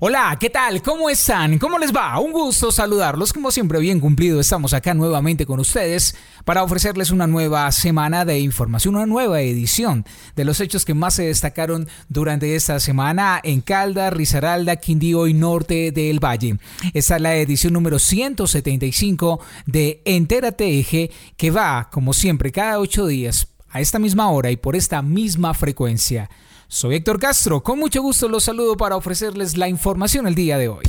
Hola, 0.00 0.36
¿qué 0.40 0.50
tal? 0.50 0.82
¿Cómo 0.82 1.08
están? 1.08 1.56
¿Cómo 1.58 1.78
les 1.78 1.94
va? 1.94 2.18
Un 2.18 2.32
gusto 2.32 2.72
saludarlos. 2.72 3.32
Como 3.32 3.52
siempre, 3.52 3.78
bien 3.78 4.00
cumplido, 4.00 4.40
estamos 4.40 4.74
acá 4.74 4.92
nuevamente 4.92 5.46
con 5.46 5.60
ustedes 5.60 6.16
para 6.44 6.64
ofrecerles 6.64 7.12
una 7.12 7.28
nueva 7.28 7.70
semana 7.70 8.24
de 8.24 8.40
información, 8.40 8.96
una 8.96 9.06
nueva 9.06 9.40
edición 9.40 10.04
de 10.34 10.44
los 10.44 10.58
hechos 10.60 10.84
que 10.84 10.94
más 10.94 11.14
se 11.14 11.26
destacaron 11.26 11.88
durante 12.08 12.56
esta 12.56 12.80
semana 12.80 13.40
en 13.44 13.60
Calda, 13.60 14.10
Risaralda, 14.10 14.76
Quindío 14.76 15.28
y 15.28 15.34
Norte 15.34 15.92
del 15.92 16.18
Valle. 16.18 16.58
Esta 16.92 17.14
es 17.14 17.22
la 17.22 17.36
edición 17.36 17.72
número 17.72 18.00
175 18.00 19.40
de 19.66 20.02
Entérate 20.04 20.76
Eje, 20.80 21.12
que 21.36 21.52
va, 21.52 21.88
como 21.92 22.14
siempre, 22.14 22.50
cada 22.50 22.80
ocho 22.80 23.06
días 23.06 23.46
a 23.70 23.80
esta 23.80 24.00
misma 24.00 24.28
hora 24.30 24.50
y 24.50 24.56
por 24.56 24.74
esta 24.74 25.02
misma 25.02 25.54
frecuencia. 25.54 26.28
Soy 26.74 26.96
Héctor 26.96 27.20
Castro, 27.20 27.62
con 27.62 27.78
mucho 27.78 28.02
gusto 28.02 28.28
los 28.28 28.42
saludo 28.42 28.76
para 28.76 28.96
ofrecerles 28.96 29.56
la 29.56 29.68
información 29.68 30.26
el 30.26 30.34
día 30.34 30.58
de 30.58 30.66
hoy. 30.66 30.82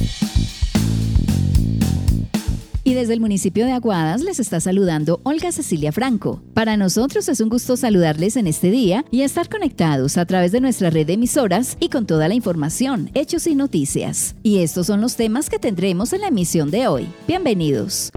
Y 2.84 2.96
desde 2.96 3.14
el 3.14 3.20
municipio 3.20 3.68
de 3.68 3.74
Aguadas 3.74 4.24
les 4.24 4.40
está 4.40 4.60
saludando 4.60 5.20
Olga 5.22 5.52
Cecilia 5.52 5.92
Franco. 5.92 6.42
Para 6.56 6.76
nosotros 6.76 7.30
es 7.30 7.40
un 7.40 7.50
gusto 7.50 7.78
saludarles 7.78 8.36
en 8.36 8.48
este 8.48 8.72
día 8.72 9.06
y 9.12 9.22
estar 9.22 9.48
conectados 9.48 10.18
a 10.18 10.26
través 10.26 10.52
de 10.52 10.60
nuestra 10.60 10.90
red 10.90 11.06
de 11.06 11.14
emisoras 11.14 11.78
y 11.80 11.90
con 11.90 12.08
toda 12.08 12.28
la 12.30 12.34
información, 12.34 13.12
hechos 13.14 13.46
y 13.46 13.54
noticias. 13.54 14.36
Y 14.42 14.64
estos 14.64 14.88
son 14.88 15.02
los 15.02 15.16
temas 15.16 15.52
que 15.52 15.60
tendremos 15.60 16.14
en 16.14 16.22
la 16.22 16.30
emisión 16.30 16.72
de 16.72 16.88
hoy. 16.88 17.08
Bienvenidos. 17.28 18.10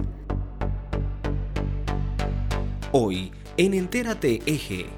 Hoy 2.92 3.30
en 3.58 3.74
Entérate 3.74 4.40
Eje. 4.46 4.97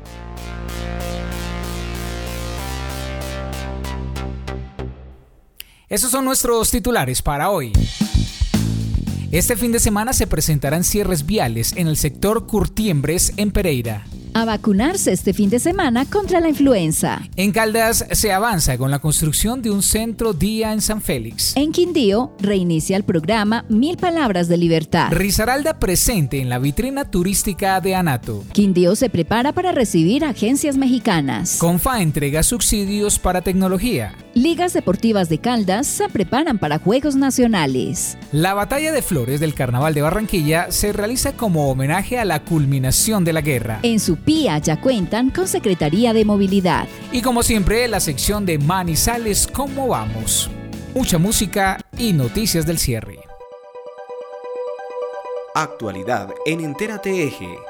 Esos 5.91 6.13
son 6.13 6.25
nuestros 6.25 6.71
titulares 6.71 7.21
para 7.21 7.51
hoy. 7.51 7.73
Este 9.33 9.57
fin 9.57 9.73
de 9.73 9.81
semana 9.81 10.13
se 10.13 10.29
presentarán 10.29 10.85
cierres 10.85 11.27
viales 11.27 11.73
en 11.77 11.89
el 11.89 11.97
sector 11.97 12.47
Curtiembres 12.47 13.33
en 13.37 13.51
Pereira 13.51 14.05
a 14.35 14.45
vacunarse 14.45 15.13
este 15.13 15.33
fin 15.33 15.51
de 15.51 15.59
semana 15.59 16.05
contra 16.05 16.41
la 16.41 16.49
influenza. 16.49 17.23
En 17.37 17.53
Caldas 17.53 18.07
se 18.13 18.33
avanza 18.33 18.79
con 18.79 18.91
la 18.91 18.99
construcción 18.99 19.63
de 19.63 19.71
un 19.71 19.83
centro 19.83 20.33
día 20.33 20.73
en 20.73 20.81
San 20.81 21.03
Félix. 21.03 21.57
En 21.57 21.73
Quindío 21.73 22.33
reinicia 22.41 22.97
el 22.97 23.05
programa 23.05 23.65
Mil 23.69 23.97
Palabras 23.97 24.49
de 24.49 24.57
Libertad. 24.57 25.09
Risaralda 25.13 25.79
presente 25.79 26.41
en 26.41 26.49
la 26.49 26.59
vitrina 26.59 27.11
turística 27.11 27.81
de 27.81 27.95
Anato. 27.95 28.45
Quindío 28.53 28.97
se 28.97 29.11
prepara 29.11 29.53
para 29.53 29.73
recibir 29.73 30.25
agencias 30.25 30.77
mexicanas. 30.77 31.57
Confa 31.59 32.03
entrega 32.03 32.43
subsidios 32.43 33.19
para 33.19 33.43
tecnología. 33.43 34.15
Ligas 34.35 34.73
deportivas 34.73 35.29
de 35.29 35.39
Caldas 35.39 35.87
se 35.89 36.09
preparan 36.09 36.59
para 36.59 36.79
Juegos 36.79 37.17
Nacionales. 37.17 38.17
La 38.31 38.55
batalla 38.55 38.93
de 38.93 39.03
flores 39.03 39.41
del 39.41 39.55
Carnaval 39.55 39.93
de 39.93 40.03
Barranquilla 40.03 40.71
se 40.71 40.93
realiza 40.93 41.33
como 41.33 41.69
homenaje 41.69 42.19
a 42.19 42.25
la 42.25 42.45
culminación 42.45 43.25
de 43.25 43.33
la 43.33 43.41
guerra. 43.41 43.81
En 43.83 43.99
su 43.99 44.17
PIA 44.21 44.59
ya 44.59 44.81
cuentan 44.81 45.31
con 45.31 45.49
Secretaría 45.49 46.13
de 46.13 46.25
Movilidad. 46.25 46.87
Y 47.13 47.23
como 47.23 47.43
siempre, 47.43 47.89
la 47.89 48.01
sección 48.01 48.47
de 48.47 48.59
Manizales, 48.59 49.47
¿cómo 49.47 49.89
vamos? 49.89 50.51
Mucha 50.95 51.19
música 51.19 51.79
y 51.99 52.13
noticias 52.13 52.67
del 52.67 52.79
cierre. 52.79 53.19
Actualidad 55.55 56.29
en 56.47 56.61
Entérate 56.61 57.25
Eje. 57.25 57.70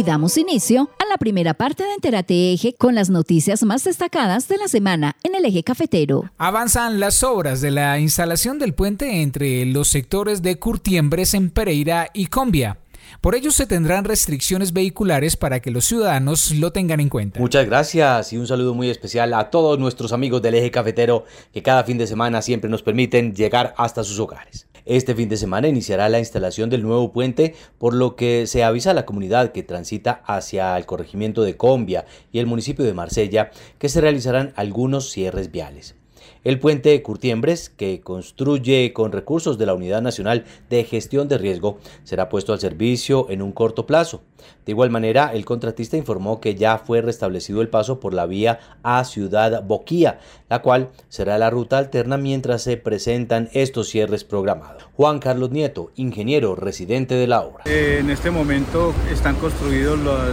Y 0.00 0.02
damos 0.02 0.38
inicio 0.38 0.88
a 0.98 1.06
la 1.10 1.18
primera 1.18 1.52
parte 1.52 1.82
de 1.82 1.92
Enterate 1.92 2.54
Eje 2.54 2.72
con 2.72 2.94
las 2.94 3.10
noticias 3.10 3.64
más 3.64 3.84
destacadas 3.84 4.48
de 4.48 4.56
la 4.56 4.66
semana 4.66 5.16
en 5.22 5.34
el 5.34 5.44
eje 5.44 5.62
cafetero. 5.62 6.30
Avanzan 6.38 7.00
las 7.00 7.22
obras 7.22 7.60
de 7.60 7.70
la 7.70 7.98
instalación 7.98 8.58
del 8.58 8.72
puente 8.72 9.20
entre 9.20 9.66
los 9.66 9.88
sectores 9.88 10.40
de 10.40 10.58
Curtiembres 10.58 11.34
en 11.34 11.50
Pereira 11.50 12.08
y 12.14 12.28
Combia. 12.28 12.78
Por 13.20 13.34
ello 13.34 13.50
se 13.50 13.66
tendrán 13.66 14.06
restricciones 14.06 14.72
vehiculares 14.72 15.36
para 15.36 15.60
que 15.60 15.70
los 15.70 15.84
ciudadanos 15.84 16.50
lo 16.52 16.72
tengan 16.72 17.00
en 17.00 17.10
cuenta. 17.10 17.38
Muchas 17.38 17.66
gracias 17.66 18.32
y 18.32 18.38
un 18.38 18.46
saludo 18.46 18.72
muy 18.72 18.88
especial 18.88 19.34
a 19.34 19.50
todos 19.50 19.78
nuestros 19.78 20.14
amigos 20.14 20.40
del 20.40 20.54
eje 20.54 20.70
cafetero 20.70 21.26
que 21.52 21.62
cada 21.62 21.84
fin 21.84 21.98
de 21.98 22.06
semana 22.06 22.40
siempre 22.40 22.70
nos 22.70 22.82
permiten 22.82 23.34
llegar 23.34 23.74
hasta 23.76 24.02
sus 24.02 24.18
hogares. 24.18 24.66
Este 24.90 25.14
fin 25.14 25.28
de 25.28 25.36
semana 25.36 25.68
iniciará 25.68 26.08
la 26.08 26.18
instalación 26.18 26.68
del 26.68 26.82
nuevo 26.82 27.12
puente, 27.12 27.54
por 27.78 27.94
lo 27.94 28.16
que 28.16 28.48
se 28.48 28.64
avisa 28.64 28.90
a 28.90 28.94
la 28.94 29.06
comunidad 29.06 29.52
que 29.52 29.62
transita 29.62 30.20
hacia 30.26 30.76
el 30.76 30.84
corregimiento 30.84 31.42
de 31.42 31.56
Combia 31.56 32.06
y 32.32 32.40
el 32.40 32.46
municipio 32.46 32.84
de 32.84 32.92
Marsella 32.92 33.52
que 33.78 33.88
se 33.88 34.00
realizarán 34.00 34.52
algunos 34.56 35.08
cierres 35.12 35.52
viales. 35.52 35.99
El 36.42 36.58
puente 36.58 37.02
Curtiembres, 37.02 37.68
que 37.68 38.00
construye 38.00 38.94
con 38.94 39.12
recursos 39.12 39.58
de 39.58 39.66
la 39.66 39.74
Unidad 39.74 40.00
Nacional 40.00 40.46
de 40.70 40.84
Gestión 40.84 41.28
de 41.28 41.36
Riesgo, 41.36 41.78
será 42.02 42.30
puesto 42.30 42.54
al 42.54 42.60
servicio 42.60 43.26
en 43.28 43.42
un 43.42 43.52
corto 43.52 43.84
plazo. 43.84 44.22
De 44.64 44.72
igual 44.72 44.88
manera, 44.88 45.34
el 45.34 45.44
contratista 45.44 45.98
informó 45.98 46.40
que 46.40 46.54
ya 46.54 46.78
fue 46.78 47.02
restablecido 47.02 47.60
el 47.60 47.68
paso 47.68 48.00
por 48.00 48.14
la 48.14 48.24
vía 48.24 48.58
a 48.82 49.04
Ciudad 49.04 49.62
Boquía, 49.62 50.20
la 50.48 50.62
cual 50.62 50.88
será 51.10 51.36
la 51.36 51.50
ruta 51.50 51.76
alterna 51.76 52.16
mientras 52.16 52.62
se 52.62 52.78
presentan 52.78 53.50
estos 53.52 53.90
cierres 53.90 54.24
programados. 54.24 54.84
Juan 54.96 55.18
Carlos 55.18 55.50
Nieto, 55.50 55.90
ingeniero 55.96 56.56
residente 56.56 57.16
de 57.16 57.26
la 57.26 57.42
obra. 57.42 57.64
en 57.66 58.08
este 58.08 58.30
momento 58.30 58.94
están 59.12 59.36
construidos 59.36 59.98
los 59.98 60.30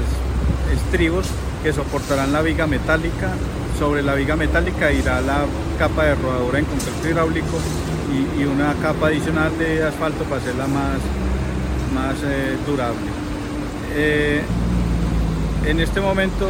estribos 0.74 1.28
que 1.64 1.74
soportarán 1.74 2.32
la 2.32 2.42
viga 2.42 2.66
metálica 2.66 3.34
sobre 3.78 4.02
la 4.02 4.16
viga 4.16 4.36
metálica 4.36 4.92
irá 4.92 5.22
la 5.22 5.46
capa 5.78 6.06
de 6.06 6.16
rodadura 6.16 6.60
en 6.60 6.66
concreto 6.66 7.08
hidráulico 7.08 7.60
y, 8.40 8.44
una 8.46 8.74
capa 8.82 9.08
adicional 9.08 9.56
de 9.58 9.84
asfalto 9.84 10.24
para 10.24 10.38
hacerla 10.38 10.68
más, 10.68 11.00
más 11.94 12.16
eh, 12.24 12.58
durable. 12.66 13.06
Eh, 13.94 14.42
en 15.66 15.80
este 15.80 16.02
momento 16.02 16.50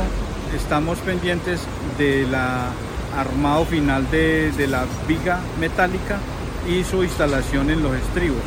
estamos 0.56 1.00
pendientes 1.00 1.62
del 1.98 2.34
armado 2.34 3.66
final 3.66 4.10
de, 4.10 4.52
de 4.52 4.68
la 4.68 4.86
viga 5.08 5.40
metálica 5.60 6.20
y 6.70 6.84
su 6.84 7.04
instalación 7.04 7.70
en 7.70 7.84
los 7.84 7.96
estribos. 7.96 8.42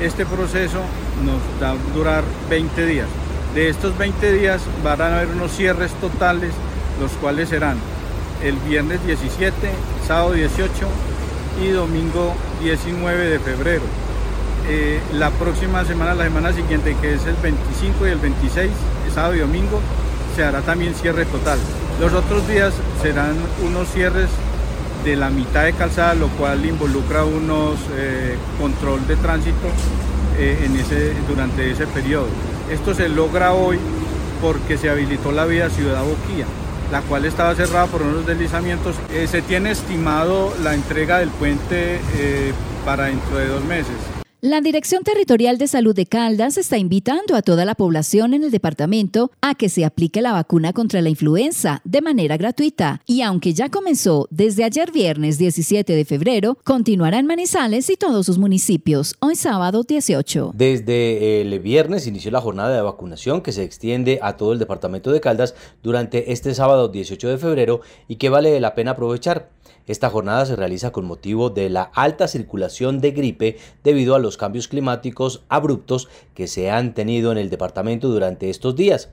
Este 0.00 0.26
proceso 0.26 0.80
nos 1.24 1.40
va 1.62 1.70
a 1.70 1.94
durar 1.94 2.24
20 2.50 2.86
días. 2.86 3.08
De 3.54 3.68
estos 3.68 3.96
20 3.98 4.32
días 4.32 4.62
van 4.84 5.00
a 5.00 5.16
haber 5.16 5.28
unos 5.28 5.52
cierres 5.52 5.92
totales, 5.94 6.52
los 7.00 7.10
cuales 7.12 7.48
serán 7.48 7.78
el 8.42 8.56
viernes 8.68 9.04
17, 9.06 9.52
sábado 10.06 10.32
18 10.32 10.70
y 11.62 11.68
domingo 11.68 12.34
19 12.62 13.30
de 13.30 13.38
febrero. 13.38 13.82
Eh, 14.68 15.00
la 15.14 15.30
próxima 15.30 15.84
semana, 15.84 16.14
la 16.14 16.24
semana 16.24 16.52
siguiente, 16.52 16.96
que 17.00 17.14
es 17.14 17.26
el 17.26 17.36
25 17.36 18.06
y 18.06 18.10
el 18.10 18.18
26, 18.18 18.70
sábado 19.14 19.34
y 19.36 19.38
domingo, 19.40 19.80
se 20.36 20.44
hará 20.44 20.60
también 20.62 20.94
cierre 20.94 21.24
total. 21.26 21.58
Los 22.00 22.12
otros 22.12 22.46
días 22.48 22.72
serán 23.00 23.36
unos 23.64 23.88
cierres 23.88 24.28
de 25.04 25.16
la 25.16 25.30
mitad 25.30 25.64
de 25.64 25.72
calzada, 25.72 26.14
lo 26.14 26.28
cual 26.28 26.64
involucra 26.64 27.24
unos 27.24 27.76
eh, 27.96 28.36
control 28.60 29.06
de 29.06 29.16
tránsito 29.16 29.68
eh, 30.38 30.64
en 30.64 30.76
ese, 30.76 31.12
durante 31.28 31.70
ese 31.70 31.86
periodo. 31.86 32.28
Esto 32.70 32.94
se 32.94 33.08
logra 33.08 33.52
hoy 33.52 33.78
porque 34.40 34.78
se 34.78 34.90
habilitó 34.90 35.32
la 35.32 35.44
vía 35.44 35.70
Ciudad 35.70 36.02
Boquía 36.02 36.46
la 36.92 37.00
cual 37.00 37.24
estaba 37.24 37.54
cerrada 37.54 37.86
por 37.86 38.02
unos 38.02 38.26
deslizamientos. 38.26 38.96
Eh, 39.10 39.26
se 39.26 39.40
tiene 39.40 39.70
estimado 39.70 40.54
la 40.62 40.74
entrega 40.74 41.18
del 41.18 41.30
puente 41.30 42.00
eh, 42.16 42.52
para 42.84 43.06
dentro 43.06 43.38
de 43.38 43.48
dos 43.48 43.64
meses. 43.64 43.96
La 44.44 44.60
Dirección 44.60 45.04
Territorial 45.04 45.56
de 45.56 45.68
Salud 45.68 45.94
de 45.94 46.06
Caldas 46.06 46.58
está 46.58 46.76
invitando 46.76 47.36
a 47.36 47.42
toda 47.42 47.64
la 47.64 47.76
población 47.76 48.34
en 48.34 48.42
el 48.42 48.50
departamento 48.50 49.30
a 49.40 49.54
que 49.54 49.68
se 49.68 49.84
aplique 49.84 50.20
la 50.20 50.32
vacuna 50.32 50.72
contra 50.72 51.00
la 51.00 51.10
influenza 51.10 51.80
de 51.84 52.00
manera 52.00 52.36
gratuita 52.36 53.02
y 53.06 53.22
aunque 53.22 53.54
ya 53.54 53.68
comenzó 53.68 54.26
desde 54.30 54.64
ayer 54.64 54.90
viernes 54.90 55.38
17 55.38 55.94
de 55.94 56.04
febrero, 56.04 56.58
continuará 56.64 57.20
en 57.20 57.26
Manizales 57.28 57.88
y 57.88 57.94
todos 57.94 58.26
sus 58.26 58.38
municipios 58.38 59.14
hoy 59.20 59.36
sábado 59.36 59.84
18. 59.84 60.50
Desde 60.56 61.40
el 61.40 61.60
viernes 61.60 62.08
inició 62.08 62.32
la 62.32 62.40
jornada 62.40 62.74
de 62.74 62.82
vacunación 62.82 63.42
que 63.42 63.52
se 63.52 63.62
extiende 63.62 64.18
a 64.22 64.36
todo 64.36 64.54
el 64.54 64.58
departamento 64.58 65.12
de 65.12 65.20
Caldas 65.20 65.54
durante 65.84 66.32
este 66.32 66.52
sábado 66.56 66.88
18 66.88 67.28
de 67.28 67.38
febrero 67.38 67.80
y 68.08 68.16
que 68.16 68.28
vale 68.28 68.58
la 68.58 68.74
pena 68.74 68.90
aprovechar. 68.90 69.50
Esta 69.86 70.10
jornada 70.10 70.46
se 70.46 70.54
realiza 70.54 70.92
con 70.92 71.04
motivo 71.04 71.50
de 71.50 71.68
la 71.68 71.82
alta 71.82 72.28
circulación 72.28 73.00
de 73.00 73.10
gripe 73.10 73.56
debido 73.82 74.14
a 74.14 74.20
los 74.20 74.31
cambios 74.36 74.68
climáticos 74.68 75.44
abruptos 75.48 76.08
que 76.34 76.46
se 76.46 76.70
han 76.70 76.94
tenido 76.94 77.32
en 77.32 77.38
el 77.38 77.50
departamento 77.50 78.08
durante 78.08 78.50
estos 78.50 78.76
días. 78.76 79.10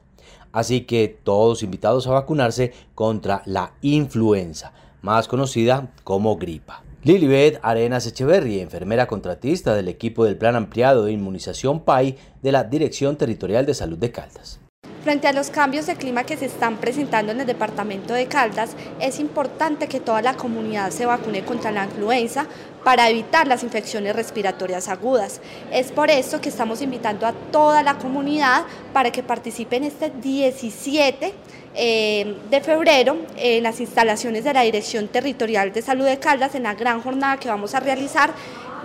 Así 0.52 0.82
que 0.82 1.20
todos 1.24 1.64
invitados 1.64 2.08
a 2.08 2.12
vacunarse 2.12 2.74
contra 2.96 3.44
la 3.46 3.74
influenza, 3.82 4.74
más 5.02 5.28
conocida 5.28 5.92
como 6.04 6.38
gripa. 6.38 6.84
Lilibet 7.04 7.60
Arenas 7.62 8.06
Echeverri, 8.08 8.60
enfermera 8.60 9.08
contratista 9.08 9.74
del 9.74 9.88
equipo 9.88 10.26
del 10.26 10.38
Plan 10.38 10.58
Ampliado 10.58 11.06
de 11.06 11.14
Inmunización 11.14 11.80
PAI 11.80 12.18
de 12.42 12.52
la 12.52 12.66
Dirección 12.66 13.16
Territorial 13.16 13.66
de 13.66 13.74
Salud 13.74 13.98
de 13.98 14.12
Caldas. 14.12 14.60
Frente 15.04 15.30
a 15.30 15.34
los 15.34 15.50
cambios 15.50 15.88
de 15.88 15.96
clima 15.96 16.26
que 16.26 16.36
se 16.36 16.46
están 16.46 16.76
presentando 16.76 17.32
en 17.32 17.40
el 17.40 17.48
departamento 17.48 18.14
de 18.14 18.28
Caldas, 18.28 18.76
es 19.00 19.22
importante 19.22 19.88
que 19.88 20.02
toda 20.02 20.22
la 20.22 20.34
comunidad 20.34 20.90
se 20.90 21.06
vacune 21.06 21.46
contra 21.46 21.72
la 21.72 21.86
influenza 21.86 22.48
para 22.84 23.10
evitar 23.10 23.48
las 23.48 23.64
infecciones 23.64 24.16
respiratorias 24.16 24.88
agudas. 24.88 25.42
Es 25.72 25.92
por 25.92 26.10
eso 26.10 26.42
que 26.42 26.50
estamos 26.50 26.82
invitando 26.82 27.26
a 27.26 27.34
toda 27.34 27.84
la 27.84 27.98
comunidad 27.98 28.64
para 28.94 29.12
que 29.12 29.24
participen 29.24 29.84
este 29.84 30.10
17 30.10 31.34
eh, 31.76 32.38
de 32.50 32.62
febrero 32.62 33.18
en 33.36 33.64
las 33.64 33.80
instalaciones 33.80 34.44
de 34.44 34.54
la 34.54 34.62
Dirección 34.62 35.08
Territorial 35.08 35.72
de 35.72 35.82
Salud 35.82 36.06
de 36.06 36.18
Caldas 36.18 36.56
en 36.56 36.64
la 36.64 36.74
gran 36.74 37.02
jornada 37.02 37.38
que 37.38 37.48
vamos 37.48 37.76
a 37.76 37.80
realizar 37.80 38.34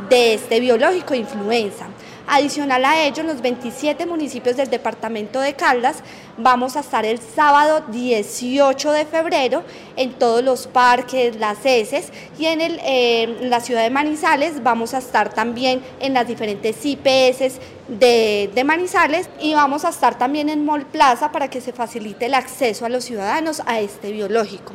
de 0.09 0.35
este 0.35 0.61
biológico 0.61 1.15
influenza. 1.15 1.87
Adicional 2.27 2.85
a 2.87 3.05
ello, 3.05 3.21
en 3.21 3.27
los 3.27 3.43
27 3.43 4.07
municipios 4.07 4.57
del 4.57 4.71
departamento 4.71 5.41
de 5.41 5.55
Caldas 5.55 5.99
vamos 6.39 6.75
a 6.75 6.81
estar 6.81 7.05
el 7.05 7.19
sábado 7.19 7.85
18 7.89 8.93
de 8.93 9.05
febrero 9.05 9.63
en 9.97 10.15
todos 10.15 10.43
los 10.43 10.67
parques, 10.67 11.37
las 11.37 11.59
heces 11.67 12.11
y 12.39 12.47
en, 12.47 12.61
eh, 12.63 13.37
la 13.43 13.61
ciudad 13.61 13.83
de 13.83 13.91
Manizales 13.91 14.63
vamos 14.63 14.95
a 14.95 14.99
estar 14.99 15.35
también 15.35 15.83
en 16.01 16.15
las 16.15 16.27
diferentes 16.27 16.85
IPS 16.85 17.61
de, 17.89 18.51
de, 18.55 18.65
Manizales 18.65 19.29
y 19.39 19.53
vamos 19.53 19.85
a 19.85 19.91
estar 19.91 20.17
también 20.17 20.49
en 20.49 20.65
Mall 20.65 20.87
Plaza 20.87 21.31
para 21.31 21.49
que 21.49 21.61
se 21.61 21.73
facilite 21.73 22.27
el 22.27 22.35
acceso 22.35 22.87
a 22.87 22.89
los 22.89 23.05
ciudadanos 23.05 23.63
a 23.67 23.81
este 23.81 24.13
biológico. 24.13 24.73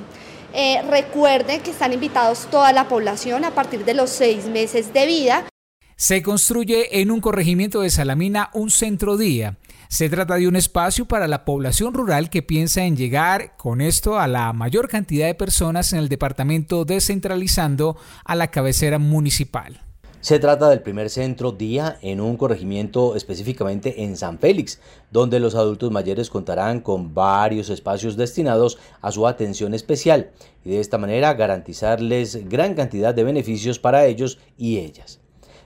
Eh, 0.53 0.81
recuerden 0.87 1.61
que 1.61 1.71
están 1.71 1.93
invitados 1.93 2.47
toda 2.51 2.73
la 2.73 2.87
población 2.87 3.43
a 3.43 3.51
partir 3.51 3.85
de 3.85 3.95
los 3.95 4.11
seis 4.11 4.45
meses 4.45 4.93
de 4.93 5.05
vida. 5.07 5.45
Se 5.99 6.23
construye 6.23 7.01
en 7.01 7.11
un 7.11 7.19
corregimiento 7.19 7.81
de 7.81 7.89
Salamina 7.89 8.51
un 8.53 8.71
centro 8.71 9.17
día. 9.17 9.57
Se 9.89 10.07
trata 10.07 10.35
de 10.35 10.47
un 10.47 10.55
espacio 10.55 11.03
para 11.03 11.27
la 11.27 11.43
población 11.43 11.93
rural 11.93 12.29
que 12.29 12.41
piensa 12.41 12.85
en 12.85 12.95
llegar 12.95 13.57
con 13.57 13.81
esto 13.81 14.17
a 14.17 14.25
la 14.25 14.53
mayor 14.53 14.87
cantidad 14.87 15.27
de 15.27 15.35
personas 15.35 15.91
en 15.91 15.99
el 15.99 16.07
departamento 16.07 16.85
descentralizando 16.85 17.97
a 18.23 18.35
la 18.35 18.47
cabecera 18.49 18.97
municipal. 18.97 19.81
Se 20.21 20.39
trata 20.39 20.69
del 20.69 20.81
primer 20.81 21.09
centro 21.09 21.51
día 21.51 21.97
en 22.01 22.21
un 22.21 22.37
corregimiento 22.37 23.17
específicamente 23.17 24.05
en 24.05 24.15
San 24.15 24.39
Félix, 24.39 24.79
donde 25.11 25.41
los 25.41 25.53
adultos 25.53 25.91
mayores 25.91 26.29
contarán 26.29 26.79
con 26.79 27.13
varios 27.13 27.69
espacios 27.69 28.15
destinados 28.15 28.77
a 29.01 29.11
su 29.11 29.27
atención 29.27 29.73
especial 29.73 30.31
y 30.63 30.69
de 30.69 30.79
esta 30.79 30.97
manera 30.97 31.33
garantizarles 31.33 32.47
gran 32.47 32.73
cantidad 32.73 33.13
de 33.13 33.25
beneficios 33.25 33.79
para 33.79 34.05
ellos 34.05 34.39
y 34.57 34.77
ellas 34.77 35.19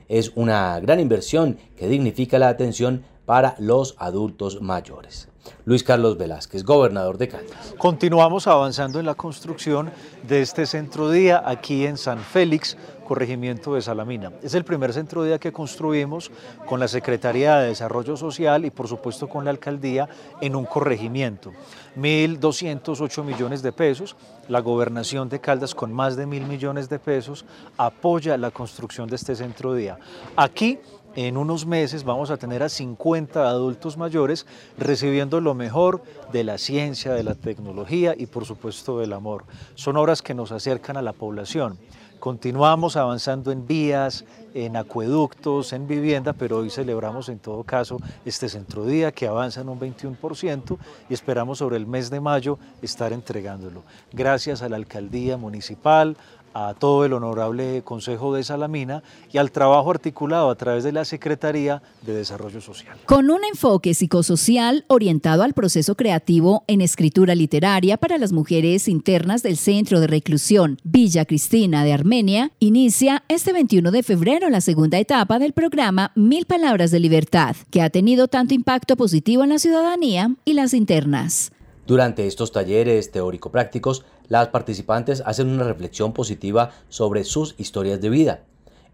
es 0.08 0.32
una 0.36 0.80
gran 0.80 1.00
inversión 1.00 1.58
que 1.76 1.88
dignifica 1.88 2.40
la 2.40 2.50
atención 2.50 3.04
para 3.26 3.56
los 3.60 3.96
adultos 4.00 4.62
mayores. 4.62 5.30
Luis 5.66 5.84
Carlos 5.84 6.18
Velázquez, 6.18 6.64
gobernador 6.64 7.18
de 7.18 7.28
Caldas. 7.28 7.74
Continuamos 7.78 8.48
avanzando 8.48 9.00
en 9.00 9.06
la 9.06 9.16
construcción 9.16 9.92
de 10.28 10.42
este 10.42 10.66
centro 10.66 11.10
día 11.10 11.42
aquí 11.46 11.86
en 11.86 11.98
San 11.98 12.20
Félix, 12.20 12.78
corregimiento 13.04 13.76
de 13.76 13.82
Salamina. 13.82 14.32
Es 14.42 14.54
el 14.54 14.64
primer 14.64 14.94
centro 14.94 15.24
día 15.24 15.40
que 15.40 15.52
construimos 15.52 16.32
con 16.66 16.80
la 16.80 16.88
Secretaría 16.88 17.58
de 17.58 17.68
Desarrollo 17.68 18.18
Social 18.18 18.66
y 18.66 18.72
por 18.72 18.88
supuesto 18.88 19.28
con 19.28 19.46
la 19.46 19.52
alcaldía 19.52 20.08
en 20.42 20.56
un 20.56 20.66
corregimiento. 20.66 21.52
1.208 21.98 23.24
millones 23.24 23.62
de 23.62 23.72
pesos, 23.72 24.16
la 24.48 24.60
gobernación 24.60 25.30
de 25.30 25.40
Caldas 25.40 25.76
con 25.76 25.94
más 25.94 26.16
de 26.16 26.26
mil 26.26 26.46
millones 26.46 26.90
de 26.90 27.00
pesos 27.00 27.46
apoya 27.78 28.38
la 28.38 28.52
construcción 28.52 29.08
de 29.10 29.16
este 29.16 29.36
centro 29.36 29.74
día. 29.76 29.98
Aquí 30.36 30.80
en 31.16 31.38
unos 31.38 31.66
meses 31.68 32.04
vamos 32.04 32.32
a 32.32 32.38
tener 32.38 32.64
a 32.64 32.70
50 32.70 33.48
adultos 33.48 33.98
mayores 33.98 34.48
recibiendo 34.80 35.42
lo 35.42 35.54
mejor 35.54 36.02
de 36.32 36.44
la 36.44 36.58
ciencia, 36.58 37.14
de 37.14 37.24
la 37.24 37.36
tecnología 37.36 38.16
y 38.18 38.26
por 38.26 38.46
supuesto 38.46 38.98
del 38.98 39.14
amor. 39.14 39.46
Son 39.76 39.96
obras 39.98 40.24
que 40.24 40.34
nos 40.34 40.52
acercan 40.52 40.98
a 40.98 41.04
la 41.04 41.14
población. 41.14 41.78
Continuamos 42.24 42.96
avanzando 42.96 43.52
en 43.52 43.68
vías, 43.68 44.24
en 44.54 44.78
acueductos, 44.78 45.74
en 45.74 45.88
vivienda, 45.88 46.31
pero 46.31 46.60
hoy 46.60 46.70
celebramos 46.70 47.28
en 47.28 47.38
todo 47.38 47.66
caso 47.66 47.98
este 48.24 48.48
centro 48.48 48.86
día 48.86 49.12
que 49.12 49.28
avanza 49.28 49.60
en 49.60 49.68
un 49.68 49.78
21% 49.78 50.78
y 51.10 51.14
esperamos 51.14 51.58
sobre 51.58 51.75
el 51.75 51.86
mes 51.86 52.10
de 52.10 52.22
mayo 52.22 52.58
estar 52.81 53.12
entregándolo. 53.12 53.84
Gracias 54.14 54.62
a 54.62 54.70
la 54.70 54.78
alcaldía 54.78 55.36
municipal, 55.36 56.16
a 56.54 56.74
todo 56.74 57.06
el 57.06 57.14
honorable 57.14 57.82
Consejo 57.84 58.34
de 58.34 58.44
Salamina 58.44 59.04
y 59.32 59.38
al 59.38 59.52
trabajo 59.52 59.92
articulado 59.92 60.50
a 60.50 60.56
través 60.56 60.84
de 60.84 60.92
la 60.92 61.06
Secretaría 61.06 61.82
de 62.02 62.14
Desarrollo 62.14 62.62
Social. 62.62 62.98
Con 63.06 63.30
un 63.30 63.44
enfoque 63.44 63.94
psicosocial 63.94 64.86
orientado 64.88 65.44
al 65.44 65.54
proceso 65.54 65.96
creativo 65.96 66.64
en 66.68 66.82
escritura 66.82 67.36
literaria 67.36 67.98
para 67.98 68.18
las 68.18 68.32
mujeres 68.32 68.88
internas 68.88 69.44
del 69.44 69.58
Centro 69.58 70.00
de 70.00 70.08
Reclusión 70.08 70.78
Villa 70.84 71.26
Cristina 71.26 71.84
de 71.84 71.94
Armenia, 71.94 72.52
inicia 72.60 73.24
este 73.28 73.54
21 73.54 73.92
de 73.92 74.04
febrero 74.04 74.50
la 74.50 74.62
segunda 74.62 75.00
etapa 75.00 75.40
del 75.40 75.54
programa 75.54 76.12
Mil 76.16 76.46
Palabras 76.46 76.92
de 76.92 77.00
Libertad, 77.00 77.56
que 77.72 77.82
ha 77.82 77.90
tenido 77.90 78.28
tanto 78.28 78.54
impacto 78.54 78.96
positivo 78.96 79.44
en 79.44 79.50
la 79.50 79.60
ciudadanía 79.60 80.36
y 80.46 80.54
las 80.54 80.74
internas. 80.74 81.52
Durante 81.86 82.28
estos 82.28 82.54
talleres 82.54 83.12
teórico-prácticos, 83.12 84.06
las 84.28 84.50
participantes 84.50 85.24
hacen 85.25 85.50
una 85.50 85.64
reflexión 85.64 86.14
positiva 86.14 86.72
sobre 86.90 87.24
sus 87.24 87.56
historias 87.58 88.02
de 88.02 88.10
vida. 88.10 88.44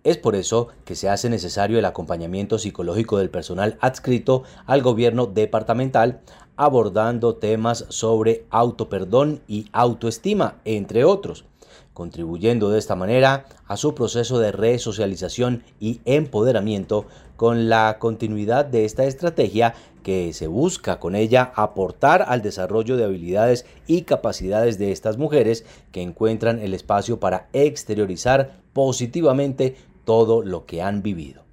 Es 0.04 0.18
por 0.18 0.36
eso 0.36 0.70
que 0.86 0.96
se 0.96 1.10
hace 1.10 1.30
necesario 1.30 1.78
el 1.78 1.86
acompañamiento 1.86 2.58
psicológico 2.58 3.18
del 3.18 3.30
personal 3.30 3.78
adscrito 3.82 4.44
al 4.66 4.82
gobierno 4.82 5.26
departamental, 5.26 6.22
abordando 6.56 7.36
temas 7.36 7.86
sobre 7.90 8.46
autoperdón 8.50 9.42
y 9.48 9.68
autoestima, 9.74 10.56
entre 10.64 11.04
otros, 11.04 11.46
contribuyendo 11.94 12.70
de 12.70 12.80
esta 12.80 12.96
manera 12.96 13.46
a 13.68 13.76
su 13.76 13.94
proceso 13.94 14.40
de 14.40 14.54
resocialización 14.54 15.64
y 15.82 16.00
empoderamiento 16.06 17.06
con 17.36 17.70
la 17.70 17.98
continuidad 18.00 18.66
de 18.66 18.86
esta 18.86 19.04
estrategia 19.06 19.74
que 20.04 20.34
se 20.34 20.48
busca 20.48 21.00
con 21.00 21.16
ella 21.16 21.52
aportar 21.56 22.26
al 22.28 22.42
desarrollo 22.42 22.98
de 22.98 23.06
habilidades 23.06 23.66
y 23.88 24.04
capacidades 24.04 24.78
de 24.78 24.92
estas 24.92 25.18
mujeres 25.18 25.66
que 25.92 26.02
encuentran 26.02 26.60
el 26.60 26.74
espacio 26.74 27.20
para 27.20 27.50
exteriorizar 27.54 28.62
positivamente 28.74 29.76
todo 30.06 30.42
lo 30.42 30.66
que 30.66 30.82
han 30.82 31.02
vivido. 31.02 31.44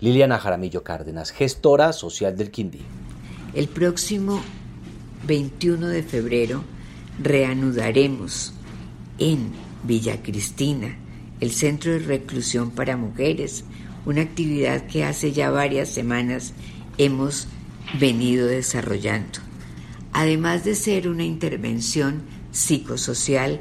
Liliana 0.00 0.38
Jaramillo 0.38 0.84
Cárdenas, 0.84 1.32
gestora 1.32 1.92
social 1.92 2.36
del 2.36 2.50
Quindío. 2.50 2.82
El 3.54 3.68
próximo 3.68 4.40
21 5.26 5.88
de 5.88 6.02
febrero 6.02 6.62
reanudaremos 7.20 8.52
en 9.18 9.52
Villa 9.82 10.22
Cristina, 10.22 10.96
el 11.40 11.50
Centro 11.50 11.92
de 11.92 11.98
Reclusión 12.00 12.70
para 12.70 12.96
Mujeres, 12.96 13.64
una 14.06 14.22
actividad 14.22 14.86
que 14.86 15.04
hace 15.04 15.32
ya 15.32 15.50
varias 15.50 15.88
semanas 15.88 16.54
hemos 16.98 17.48
venido 17.94 18.46
desarrollando. 18.46 19.40
Además 20.12 20.64
de 20.64 20.74
ser 20.74 21.08
una 21.08 21.24
intervención 21.24 22.22
psicosocial, 22.50 23.60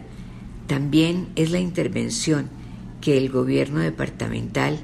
también 0.68 1.30
es 1.36 1.52
la 1.52 1.60
intervención 1.60 2.50
que 3.02 3.18
el 3.18 3.30
gobierno 3.30 3.80
departamental 3.80 4.80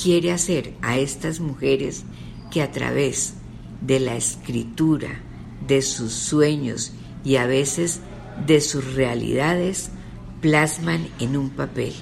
quiere 0.00 0.32
hacer 0.32 0.74
a 0.82 0.98
estas 0.98 1.40
mujeres 1.40 2.04
que 2.50 2.62
a 2.62 2.70
través 2.70 3.34
de 3.80 4.00
la 4.00 4.16
escritura, 4.16 5.20
de 5.66 5.82
sus 5.82 6.12
sueños 6.12 6.92
y 7.24 7.36
a 7.36 7.46
veces 7.46 8.00
de 8.46 8.60
sus 8.60 8.94
realidades 8.94 9.90
plasman 10.40 11.08
en 11.20 11.36
un 11.36 11.50
papel. 11.50 11.92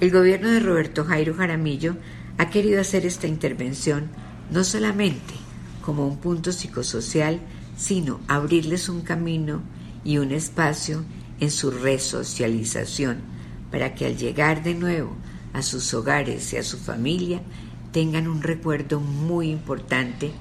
El 0.00 0.10
gobierno 0.10 0.50
de 0.50 0.60
Roberto 0.60 1.04
Jairo 1.04 1.34
Jaramillo 1.34 1.96
ha 2.38 2.50
querido 2.50 2.80
hacer 2.80 3.06
esta 3.06 3.26
intervención 3.26 4.10
no 4.50 4.62
solamente 4.62 5.45
como 5.86 6.04
un 6.04 6.16
punto 6.16 6.50
psicosocial, 6.50 7.38
sino 7.76 8.18
abrirles 8.26 8.88
un 8.88 9.02
camino 9.02 9.62
y 10.04 10.18
un 10.18 10.32
espacio 10.32 11.04
en 11.38 11.52
su 11.52 11.70
resocialización 11.70 13.18
para 13.70 13.94
que 13.94 14.06
al 14.06 14.16
llegar 14.16 14.64
de 14.64 14.74
nuevo 14.74 15.12
a 15.52 15.62
sus 15.62 15.94
hogares 15.94 16.52
y 16.52 16.56
a 16.56 16.64
su 16.64 16.76
familia 16.76 17.40
tengan 17.92 18.26
un 18.26 18.42
recuerdo 18.42 18.98
muy 18.98 19.48
importante 19.48 20.32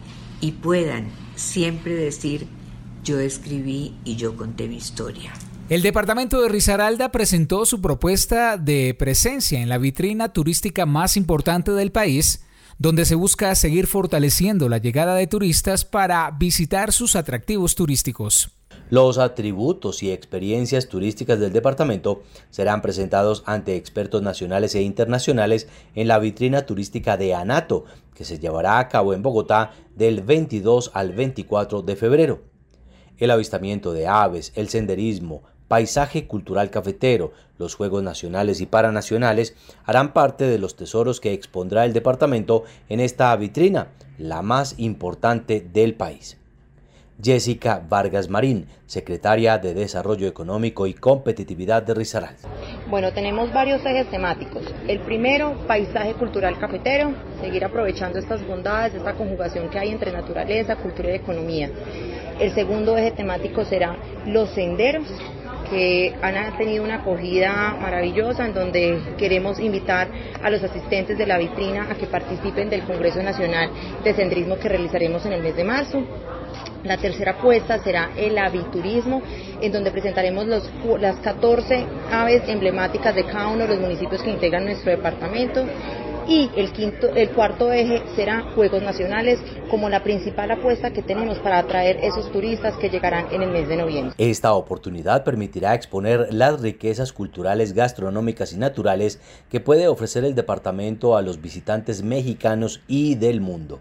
y 0.41 0.53
puedan 0.53 1.09
siempre 1.35 1.93
decir 1.93 2.47
yo 3.03 3.19
escribí 3.19 3.93
y 4.03 4.15
yo 4.15 4.35
conté 4.35 4.67
mi 4.67 4.77
historia. 4.77 5.31
El 5.69 5.83
departamento 5.83 6.41
de 6.41 6.49
Risaralda 6.49 7.11
presentó 7.11 7.67
su 7.67 7.81
propuesta 7.81 8.57
de 8.57 8.95
presencia 8.97 9.61
en 9.61 9.69
la 9.69 9.77
vitrina 9.77 10.33
turística 10.33 10.87
más 10.87 11.17
importante 11.17 11.71
del 11.71 11.91
país, 11.91 12.43
donde 12.77 13.05
se 13.05 13.15
busca 13.15 13.55
seguir 13.55 13.87
fortaleciendo 13.87 14.69
la 14.69 14.77
llegada 14.77 15.15
de 15.15 15.27
turistas 15.27 15.85
para 15.85 16.29
visitar 16.31 16.91
sus 16.91 17.15
atractivos 17.15 17.75
turísticos. 17.75 18.51
Los 18.89 19.17
atributos 19.17 20.03
y 20.03 20.11
experiencias 20.11 20.87
turísticas 20.87 21.39
del 21.39 21.53
departamento 21.53 22.21
serán 22.51 22.81
presentados 22.81 23.43
ante 23.47 23.75
expertos 23.75 24.21
nacionales 24.21 24.75
e 24.75 24.83
internacionales 24.83 25.67
en 25.95 26.07
la 26.07 26.19
vitrina 26.19 26.67
turística 26.67 27.17
de 27.17 27.33
Anato, 27.33 27.85
que 28.13 28.25
se 28.25 28.37
llevará 28.37 28.77
a 28.77 28.87
cabo 28.87 29.13
en 29.13 29.23
Bogotá 29.23 29.71
del 29.95 30.21
22 30.21 30.91
al 30.93 31.13
24 31.13 31.81
de 31.81 31.95
febrero. 31.95 32.43
El 33.17 33.31
avistamiento 33.31 33.93
de 33.93 34.07
aves, 34.07 34.51
el 34.55 34.69
senderismo, 34.69 35.43
paisaje 35.67 36.27
cultural 36.27 36.69
cafetero, 36.69 37.33
los 37.57 37.75
Juegos 37.75 38.03
Nacionales 38.03 38.61
y 38.61 38.65
Paranacionales 38.65 39.55
harán 39.85 40.13
parte 40.13 40.45
de 40.45 40.59
los 40.59 40.75
tesoros 40.75 41.19
que 41.21 41.33
expondrá 41.33 41.85
el 41.85 41.93
departamento 41.93 42.63
en 42.89 42.99
esta 42.99 43.35
vitrina, 43.35 43.87
la 44.17 44.41
más 44.41 44.75
importante 44.77 45.61
del 45.61 45.95
país. 45.95 46.37
Jessica 47.21 47.81
Vargas 47.87 48.29
Marín, 48.29 48.67
secretaria 48.87 49.57
de 49.57 49.73
Desarrollo 49.73 50.27
Económico 50.27 50.85
y 50.85 50.93
Competitividad 50.93 51.81
de 51.81 51.93
Risaralda. 51.93 52.49
Bueno, 52.89 53.13
tenemos 53.13 53.53
varios 53.53 53.85
ejes 53.85 54.09
temáticos. 54.11 54.63
El 54.87 54.99
primero, 54.99 55.55
paisaje 55.65 56.13
cultural 56.15 56.59
cafetero, 56.59 57.13
seguir 57.39 57.63
aprovechando 57.63 58.19
estas 58.19 58.45
bondades, 58.45 58.93
esta 58.95 59.13
conjugación 59.13 59.69
que 59.69 59.79
hay 59.79 59.91
entre 59.91 60.11
naturaleza, 60.11 60.75
cultura 60.75 61.11
y 61.11 61.15
economía. 61.15 61.69
El 62.39 62.53
segundo 62.53 62.97
eje 62.97 63.11
temático 63.11 63.63
será 63.63 63.95
los 64.25 64.49
senderos, 64.49 65.07
que 65.69 66.15
han 66.21 66.57
tenido 66.57 66.83
una 66.83 66.95
acogida 66.95 67.77
maravillosa 67.79 68.45
en 68.45 68.53
donde 68.53 68.99
queremos 69.17 69.59
invitar 69.59 70.07
a 70.41 70.49
los 70.49 70.63
asistentes 70.63 71.17
de 71.17 71.25
la 71.25 71.37
vitrina 71.37 71.87
a 71.89 71.95
que 71.95 72.07
participen 72.07 72.69
del 72.69 72.83
Congreso 72.83 73.21
Nacional 73.21 73.69
de 74.03 74.13
Senderismo 74.13 74.57
que 74.57 74.69
realizaremos 74.69 75.25
en 75.25 75.33
el 75.33 75.41
mes 75.41 75.55
de 75.55 75.63
marzo. 75.63 76.03
La 76.83 76.97
tercera 76.97 77.31
apuesta 77.31 77.79
será 77.79 78.11
el 78.15 78.37
aviturismo, 78.37 79.21
en 79.59 79.71
donde 79.71 79.89
presentaremos 79.89 80.45
los, 80.45 80.69
las 80.99 81.15
14 81.17 81.83
aves 82.11 82.43
emblemáticas 82.47 83.15
de 83.15 83.25
cada 83.25 83.47
uno 83.47 83.63
de 83.63 83.69
los 83.69 83.79
municipios 83.79 84.21
que 84.21 84.29
integran 84.29 84.65
nuestro 84.65 84.91
departamento 84.91 85.65
y 86.27 86.49
el, 86.55 86.71
quinto, 86.71 87.09
el 87.09 87.29
cuarto 87.31 87.71
eje 87.71 88.01
será 88.15 88.41
Juegos 88.55 88.81
Nacionales 88.81 89.39
como 89.69 89.89
la 89.89 90.03
principal 90.03 90.51
apuesta 90.51 90.91
que 90.91 91.01
tenemos 91.01 91.39
para 91.39 91.59
atraer 91.59 91.97
esos 92.01 92.31
turistas 92.31 92.75
que 92.77 92.89
llegarán 92.89 93.27
en 93.31 93.41
el 93.41 93.51
mes 93.51 93.67
de 93.67 93.77
noviembre. 93.77 94.15
Esta 94.17 94.53
oportunidad 94.53 95.23
permitirá 95.23 95.73
exponer 95.75 96.27
las 96.31 96.61
riquezas 96.61 97.13
culturales, 97.13 97.73
gastronómicas 97.73 98.53
y 98.53 98.57
naturales 98.57 99.19
que 99.49 99.59
puede 99.59 99.87
ofrecer 99.87 100.23
el 100.23 100.35
departamento 100.35 101.17
a 101.17 101.21
los 101.21 101.41
visitantes 101.41 102.03
mexicanos 102.03 102.81
y 102.87 103.15
del 103.15 103.41
mundo. 103.41 103.79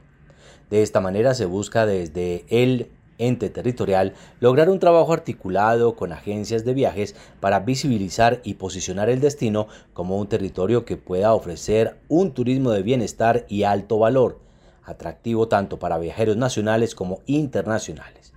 De 0.71 0.83
esta 0.83 1.01
manera 1.01 1.35
se 1.35 1.47
busca 1.47 1.87
desde 1.87 2.45
el 2.49 2.89
territorial 3.33 4.13
lograr 4.41 4.69
un 4.69 4.79
trabajo 4.79 5.13
articulado 5.13 5.97
con 5.97 6.13
agencias 6.13 6.65
de 6.65 6.75
viajes 6.75 7.17
para 7.41 7.61
visibilizar 7.61 8.41
y 8.45 8.55
posicionar 8.55 9.09
el 9.09 9.21
destino 9.21 9.67
como 9.93 10.19
un 10.19 10.29
territorio 10.29 10.85
que 10.85 10.97
pueda 10.97 11.35
ofrecer 11.35 11.97
un 12.09 12.33
turismo 12.33 12.71
de 12.71 12.83
bienestar 12.83 13.47
y 13.49 13.63
alto 13.65 13.99
valor, 13.99 14.39
atractivo 14.85 15.49
tanto 15.49 15.79
para 15.79 15.99
viajeros 15.99 16.37
nacionales 16.37 16.95
como 16.95 17.21
internacionales. 17.27 18.35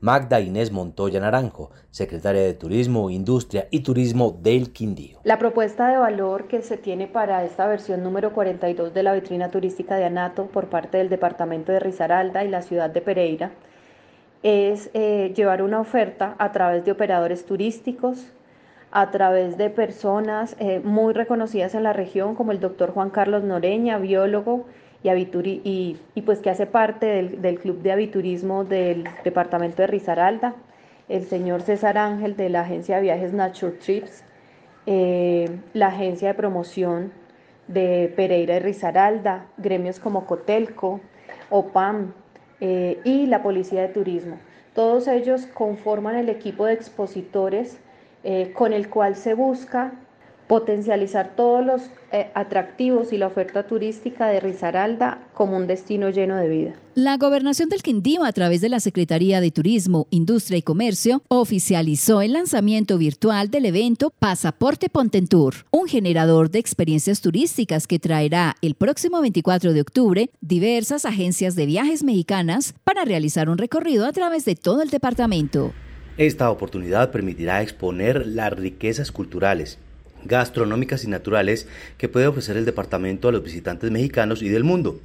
Magda 0.00 0.40
Inés 0.40 0.72
Montoya 0.72 1.20
Naranjo, 1.20 1.70
secretaria 1.90 2.42
de 2.42 2.52
Turismo, 2.52 3.08
Industria 3.08 3.66
y 3.70 3.80
Turismo 3.80 4.36
del 4.42 4.70
Quindío. 4.72 5.20
La 5.24 5.38
propuesta 5.38 5.88
de 5.88 5.96
valor 5.96 6.48
que 6.48 6.60
se 6.60 6.76
tiene 6.76 7.06
para 7.06 7.44
esta 7.44 7.66
versión 7.66 8.02
número 8.02 8.34
42 8.34 8.92
de 8.92 9.02
la 9.02 9.14
vitrina 9.14 9.50
turística 9.50 9.96
de 9.96 10.04
Anato 10.04 10.46
por 10.46 10.68
parte 10.68 10.98
del 10.98 11.08
departamento 11.08 11.72
de 11.72 11.80
Risaralda 11.80 12.44
y 12.44 12.48
la 12.48 12.60
ciudad 12.60 12.90
de 12.90 13.00
Pereira 13.00 13.52
es 14.46 14.90
eh, 14.94 15.32
llevar 15.34 15.60
una 15.60 15.80
oferta 15.80 16.36
a 16.38 16.52
través 16.52 16.84
de 16.84 16.92
operadores 16.92 17.44
turísticos, 17.46 18.32
a 18.92 19.10
través 19.10 19.58
de 19.58 19.70
personas 19.70 20.54
eh, 20.60 20.80
muy 20.84 21.14
reconocidas 21.14 21.74
en 21.74 21.82
la 21.82 21.92
región, 21.92 22.36
como 22.36 22.52
el 22.52 22.60
doctor 22.60 22.92
Juan 22.92 23.10
Carlos 23.10 23.42
Noreña, 23.42 23.98
biólogo 23.98 24.66
y, 25.02 25.10
y, 25.10 25.98
y 26.14 26.22
pues 26.22 26.38
que 26.38 26.50
hace 26.50 26.66
parte 26.66 27.06
del, 27.06 27.42
del, 27.42 27.58
Club 27.58 27.82
de 27.82 27.90
Aviturismo 27.90 28.62
del 28.62 29.08
Departamento 29.24 29.82
de 29.82 29.88
Risaralda, 29.88 30.54
el 31.08 31.24
señor 31.24 31.62
César 31.62 31.98
Ángel 31.98 32.36
de 32.36 32.48
la 32.48 32.60
agencia 32.60 32.96
de 32.96 33.02
viajes 33.02 33.32
Nature 33.32 33.72
Trips, 33.72 34.22
eh, 34.86 35.58
la 35.72 35.88
agencia 35.88 36.28
de 36.28 36.34
promoción 36.34 37.12
de 37.66 38.12
Pereira 38.14 38.56
y 38.56 38.60
Risaralda, 38.60 39.46
gremios 39.56 39.98
como 39.98 40.24
Cotelco, 40.24 41.00
OPAM, 41.50 42.12
eh, 42.60 43.00
y 43.04 43.26
la 43.26 43.42
Policía 43.42 43.82
de 43.82 43.88
Turismo. 43.88 44.38
Todos 44.74 45.08
ellos 45.08 45.46
conforman 45.46 46.16
el 46.16 46.28
equipo 46.28 46.66
de 46.66 46.74
expositores 46.74 47.78
eh, 48.24 48.52
con 48.54 48.72
el 48.72 48.88
cual 48.88 49.16
se 49.16 49.34
busca 49.34 49.92
potencializar 50.48 51.34
todos 51.36 51.64
los 51.64 51.82
eh, 52.12 52.30
atractivos 52.34 53.12
y 53.12 53.18
la 53.18 53.26
oferta 53.26 53.66
turística 53.66 54.28
de 54.28 54.40
Risaralda 54.40 55.26
como 55.34 55.56
un 55.56 55.66
destino 55.66 56.10
lleno 56.10 56.36
de 56.36 56.48
vida. 56.48 56.74
La 56.94 57.16
gobernación 57.16 57.68
del 57.68 57.82
Quindío, 57.82 58.24
a 58.24 58.32
través 58.32 58.60
de 58.60 58.68
la 58.68 58.80
Secretaría 58.80 59.40
de 59.40 59.50
Turismo, 59.50 60.06
Industria 60.10 60.58
y 60.58 60.62
Comercio, 60.62 61.22
oficializó 61.28 62.22
el 62.22 62.32
lanzamiento 62.32 62.96
virtual 62.96 63.50
del 63.50 63.66
evento 63.66 64.12
Pasaporte 64.18 64.88
Pontentour, 64.88 65.54
un 65.72 65.88
generador 65.88 66.50
de 66.50 66.58
experiencias 66.58 67.20
turísticas 67.20 67.86
que 67.86 67.98
traerá 67.98 68.54
el 68.62 68.76
próximo 68.76 69.20
24 69.20 69.72
de 69.72 69.80
octubre 69.80 70.30
diversas 70.40 71.04
agencias 71.04 71.54
de 71.56 71.66
viajes 71.66 72.02
mexicanas 72.02 72.74
para 72.84 73.04
realizar 73.04 73.48
un 73.48 73.58
recorrido 73.58 74.06
a 74.06 74.12
través 74.12 74.44
de 74.44 74.54
todo 74.54 74.80
el 74.80 74.90
departamento. 74.90 75.72
Esta 76.16 76.50
oportunidad 76.50 77.10
permitirá 77.10 77.60
exponer 77.60 78.26
las 78.26 78.50
riquezas 78.54 79.12
culturales, 79.12 79.78
gastronómicas 80.26 81.04
y 81.04 81.08
naturales 81.08 81.66
que 81.98 82.08
puede 82.08 82.26
ofrecer 82.26 82.56
el 82.56 82.64
departamento 82.64 83.28
a 83.28 83.32
los 83.32 83.42
visitantes 83.42 83.90
mexicanos 83.90 84.42
y 84.42 84.48
del 84.48 84.64
mundo. 84.64 85.00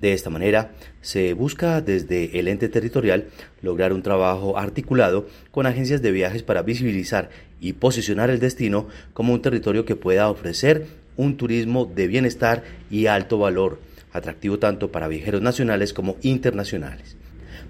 De 0.00 0.12
esta 0.12 0.28
manera, 0.28 0.72
se 1.00 1.32
busca 1.32 1.80
desde 1.80 2.38
el 2.38 2.48
ente 2.48 2.68
territorial 2.68 3.28
lograr 3.62 3.94
un 3.94 4.02
trabajo 4.02 4.58
articulado 4.58 5.26
con 5.50 5.66
agencias 5.66 6.02
de 6.02 6.12
viajes 6.12 6.42
para 6.42 6.62
visibilizar 6.62 7.30
y 7.60 7.72
posicionar 7.72 8.28
el 8.28 8.38
destino 8.38 8.88
como 9.14 9.32
un 9.32 9.40
territorio 9.40 9.86
que 9.86 9.96
pueda 9.96 10.28
ofrecer 10.28 10.86
un 11.16 11.38
turismo 11.38 11.86
de 11.86 12.08
bienestar 12.08 12.64
y 12.90 13.06
alto 13.06 13.38
valor, 13.38 13.80
atractivo 14.12 14.58
tanto 14.58 14.92
para 14.92 15.08
viajeros 15.08 15.40
nacionales 15.40 15.94
como 15.94 16.16
internacionales. 16.20 17.16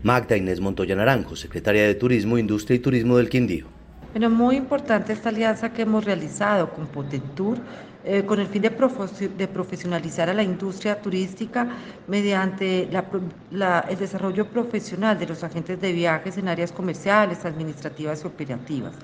Magda 0.02 0.36
Inés 0.36 0.60
Montoya 0.60 0.96
Naranjo, 0.96 1.36
secretaria 1.36 1.86
de 1.86 1.94
Turismo, 1.94 2.38
Industria 2.38 2.76
y 2.76 2.80
Turismo 2.80 3.16
del 3.18 3.28
Quindío. 3.28 3.75
Bueno, 4.16 4.30
muy 4.30 4.56
importante 4.56 5.12
esta 5.12 5.28
alianza 5.28 5.74
que 5.74 5.82
hemos 5.82 6.02
realizado 6.02 6.70
con 6.70 6.86
Potentur 6.86 7.58
eh, 8.02 8.24
con 8.24 8.40
el 8.40 8.46
fin 8.46 8.62
de, 8.62 8.70
profesionalizar 8.70 10.30
a 10.30 10.32
la 10.32 10.42
industria 10.42 11.02
turística 11.02 11.68
mediante 12.08 12.88
el 12.88 13.98
desarrollo 13.98 14.46
profesional 14.46 15.18
de 15.18 15.26
los 15.26 15.44
agentes 15.44 15.78
de 15.82 15.92
viajes 15.92 16.38
en 16.38 16.48
áreas 16.48 16.72
comerciales, 16.72 17.44
administrativas 17.44 18.24
y 18.24 18.26
operativas. 18.26 18.94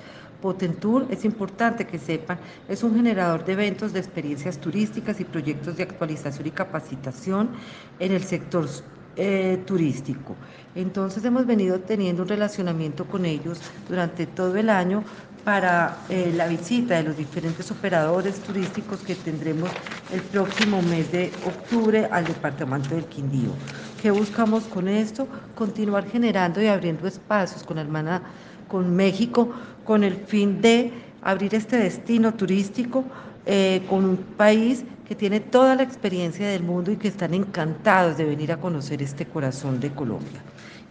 Potentur, 0.40 1.06
es 1.10 1.26
importante 1.26 1.86
que 1.86 1.98
sepan, 1.98 2.38
es 2.66 2.82
un 2.82 2.94
generador 2.94 3.44
de 3.44 3.52
eventos 3.52 3.92
de 3.92 4.00
experiencias 4.00 4.56
turísticas 4.56 5.20
y 5.20 5.24
proyectos 5.24 5.76
de 5.76 5.82
actualización 5.82 6.46
y 6.46 6.52
capacitación 6.52 7.50
en 7.98 8.12
el 8.12 8.24
sector 8.24 8.66
eh, 9.16 9.62
turístico. 9.66 10.36
Entonces 10.74 11.24
hemos 11.24 11.46
venido 11.46 11.80
teniendo 11.80 12.22
un 12.22 12.28
relacionamiento 12.28 13.04
con 13.04 13.26
ellos 13.26 13.60
durante 13.88 14.26
todo 14.26 14.56
el 14.56 14.70
año 14.70 15.04
para 15.44 15.98
eh, 16.08 16.32
la 16.36 16.46
visita 16.46 16.96
de 16.96 17.02
los 17.02 17.16
diferentes 17.16 17.70
operadores 17.70 18.36
turísticos 18.40 19.00
que 19.00 19.14
tendremos 19.14 19.70
el 20.12 20.20
próximo 20.20 20.80
mes 20.82 21.10
de 21.10 21.32
octubre 21.44 22.08
al 22.10 22.24
departamento 22.24 22.94
del 22.94 23.04
Quindío. 23.06 23.50
¿Qué 24.00 24.10
buscamos 24.10 24.64
con 24.64 24.88
esto? 24.88 25.26
Continuar 25.54 26.08
generando 26.08 26.62
y 26.62 26.66
abriendo 26.66 27.06
espacios 27.06 27.62
con 27.64 27.78
hermana, 27.78 28.22
con 28.68 28.94
México, 28.94 29.52
con 29.84 30.04
el 30.04 30.14
fin 30.14 30.60
de 30.60 30.92
abrir 31.22 31.54
este 31.54 31.76
destino 31.76 32.34
turístico 32.34 33.04
eh, 33.44 33.82
con 33.88 34.04
un 34.04 34.16
país 34.16 34.84
que 35.06 35.14
tiene 35.14 35.40
toda 35.40 35.74
la 35.74 35.82
experiencia 35.82 36.48
del 36.48 36.62
mundo 36.62 36.90
y 36.90 36.96
que 36.96 37.08
están 37.08 37.34
encantados 37.34 38.16
de 38.16 38.24
venir 38.24 38.52
a 38.52 38.58
conocer 38.58 39.02
este 39.02 39.26
corazón 39.26 39.80
de 39.80 39.90
Colombia. 39.90 40.42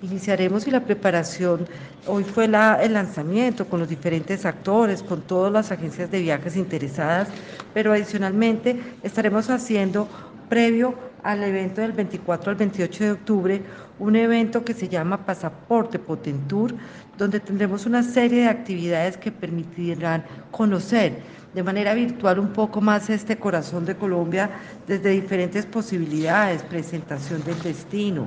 Iniciaremos 0.01 0.65
y 0.67 0.71
la 0.71 0.83
preparación, 0.83 1.67
hoy 2.07 2.23
fue 2.23 2.45
el 2.45 2.93
lanzamiento 2.93 3.67
con 3.67 3.79
los 3.79 3.89
diferentes 3.89 4.45
actores, 4.45 5.03
con 5.03 5.21
todas 5.21 5.53
las 5.53 5.71
agencias 5.71 6.09
de 6.09 6.21
viajes 6.21 6.57
interesadas, 6.57 7.27
pero 7.73 7.93
adicionalmente 7.93 8.81
estaremos 9.03 9.49
haciendo 9.51 10.07
previo 10.49 10.95
al 11.23 11.43
evento 11.43 11.81
del 11.81 11.91
24 11.91 12.49
al 12.49 12.57
28 12.57 13.03
de 13.03 13.11
octubre, 13.11 13.61
un 13.99 14.15
evento 14.15 14.65
que 14.65 14.73
se 14.73 14.89
llama 14.89 15.23
Pasaporte 15.23 15.99
Potentur, 15.99 16.73
donde 17.17 17.39
tendremos 17.39 17.85
una 17.85 18.01
serie 18.01 18.41
de 18.41 18.49
actividades 18.49 19.17
que 19.17 19.31
permitirán 19.31 20.23
conocer 20.49 21.19
de 21.53 21.63
manera 21.63 21.93
virtual 21.93 22.39
un 22.39 22.49
poco 22.49 22.79
más 22.81 23.09
este 23.09 23.37
corazón 23.37 23.85
de 23.85 23.95
Colombia 23.95 24.49
desde 24.87 25.09
diferentes 25.09 25.65
posibilidades, 25.65 26.63
presentación 26.63 27.43
del 27.43 27.61
destino, 27.61 28.25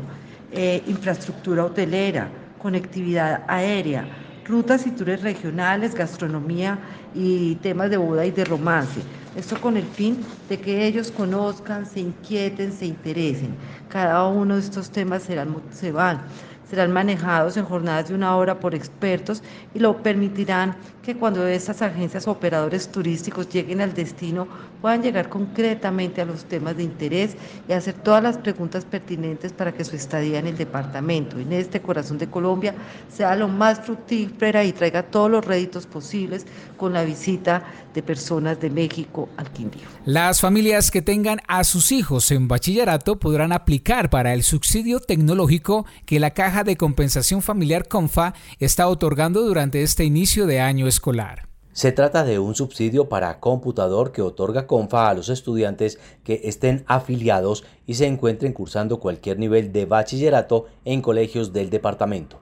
eh, 0.52 0.82
infraestructura 0.86 1.64
hotelera, 1.64 2.28
conectividad 2.60 3.44
aérea, 3.48 4.06
rutas 4.44 4.86
y 4.86 4.90
tours 4.90 5.22
regionales, 5.22 5.94
gastronomía 5.94 6.78
y 7.14 7.54
temas 7.56 7.90
de 7.90 7.96
boda 7.96 8.26
y 8.26 8.30
de 8.30 8.44
romance. 8.44 9.00
Esto 9.36 9.60
con 9.60 9.76
el 9.76 9.84
fin 9.84 10.18
de 10.48 10.60
que 10.60 10.86
ellos 10.86 11.10
conozcan, 11.10 11.86
se 11.86 12.00
inquieten, 12.00 12.72
se 12.72 12.86
interesen. 12.86 13.54
Cada 13.88 14.28
uno 14.28 14.54
de 14.54 14.60
estos 14.60 14.90
temas 14.90 15.22
serán, 15.22 15.56
se 15.72 15.92
van 15.92 16.20
serán 16.68 16.92
manejados 16.92 17.56
en 17.56 17.64
jornadas 17.64 18.08
de 18.08 18.14
una 18.14 18.36
hora 18.36 18.58
por 18.58 18.74
expertos 18.74 19.42
y 19.74 19.78
lo 19.78 20.02
permitirán 20.02 20.76
que 21.04 21.14
cuando 21.14 21.46
estas 21.46 21.82
agencias 21.82 22.26
o 22.26 22.30
operadores 22.30 22.88
turísticos 22.88 23.48
lleguen 23.50 23.82
al 23.82 23.92
destino 23.92 24.48
puedan 24.80 25.02
llegar 25.02 25.28
concretamente 25.28 26.20
a 26.20 26.24
los 26.24 26.46
temas 26.46 26.76
de 26.76 26.82
interés 26.82 27.36
y 27.68 27.72
hacer 27.72 27.94
todas 27.94 28.22
las 28.22 28.38
preguntas 28.38 28.84
pertinentes 28.84 29.52
para 29.52 29.72
que 29.72 29.84
su 29.84 29.96
estadía 29.96 30.38
en 30.38 30.46
el 30.46 30.56
departamento, 30.56 31.38
en 31.38 31.52
este 31.52 31.80
corazón 31.80 32.18
de 32.18 32.28
Colombia, 32.28 32.74
sea 33.14 33.36
lo 33.36 33.48
más 33.48 33.80
fructífera 33.80 34.64
y 34.64 34.72
traiga 34.72 35.02
todos 35.02 35.30
los 35.30 35.44
réditos 35.44 35.86
posibles 35.86 36.46
con 36.76 36.92
la 36.92 37.04
visita 37.04 37.64
de 37.92 38.02
personas 38.02 38.60
de 38.60 38.70
México 38.70 39.28
al 39.36 39.50
Quindío. 39.50 39.86
Las 40.04 40.40
familias 40.40 40.90
que 40.90 41.02
tengan 41.02 41.40
a 41.48 41.64
sus 41.64 41.92
hijos 41.92 42.30
en 42.30 42.48
bachillerato 42.48 43.18
podrán 43.18 43.52
aplicar 43.52 44.10
para 44.10 44.32
el 44.32 44.42
subsidio 44.42 45.00
tecnológico 45.00 45.86
que 46.06 46.18
la 46.18 46.30
Caja 46.30 46.64
de 46.64 46.76
Compensación 46.76 47.42
Familiar 47.42 47.88
CONFA 47.88 48.34
está 48.58 48.88
otorgando 48.88 49.42
durante 49.42 49.82
este 49.82 50.04
inicio 50.04 50.46
de 50.46 50.60
año 50.60 50.86
escolar. 50.94 51.48
Se 51.72 51.90
trata 51.90 52.22
de 52.22 52.38
un 52.38 52.54
subsidio 52.54 53.08
para 53.08 53.40
computador 53.40 54.12
que 54.12 54.22
otorga 54.22 54.68
CONFA 54.68 55.08
a 55.08 55.14
los 55.14 55.28
estudiantes 55.28 55.98
que 56.22 56.42
estén 56.44 56.84
afiliados 56.86 57.64
y 57.84 57.94
se 57.94 58.06
encuentren 58.06 58.52
cursando 58.52 59.00
cualquier 59.00 59.40
nivel 59.40 59.72
de 59.72 59.86
bachillerato 59.86 60.66
en 60.84 61.02
colegios 61.02 61.52
del 61.52 61.70
departamento. 61.70 62.38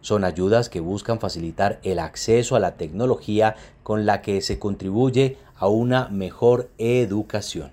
Son 0.00 0.24
ayudas 0.24 0.70
que 0.70 0.80
buscan 0.80 1.20
facilitar 1.20 1.78
el 1.82 1.98
acceso 1.98 2.56
a 2.56 2.60
la 2.60 2.76
tecnología 2.76 3.54
con 3.82 4.06
la 4.06 4.22
que 4.22 4.40
se 4.40 4.58
contribuye 4.58 5.36
a 5.54 5.68
una 5.68 6.08
mejor 6.08 6.70
educación. 6.78 7.70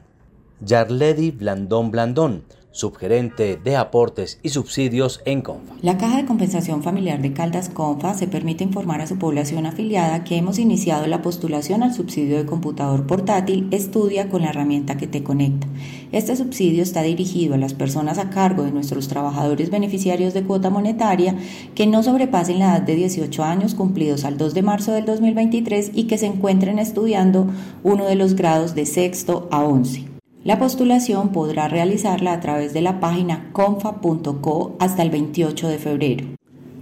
Yarledi 0.59 1.31
Blandón 1.31 1.89
Blandón 1.89 2.43
subgerente 2.71 3.57
de 3.57 3.75
aportes 3.75 4.39
y 4.43 4.49
subsidios 4.49 5.21
en 5.25 5.41
CONFA. 5.41 5.75
La 5.81 5.97
Caja 5.97 6.17
de 6.17 6.25
Compensación 6.25 6.83
Familiar 6.83 7.21
de 7.21 7.33
Caldas 7.33 7.69
CONFA 7.69 8.13
se 8.13 8.27
permite 8.27 8.63
informar 8.63 9.01
a 9.01 9.07
su 9.07 9.17
población 9.17 9.65
afiliada 9.65 10.23
que 10.23 10.37
hemos 10.37 10.59
iniciado 10.59 11.07
la 11.07 11.21
postulación 11.21 11.83
al 11.83 11.93
subsidio 11.93 12.37
de 12.37 12.45
computador 12.45 13.05
portátil 13.07 13.67
Estudia 13.71 14.29
con 14.29 14.41
la 14.41 14.49
herramienta 14.49 14.97
que 14.97 15.07
te 15.07 15.23
conecta. 15.23 15.67
Este 16.11 16.35
subsidio 16.35 16.83
está 16.83 17.01
dirigido 17.03 17.55
a 17.55 17.57
las 17.57 17.73
personas 17.73 18.17
a 18.17 18.29
cargo 18.29 18.63
de 18.63 18.71
nuestros 18.71 19.07
trabajadores 19.07 19.69
beneficiarios 19.69 20.33
de 20.33 20.43
cuota 20.43 20.69
monetaria 20.69 21.35
que 21.75 21.87
no 21.87 22.03
sobrepasen 22.03 22.59
la 22.59 22.77
edad 22.77 22.81
de 22.81 22.95
18 22.95 23.43
años 23.43 23.75
cumplidos 23.75 24.25
al 24.25 24.37
2 24.37 24.53
de 24.53 24.61
marzo 24.61 24.91
del 24.91 25.05
2023 25.05 25.91
y 25.93 26.05
que 26.05 26.17
se 26.17 26.27
encuentren 26.27 26.79
estudiando 26.79 27.47
uno 27.83 28.05
de 28.05 28.15
los 28.15 28.35
grados 28.35 28.75
de 28.75 28.85
sexto 28.85 29.47
a 29.51 29.63
11. 29.63 30.10
La 30.43 30.57
postulación 30.57 31.29
podrá 31.29 31.67
realizarla 31.67 32.33
a 32.33 32.39
través 32.39 32.73
de 32.73 32.81
la 32.81 32.99
página 32.99 33.51
confa.co 33.53 34.75
hasta 34.79 35.03
el 35.03 35.11
28 35.11 35.67
de 35.67 35.77
febrero. 35.77 36.25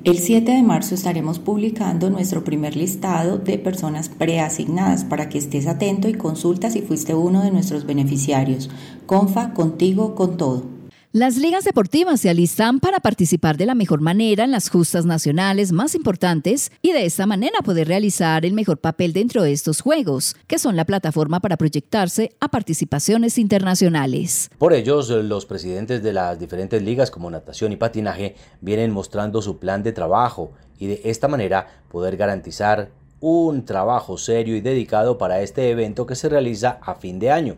El 0.05 0.17
7 0.17 0.49
de 0.53 0.63
marzo 0.63 0.95
estaremos 0.95 1.39
publicando 1.39 2.09
nuestro 2.09 2.45
primer 2.45 2.77
listado 2.77 3.37
de 3.37 3.57
personas 3.57 4.07
preasignadas 4.07 5.03
para 5.03 5.27
que 5.27 5.39
estés 5.39 5.67
atento 5.67 6.07
y 6.07 6.13
consulta 6.13 6.69
si 6.69 6.81
fuiste 6.81 7.13
uno 7.13 7.43
de 7.43 7.51
nuestros 7.51 7.85
beneficiarios. 7.85 8.69
Confa, 9.05 9.53
contigo, 9.53 10.15
con 10.15 10.37
todo. 10.37 10.78
Las 11.11 11.37
ligas 11.37 11.63
deportivas 11.63 12.21
se 12.21 12.29
alistan 12.29 12.79
para 12.79 12.99
participar 12.99 13.57
de 13.57 13.65
la 13.65 13.73
mejor 13.73 13.99
manera 13.99 14.43
en 14.43 14.51
las 14.51 14.69
justas 14.69 15.07
nacionales 15.07 15.71
más 15.71 15.95
importantes 15.95 16.71
y 16.83 16.91
de 16.91 17.03
esta 17.07 17.25
manera 17.25 17.61
poder 17.65 17.87
realizar 17.87 18.45
el 18.45 18.53
mejor 18.53 18.77
papel 18.77 19.11
dentro 19.11 19.41
de 19.41 19.51
estos 19.51 19.81
juegos, 19.81 20.35
que 20.45 20.59
son 20.59 20.75
la 20.75 20.85
plataforma 20.85 21.39
para 21.39 21.57
proyectarse 21.57 22.35
a 22.39 22.49
participaciones 22.49 23.39
internacionales. 23.39 24.51
Por 24.59 24.71
ellos, 24.71 25.09
los 25.09 25.47
presidentes 25.47 26.03
de 26.03 26.13
las 26.13 26.37
diferentes 26.37 26.83
ligas 26.83 27.09
como 27.09 27.31
natación 27.31 27.71
y 27.71 27.77
patinaje 27.77 28.35
vienen 28.61 28.91
mostrando 28.91 29.41
su 29.41 29.57
plan 29.57 29.81
de 29.81 29.93
trabajo 29.93 30.51
y 30.77 30.85
de 30.85 31.01
esta 31.05 31.27
manera 31.27 31.81
poder 31.89 32.17
garantizar 32.17 32.91
un 33.19 33.65
trabajo 33.65 34.19
serio 34.19 34.55
y 34.55 34.61
dedicado 34.61 35.17
para 35.17 35.41
este 35.41 35.71
evento 35.71 36.05
que 36.05 36.13
se 36.13 36.29
realiza 36.29 36.77
a 36.83 36.93
fin 36.93 37.17
de 37.17 37.31
año 37.31 37.57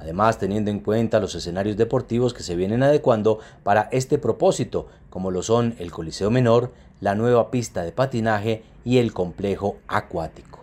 además 0.00 0.38
teniendo 0.38 0.70
en 0.70 0.80
cuenta 0.80 1.20
los 1.20 1.34
escenarios 1.34 1.76
deportivos 1.76 2.32
que 2.34 2.42
se 2.42 2.56
vienen 2.56 2.82
adecuando 2.82 3.38
para 3.62 3.88
este 3.92 4.18
propósito, 4.18 4.88
como 5.10 5.30
lo 5.30 5.42
son 5.42 5.74
el 5.78 5.90
Coliseo 5.90 6.30
Menor, 6.30 6.72
la 7.00 7.14
nueva 7.14 7.50
pista 7.50 7.82
de 7.82 7.92
patinaje 7.92 8.64
y 8.84 8.98
el 8.98 9.12
complejo 9.12 9.76
acuático. 9.86 10.60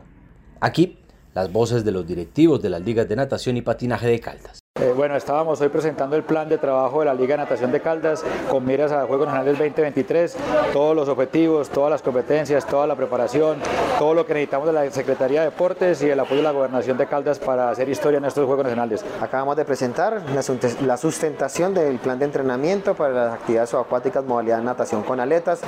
Aquí, 0.60 1.00
las 1.34 1.52
voces 1.52 1.86
de 1.86 1.92
los 1.92 2.08
directivos 2.08 2.62
de 2.62 2.70
las 2.70 2.82
ligas 2.82 3.08
de 3.08 3.16
natación 3.16 3.58
y 3.58 3.62
patinaje 3.62 4.08
de 4.08 4.20
Caldas. 4.20 4.60
Eh, 4.80 4.94
bueno, 4.96 5.16
estábamos 5.16 5.60
hoy 5.60 5.70
presentando 5.70 6.16
el 6.16 6.22
plan 6.22 6.48
de 6.48 6.60
trabajo 6.60 7.00
de 7.00 7.08
la 7.08 7.16
Liga 7.16 7.36
de 7.36 7.44
Natación 7.44 7.72
de 7.72 7.82
Caldas 7.82 8.24
con 8.48 8.64
miras 8.64 8.92
a 8.92 9.08
Juegos 9.08 9.26
Nacionales 9.26 9.58
2023, 9.58 10.38
todos 10.72 10.96
los 10.96 11.10
objetivos, 11.10 11.70
todas 11.70 11.90
las 11.90 12.04
competencias, 12.04 12.64
toda 12.68 12.86
la 12.86 12.96
preparación, 12.96 13.58
todo 13.98 14.14
lo 14.14 14.28
que 14.28 14.36
necesitamos 14.36 14.68
de 14.68 14.74
la 14.74 14.92
Secretaría 14.92 15.40
de 15.40 15.46
Deportes 15.48 16.04
y 16.04 16.10
el 16.12 16.20
apoyo 16.20 16.38
de 16.38 16.44
la 16.44 16.52
Gobernación 16.52 16.96
de 16.96 17.08
Caldas 17.08 17.40
para 17.40 17.72
hacer 17.72 17.90
historia 17.90 18.20
en 18.20 18.26
estos 18.26 18.46
Juegos 18.46 18.66
Nacionales. 18.66 19.04
Acabamos 19.20 19.58
de 19.58 19.66
presentar 19.66 20.22
la 20.82 20.98
sustentación 20.98 21.74
del 21.74 21.98
plan 21.98 22.20
de 22.20 22.26
entrenamiento 22.26 22.94
para 22.94 23.14
las 23.14 23.34
actividades 23.34 23.74
acuáticas 23.74 24.26
modalidad 24.26 24.62
natación 24.62 25.02
con 25.02 25.20
aletas 25.20 25.60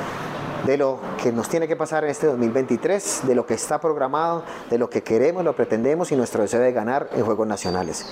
de 0.67 0.77
lo 0.77 0.99
que 1.23 1.31
nos 1.31 1.49
tiene 1.49 1.67
que 1.67 1.75
pasar 1.75 2.03
en 2.03 2.11
este 2.11 2.27
2023, 2.27 3.21
de 3.23 3.33
lo 3.33 3.43
que 3.47 3.55
está 3.55 3.79
programado, 3.79 4.43
de 4.69 4.77
lo 4.77 4.87
que 4.87 5.01
queremos, 5.01 5.43
lo 5.43 5.55
pretendemos 5.55 6.11
y 6.11 6.15
nuestro 6.15 6.43
deseo 6.43 6.59
de 6.59 6.71
ganar 6.71 7.09
en 7.15 7.25
Juegos 7.25 7.47
Nacionales. 7.47 8.05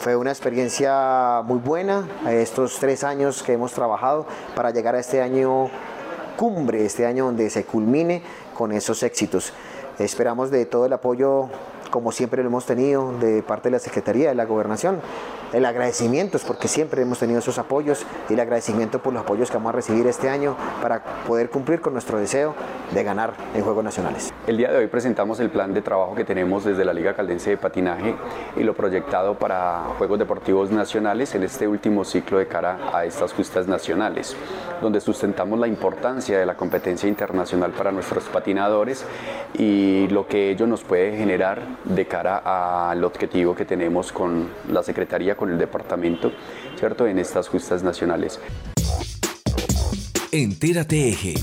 Fue 0.00 0.14
una 0.14 0.30
experiencia 0.30 1.42
muy 1.44 1.58
buena 1.58 2.06
estos 2.28 2.78
tres 2.78 3.02
años 3.02 3.42
que 3.42 3.54
hemos 3.54 3.72
trabajado 3.72 4.26
para 4.54 4.70
llegar 4.70 4.94
a 4.94 5.00
este 5.00 5.20
año 5.20 5.70
cumbre, 6.36 6.86
este 6.86 7.04
año 7.04 7.24
donde 7.24 7.50
se 7.50 7.64
culmine 7.64 8.22
con 8.54 8.70
esos 8.70 9.02
éxitos. 9.02 9.52
Esperamos 9.98 10.52
de 10.52 10.66
todo 10.66 10.86
el 10.86 10.92
apoyo, 10.92 11.48
como 11.90 12.12
siempre 12.12 12.44
lo 12.44 12.48
hemos 12.48 12.64
tenido, 12.64 13.12
de 13.18 13.42
parte 13.42 13.70
de 13.70 13.72
la 13.72 13.78
Secretaría 13.80 14.28
de 14.28 14.36
la 14.36 14.44
Gobernación, 14.44 15.00
el 15.52 15.64
agradecimiento 15.64 16.36
es 16.36 16.44
porque 16.44 16.68
siempre 16.68 17.02
hemos 17.02 17.18
tenido 17.18 17.38
esos 17.38 17.58
apoyos 17.58 18.04
y 18.28 18.34
el 18.34 18.40
agradecimiento 18.40 19.00
por 19.00 19.12
los 19.12 19.22
apoyos 19.22 19.50
que 19.50 19.56
vamos 19.56 19.70
a 19.70 19.76
recibir 19.76 20.06
este 20.06 20.28
año 20.28 20.56
para 20.82 21.02
poder 21.26 21.50
cumplir 21.50 21.80
con 21.80 21.92
nuestro 21.94 22.18
deseo 22.18 22.54
de 22.92 23.02
ganar 23.02 23.34
en 23.54 23.62
Juegos 23.62 23.84
Nacionales. 23.84 24.32
El 24.46 24.56
día 24.56 24.70
de 24.70 24.78
hoy 24.78 24.86
presentamos 24.88 25.40
el 25.40 25.50
plan 25.50 25.72
de 25.72 25.82
trabajo 25.82 26.14
que 26.14 26.24
tenemos 26.24 26.64
desde 26.64 26.84
la 26.84 26.92
Liga 26.92 27.14
Caldense 27.14 27.50
de 27.50 27.56
Patinaje 27.56 28.14
y 28.56 28.62
lo 28.62 28.74
proyectado 28.74 29.38
para 29.38 29.84
Juegos 29.98 30.18
Deportivos 30.18 30.70
Nacionales 30.70 31.34
en 31.34 31.42
este 31.42 31.66
último 31.66 32.04
ciclo 32.04 32.38
de 32.38 32.46
cara 32.46 32.90
a 32.92 33.04
estas 33.04 33.32
justas 33.32 33.66
nacionales, 33.66 34.36
donde 34.82 35.00
sustentamos 35.00 35.58
la 35.58 35.66
importancia 35.66 36.38
de 36.38 36.46
la 36.46 36.56
competencia 36.56 37.08
internacional 37.08 37.72
para 37.72 37.90
nuestros 37.90 38.24
patinadores 38.24 39.04
y 39.54 40.08
lo 40.08 40.26
que 40.26 40.50
ello 40.50 40.66
nos 40.66 40.84
puede 40.84 41.16
generar 41.16 41.62
de 41.84 42.06
cara 42.06 42.90
al 42.90 43.02
objetivo 43.04 43.54
que 43.54 43.64
tenemos 43.64 44.12
con 44.12 44.48
la 44.68 44.82
Secretaría 44.82 45.37
con 45.38 45.50
el 45.50 45.56
departamento, 45.56 46.32
¿cierto? 46.76 47.06
En 47.06 47.18
estas 47.18 47.48
justas 47.48 47.82
nacionales. 47.82 48.38
Entérate 50.30 51.08
Eje. 51.08 51.34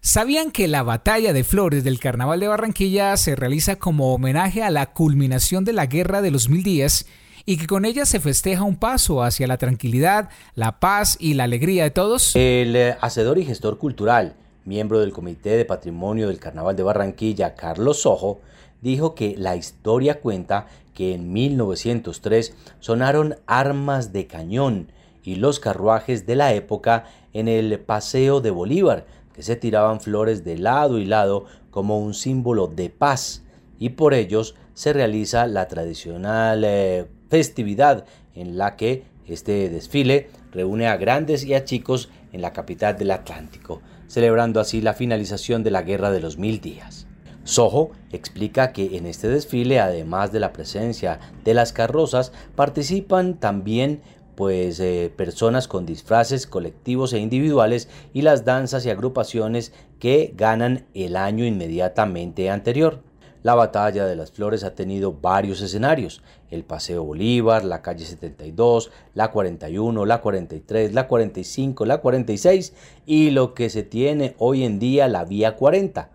¿Sabían 0.00 0.52
que 0.52 0.68
la 0.68 0.84
batalla 0.84 1.32
de 1.32 1.42
flores 1.42 1.82
del 1.82 1.98
Carnaval 1.98 2.38
de 2.38 2.46
Barranquilla 2.46 3.16
se 3.16 3.34
realiza 3.34 3.76
como 3.76 4.14
homenaje 4.14 4.62
a 4.62 4.70
la 4.70 4.92
culminación 4.92 5.64
de 5.64 5.72
la 5.72 5.86
Guerra 5.86 6.22
de 6.22 6.30
los 6.30 6.48
Mil 6.48 6.62
Días 6.62 7.06
y 7.46 7.56
que 7.56 7.66
con 7.66 7.84
ella 7.84 8.06
se 8.06 8.20
festeja 8.20 8.62
un 8.62 8.76
paso 8.76 9.24
hacia 9.24 9.48
la 9.48 9.58
tranquilidad, 9.58 10.28
la 10.54 10.78
paz 10.78 11.16
y 11.18 11.34
la 11.34 11.44
alegría 11.44 11.82
de 11.82 11.90
todos? 11.90 12.36
El 12.36 12.76
eh, 12.76 12.96
hacedor 13.00 13.38
y 13.38 13.44
gestor 13.44 13.78
cultural, 13.78 14.36
miembro 14.64 15.00
del 15.00 15.12
Comité 15.12 15.56
de 15.56 15.64
Patrimonio 15.64 16.28
del 16.28 16.38
Carnaval 16.38 16.76
de 16.76 16.84
Barranquilla, 16.84 17.54
Carlos 17.54 18.02
Sojo, 18.02 18.40
dijo 18.84 19.14
que 19.14 19.34
la 19.36 19.56
historia 19.56 20.20
cuenta 20.20 20.66
que 20.92 21.14
en 21.14 21.32
1903 21.32 22.54
sonaron 22.78 23.36
armas 23.46 24.12
de 24.12 24.26
cañón 24.26 24.92
y 25.24 25.36
los 25.36 25.58
carruajes 25.58 26.26
de 26.26 26.36
la 26.36 26.52
época 26.52 27.06
en 27.32 27.48
el 27.48 27.80
Paseo 27.80 28.40
de 28.42 28.50
Bolívar, 28.50 29.06
que 29.34 29.42
se 29.42 29.56
tiraban 29.56 30.00
flores 30.00 30.44
de 30.44 30.58
lado 30.58 30.98
y 30.98 31.06
lado 31.06 31.46
como 31.70 31.98
un 31.98 32.12
símbolo 32.12 32.68
de 32.68 32.90
paz, 32.90 33.42
y 33.80 33.88
por 33.88 34.12
ellos 34.12 34.54
se 34.74 34.92
realiza 34.92 35.46
la 35.46 35.66
tradicional 35.66 36.62
eh, 36.64 37.06
festividad 37.30 38.04
en 38.34 38.58
la 38.58 38.76
que 38.76 39.04
este 39.26 39.70
desfile 39.70 40.28
reúne 40.52 40.86
a 40.86 40.98
grandes 40.98 41.44
y 41.44 41.54
a 41.54 41.64
chicos 41.64 42.10
en 42.32 42.42
la 42.42 42.52
capital 42.52 42.98
del 42.98 43.10
Atlántico, 43.10 43.80
celebrando 44.08 44.60
así 44.60 44.82
la 44.82 44.92
finalización 44.92 45.62
de 45.62 45.70
la 45.70 45.82
Guerra 45.82 46.10
de 46.10 46.20
los 46.20 46.36
Mil 46.36 46.60
Días. 46.60 47.08
Soho 47.44 47.90
explica 48.10 48.72
que 48.72 48.96
en 48.96 49.06
este 49.06 49.28
desfile, 49.28 49.78
además 49.78 50.32
de 50.32 50.40
la 50.40 50.52
presencia 50.52 51.20
de 51.44 51.54
las 51.54 51.72
carrozas, 51.72 52.32
participan 52.56 53.34
también 53.38 54.00
pues 54.34 54.80
eh, 54.80 55.12
personas 55.16 55.68
con 55.68 55.86
disfraces 55.86 56.46
colectivos 56.46 57.12
e 57.12 57.18
individuales 57.18 57.88
y 58.12 58.22
las 58.22 58.44
danzas 58.44 58.84
y 58.84 58.90
agrupaciones 58.90 59.72
que 59.98 60.32
ganan 60.36 60.86
el 60.94 61.16
año 61.16 61.44
inmediatamente 61.44 62.50
anterior. 62.50 63.00
La 63.42 63.54
batalla 63.54 64.06
de 64.06 64.16
las 64.16 64.32
flores 64.32 64.64
ha 64.64 64.74
tenido 64.74 65.12
varios 65.12 65.60
escenarios, 65.60 66.22
el 66.50 66.64
Paseo 66.64 67.04
Bolívar, 67.04 67.62
la 67.62 67.82
calle 67.82 68.06
72, 68.06 68.90
la 69.12 69.30
41, 69.30 70.06
la 70.06 70.22
43, 70.22 70.94
la 70.94 71.06
45, 71.06 71.84
la 71.84 71.98
46 71.98 72.72
y 73.04 73.30
lo 73.32 73.52
que 73.52 73.68
se 73.68 73.82
tiene 73.82 74.34
hoy 74.38 74.64
en 74.64 74.78
día 74.78 75.08
la 75.08 75.26
Vía 75.26 75.56
40, 75.56 76.08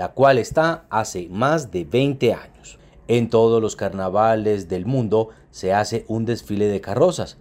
la 0.00 0.12
cual 0.12 0.38
está 0.38 0.86
hace 0.88 1.28
más 1.28 1.72
de 1.72 1.84
20 1.84 2.32
años. 2.32 2.78
En 3.06 3.28
todos 3.28 3.60
los 3.60 3.76
carnavales 3.76 4.66
del 4.66 4.86
mundo 4.86 5.28
se 5.50 5.74
hace 5.74 6.06
un 6.08 6.24
desfile 6.24 6.68
de 6.68 6.80
carrozas. 6.80 7.36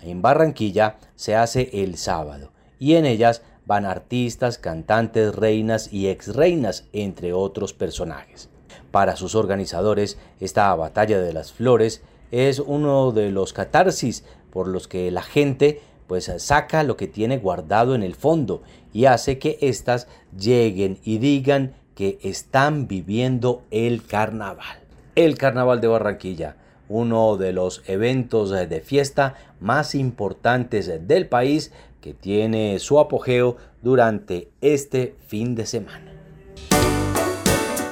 En 0.00 0.22
Barranquilla 0.22 0.98
se 1.16 1.34
hace 1.34 1.70
el 1.72 1.96
sábado 1.96 2.52
y 2.78 2.94
en 2.94 3.04
ellas 3.04 3.42
van 3.66 3.84
artistas, 3.84 4.58
cantantes, 4.58 5.34
reinas 5.34 5.92
y 5.92 6.06
exreinas, 6.06 6.84
entre 6.92 7.32
otros 7.32 7.72
personajes. 7.72 8.48
Para 8.92 9.16
sus 9.16 9.34
organizadores, 9.34 10.16
esta 10.38 10.72
batalla 10.76 11.18
de 11.18 11.32
las 11.32 11.52
flores 11.52 12.00
es 12.30 12.60
uno 12.60 13.10
de 13.10 13.32
los 13.32 13.52
catarsis 13.52 14.22
por 14.52 14.68
los 14.68 14.86
que 14.86 15.10
la 15.10 15.22
gente 15.22 15.80
pues 16.06 16.30
saca 16.38 16.84
lo 16.84 16.96
que 16.96 17.08
tiene 17.08 17.38
guardado 17.38 17.96
en 17.96 18.04
el 18.04 18.14
fondo 18.14 18.62
y 18.92 19.06
hace 19.06 19.40
que 19.40 19.58
éstas 19.62 20.06
lleguen 20.38 20.98
y 21.02 21.18
digan 21.18 21.74
que 21.94 22.18
están 22.22 22.88
viviendo 22.88 23.62
el 23.70 24.04
carnaval. 24.04 24.78
El 25.14 25.38
carnaval 25.38 25.80
de 25.80 25.88
Barranquilla, 25.88 26.56
uno 26.88 27.36
de 27.36 27.52
los 27.52 27.82
eventos 27.86 28.50
de 28.50 28.80
fiesta 28.80 29.34
más 29.60 29.94
importantes 29.94 30.90
del 31.06 31.28
país 31.28 31.72
que 32.00 32.14
tiene 32.14 32.78
su 32.80 32.98
apogeo 32.98 33.56
durante 33.82 34.50
este 34.60 35.16
fin 35.26 35.54
de 35.54 35.66
semana. 35.66 36.12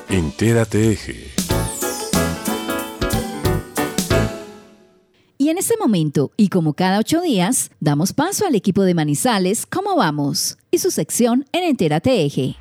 Entérate 0.09 0.93
Eje. 0.93 1.33
Y 5.39 5.49
en 5.49 5.59
este 5.59 5.75
momento, 5.77 6.31
y 6.37 6.51
como 6.51 6.75
cada 6.75 6.99
ocho 6.99 7.21
días, 7.21 7.71
damos 7.81 8.13
paso 8.13 8.47
al 8.47 8.55
equipo 8.55 8.83
de 8.83 8.95
Manizales 8.95 9.67
¿Cómo 9.67 9.97
vamos? 9.97 10.59
y 10.71 10.79
su 10.79 10.91
sección 10.91 11.47
en 11.53 11.65
Entérate 11.65 12.25
Eje. 12.25 12.57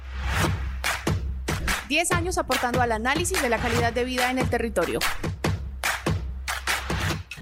Diez 1.92 2.14
años 2.14 2.38
aportando 2.38 2.80
al 2.80 2.94
análisis 2.94 3.42
de 3.42 3.50
la 3.50 3.58
calidad 3.58 3.92
de 3.92 4.06
vida 4.06 4.32
en 4.32 4.40
el 4.40 4.50
territorio. 4.50 5.00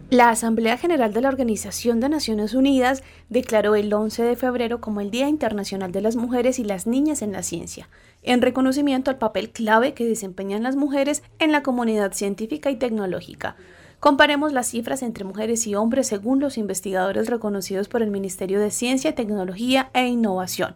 La 0.09 0.31
Asamblea 0.31 0.75
General 0.75 1.13
de 1.13 1.21
la 1.21 1.29
Organización 1.29 1.99
de 1.99 2.09
Naciones 2.09 2.55
Unidas 2.55 3.03
declaró 3.29 3.75
el 3.75 3.93
11 3.93 4.23
de 4.23 4.35
febrero 4.35 4.81
como 4.81 5.01
el 5.01 5.11
Día 5.11 5.27
Internacional 5.27 5.91
de 5.91 6.01
las 6.01 6.15
Mujeres 6.15 6.57
y 6.57 6.63
las 6.63 6.87
Niñas 6.87 7.21
en 7.21 7.31
la 7.31 7.43
Ciencia, 7.43 7.89
en 8.23 8.41
reconocimiento 8.41 9.11
al 9.11 9.19
papel 9.19 9.51
clave 9.51 9.93
que 9.93 10.07
desempeñan 10.07 10.63
las 10.63 10.75
mujeres 10.75 11.21
en 11.37 11.51
la 11.51 11.61
comunidad 11.61 12.13
científica 12.13 12.71
y 12.71 12.75
tecnológica. 12.75 13.55
Comparemos 13.99 14.51
las 14.51 14.65
cifras 14.65 15.03
entre 15.03 15.25
mujeres 15.25 15.67
y 15.67 15.75
hombres 15.75 16.07
según 16.07 16.39
los 16.39 16.57
investigadores 16.57 17.29
reconocidos 17.29 17.87
por 17.87 18.01
el 18.01 18.09
Ministerio 18.09 18.59
de 18.59 18.71
Ciencia, 18.71 19.13
Tecnología 19.13 19.91
e 19.93 20.07
Innovación. 20.07 20.73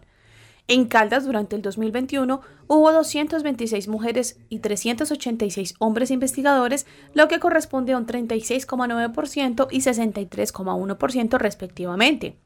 En 0.66 0.86
Caldas, 0.86 1.26
durante 1.26 1.56
el 1.56 1.62
2021, 1.62 2.40
hubo 2.68 2.92
226 2.92 3.86
mujeres 3.88 4.38
y 4.48 4.60
386 4.60 5.74
hombres 5.78 6.10
investigadores, 6.10 6.86
lo 7.12 7.28
que 7.28 7.38
corresponde 7.38 7.92
a 7.92 7.98
un 7.98 8.06
36,9% 8.06 9.68
y 9.70 9.80
63,1% 9.80 11.38
respectivamente. 11.38 12.38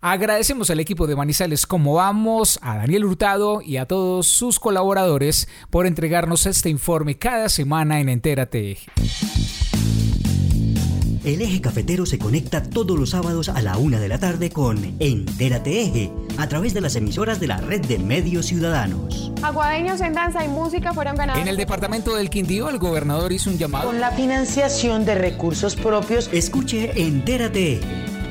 Agradecemos 0.00 0.70
al 0.70 0.80
equipo 0.80 1.06
de 1.06 1.14
Manizales 1.14 1.66
Como 1.66 1.94
Vamos, 1.94 2.58
a 2.62 2.78
Daniel 2.78 3.04
Hurtado 3.04 3.62
y 3.62 3.76
a 3.76 3.86
todos 3.86 4.26
sus 4.26 4.58
colaboradores 4.58 5.48
por 5.70 5.86
entregarnos 5.86 6.46
este 6.46 6.70
informe 6.70 7.18
cada 7.18 7.48
semana 7.48 8.00
en 8.00 8.08
Entérate 8.08 8.78
el 11.24 11.40
eje 11.40 11.60
cafetero 11.60 12.04
se 12.06 12.18
conecta 12.18 12.62
todos 12.62 12.98
los 12.98 13.10
sábados 13.10 13.48
a 13.48 13.60
la 13.62 13.76
una 13.76 14.00
de 14.00 14.08
la 14.08 14.18
tarde 14.18 14.50
con 14.50 14.96
Entérate 14.98 15.82
Eje, 15.82 16.10
a 16.38 16.48
través 16.48 16.74
de 16.74 16.80
las 16.80 16.96
emisoras 16.96 17.38
de 17.38 17.46
la 17.46 17.58
red 17.58 17.80
de 17.82 17.98
medios 17.98 18.46
ciudadanos. 18.46 19.32
Aguadeños 19.42 20.00
en 20.00 20.14
danza 20.14 20.44
y 20.44 20.48
música 20.48 20.92
fueron 20.92 21.16
ganados. 21.16 21.40
En 21.40 21.48
el 21.48 21.56
departamento 21.56 22.16
del 22.16 22.30
Quindío, 22.30 22.68
el 22.68 22.78
gobernador 22.78 23.32
hizo 23.32 23.50
un 23.50 23.58
llamado. 23.58 23.86
Con 23.86 24.00
la 24.00 24.10
financiación 24.10 25.04
de 25.04 25.14
recursos 25.14 25.76
propios. 25.76 26.28
Escuche 26.32 26.90
Entérate 27.00 27.74
Eje, 27.74 27.80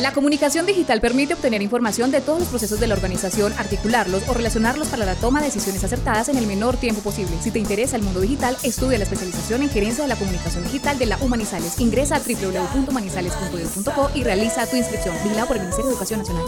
La 0.00 0.12
comunicación 0.12 0.64
digital 0.64 1.00
permite 1.00 1.34
obtener 1.34 1.60
información 1.60 2.12
de 2.12 2.20
todos 2.20 2.38
los 2.38 2.48
procesos 2.48 2.78
de 2.78 2.86
la 2.86 2.94
organización, 2.94 3.52
articularlos 3.58 4.28
o 4.28 4.34
relacionarlos 4.34 4.86
para 4.88 5.04
la 5.04 5.16
toma 5.16 5.40
de 5.40 5.46
decisiones 5.46 5.82
acertadas 5.82 6.28
en 6.28 6.38
el 6.38 6.46
menor 6.46 6.76
tiempo 6.76 7.00
posible. 7.00 7.36
Si 7.40 7.50
te 7.50 7.58
interesa 7.58 7.96
el 7.96 8.02
mundo 8.02 8.20
digital, 8.20 8.56
estudia 8.62 8.98
la 8.98 9.04
especialización 9.04 9.62
en 9.62 9.70
gerencia 9.70 10.04
de 10.04 10.08
la 10.08 10.16
comunicación 10.16 10.62
digital 10.62 11.00
de 11.00 11.06
la 11.06 11.16
Humanizales. 11.16 11.80
Ingresa 11.80 12.16
a 12.16 12.20
www.humanizales.edu.co 12.20 14.10
y 14.14 14.22
realiza 14.22 14.66
tu 14.66 14.76
inscripción. 14.76 15.16
Vigilado 15.24 15.48
por 15.48 15.56
el 15.56 15.62
Ministerio 15.62 15.88
de 15.88 15.92
Educación 15.94 16.20
Nacional. 16.20 16.44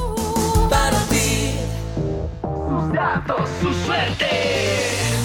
sus 2.68 2.92
datos, 2.92 3.48
su 3.60 3.74
suerte. 3.84 4.26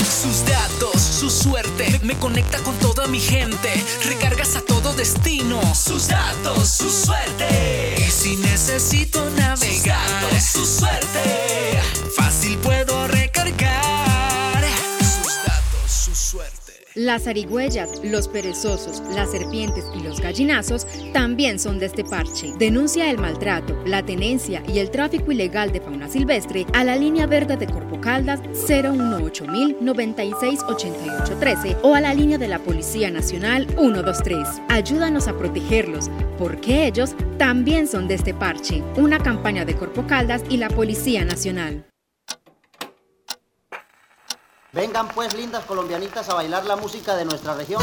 Sus 0.04 0.46
datos, 0.48 1.05
su 1.16 1.30
suerte, 1.30 2.02
me 2.04 2.14
conecta 2.16 2.60
con 2.60 2.76
toda 2.80 3.08
mi 3.08 3.22
gente. 3.22 3.70
Recargas 4.04 4.58
a 4.58 4.62
todo 4.62 4.94
destino. 4.94 5.62
Sus 5.74 6.10
datos, 6.10 6.68
su 6.68 6.90
suerte. 6.90 7.96
Y 8.06 8.12
si 8.12 8.36
necesito 8.36 9.30
navegar, 9.30 10.42
su 10.42 10.66
suerte. 10.66 11.80
Fácil 12.18 12.58
puedo 12.58 13.08
Las 16.96 17.28
arigüeyas, 17.28 18.02
los 18.06 18.30
perezosos, 18.30 19.04
las 19.14 19.32
serpientes 19.32 19.84
y 19.94 20.02
los 20.02 20.22
gallinazos 20.22 20.88
también 21.12 21.60
son 21.60 21.78
de 21.78 21.88
este 21.88 22.06
parche. 22.06 22.54
Denuncia 22.58 23.12
el 23.12 23.18
maltrato, 23.18 23.78
la 23.86 24.06
tenencia 24.06 24.64
y 24.66 24.80
el 24.80 24.90
tráfico 24.92 25.34
ilegal 25.34 25.74
de 25.74 25.82
fauna 25.82 26.08
silvestre 26.08 26.66
a 26.72 26.86
la 26.86 26.96
línea 26.96 27.28
verde 27.28 27.58
de 27.58 27.68
Corpo 27.68 28.00
Caldas 28.00 28.40
018 28.66 29.46
96 29.82 30.60
o 31.84 31.96
a 31.96 32.00
la 32.00 32.14
línea 32.14 32.38
de 32.38 32.48
la 32.48 32.60
Policía 32.60 33.12
Nacional 33.12 33.68
123. 33.78 34.48
Ayúdanos 34.70 35.28
a 35.28 35.38
protegerlos, 35.38 36.10
porque 36.38 36.88
ellos 36.88 37.14
también 37.38 37.88
son 37.88 38.08
de 38.08 38.14
este 38.14 38.34
parche. 38.34 38.82
Una 38.96 39.20
campaña 39.20 39.66
de 39.66 39.76
Corpo 39.76 40.08
Caldas 40.08 40.44
y 40.50 40.56
la 40.56 40.70
Policía 40.70 41.26
Nacional. 41.26 41.86
Vengan 44.76 45.08
pues 45.08 45.34
lindas 45.34 45.64
colombianitas 45.64 46.28
a 46.28 46.34
bailar 46.34 46.66
la 46.66 46.76
música 46.76 47.16
de 47.16 47.24
nuestra 47.24 47.56
región. 47.56 47.82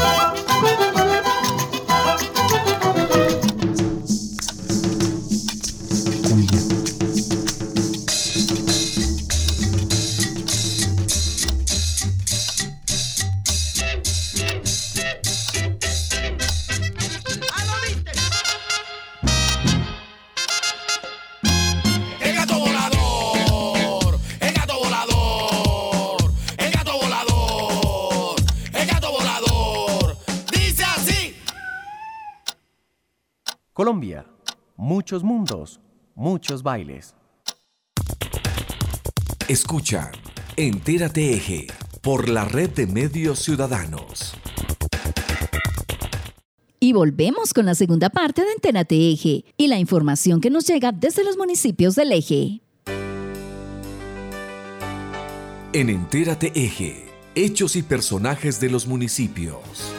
Colombia, 33.83 34.25
muchos 34.77 35.25
mundos, 35.25 35.81
muchos 36.15 36.63
bailes. 36.63 37.15
Escucha, 39.49 40.09
Entérate 40.55 41.33
Eje, 41.33 41.67
por 42.01 42.29
la 42.29 42.45
red 42.45 42.69
de 42.69 42.87
medios 42.87 43.39
ciudadanos. 43.39 44.35
Y 46.79 46.93
volvemos 46.93 47.53
con 47.53 47.65
la 47.65 47.75
segunda 47.75 48.09
parte 48.09 48.45
de 48.45 48.53
Entérate 48.53 49.11
Eje 49.11 49.43
y 49.57 49.67
la 49.67 49.79
información 49.79 50.39
que 50.39 50.49
nos 50.49 50.65
llega 50.65 50.93
desde 50.93 51.25
los 51.25 51.35
municipios 51.35 51.95
del 51.95 52.13
Eje. 52.13 52.61
En 55.73 55.89
Entérate 55.89 56.53
Eje, 56.55 57.09
hechos 57.35 57.75
y 57.75 57.83
personajes 57.83 58.61
de 58.61 58.69
los 58.69 58.87
municipios. 58.87 59.93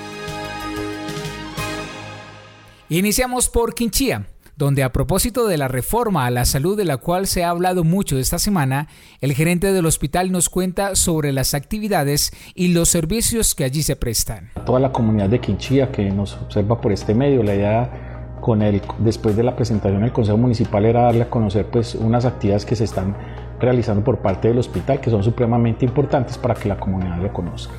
Iniciamos 2.91 3.49
por 3.49 3.75
Quinchía, 3.75 4.27
donde 4.57 4.83
a 4.83 4.93
propósito 4.93 5.47
de 5.47 5.57
la 5.57 5.69
reforma 5.69 6.27
a 6.27 6.31
la 6.31 6.45
salud 6.45 6.77
de 6.77 6.85
la 6.85 6.99
cual 6.99 7.27
se 7.27 7.43
ha 7.43 7.49
hablado 7.49 7.83
mucho 7.83 8.19
esta 8.19 8.39
semana, 8.39 8.89
el 9.23 9.33
gerente 9.33 9.73
del 9.73 9.87
hospital 9.87 10.31
nos 10.31 10.51
cuenta 10.51 10.95
sobre 10.95 11.33
las 11.33 11.55
actividades 11.55 12.31
y 12.55 12.75
los 12.75 12.91
servicios 12.91 13.55
que 13.55 13.65
allí 13.65 13.83
se 13.83 13.97
prestan. 13.97 14.51
Toda 14.67 14.81
la 14.81 14.93
comunidad 14.93 15.31
de 15.31 15.41
Quinchía 15.41 15.91
que 15.91 16.11
nos 16.11 16.35
observa 16.35 16.79
por 16.79 16.93
este 16.93 17.15
medio, 17.15 17.43
la 17.43 17.55
idea 17.55 18.37
con 18.43 18.61
el, 18.61 18.83
después 18.99 19.35
de 19.35 19.45
la 19.45 19.57
presentación 19.57 20.03
del 20.03 20.13
Consejo 20.13 20.37
Municipal 20.37 20.85
era 20.85 21.05
darle 21.05 21.23
a 21.23 21.31
conocer 21.31 21.65
pues, 21.71 21.95
unas 21.95 22.27
actividades 22.27 22.67
que 22.67 22.77
se 22.77 22.85
están 22.85 23.17
realizando 23.59 24.05
por 24.05 24.19
parte 24.19 24.49
del 24.49 24.59
hospital 24.59 25.01
que 25.01 25.09
son 25.09 25.25
supremamente 25.25 25.87
importantes 25.87 26.37
para 26.37 26.55
que 26.55 26.69
la 26.69 26.77
comunidad 26.77 27.17
lo 27.17 27.33
conozca. 27.33 27.73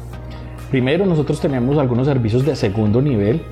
Primero, 0.71 1.05
nosotros 1.05 1.39
tenemos 1.39 1.77
algunos 1.77 2.07
servicios 2.07 2.43
de 2.43 2.55
segundo 2.55 3.03
nivel 3.03 3.43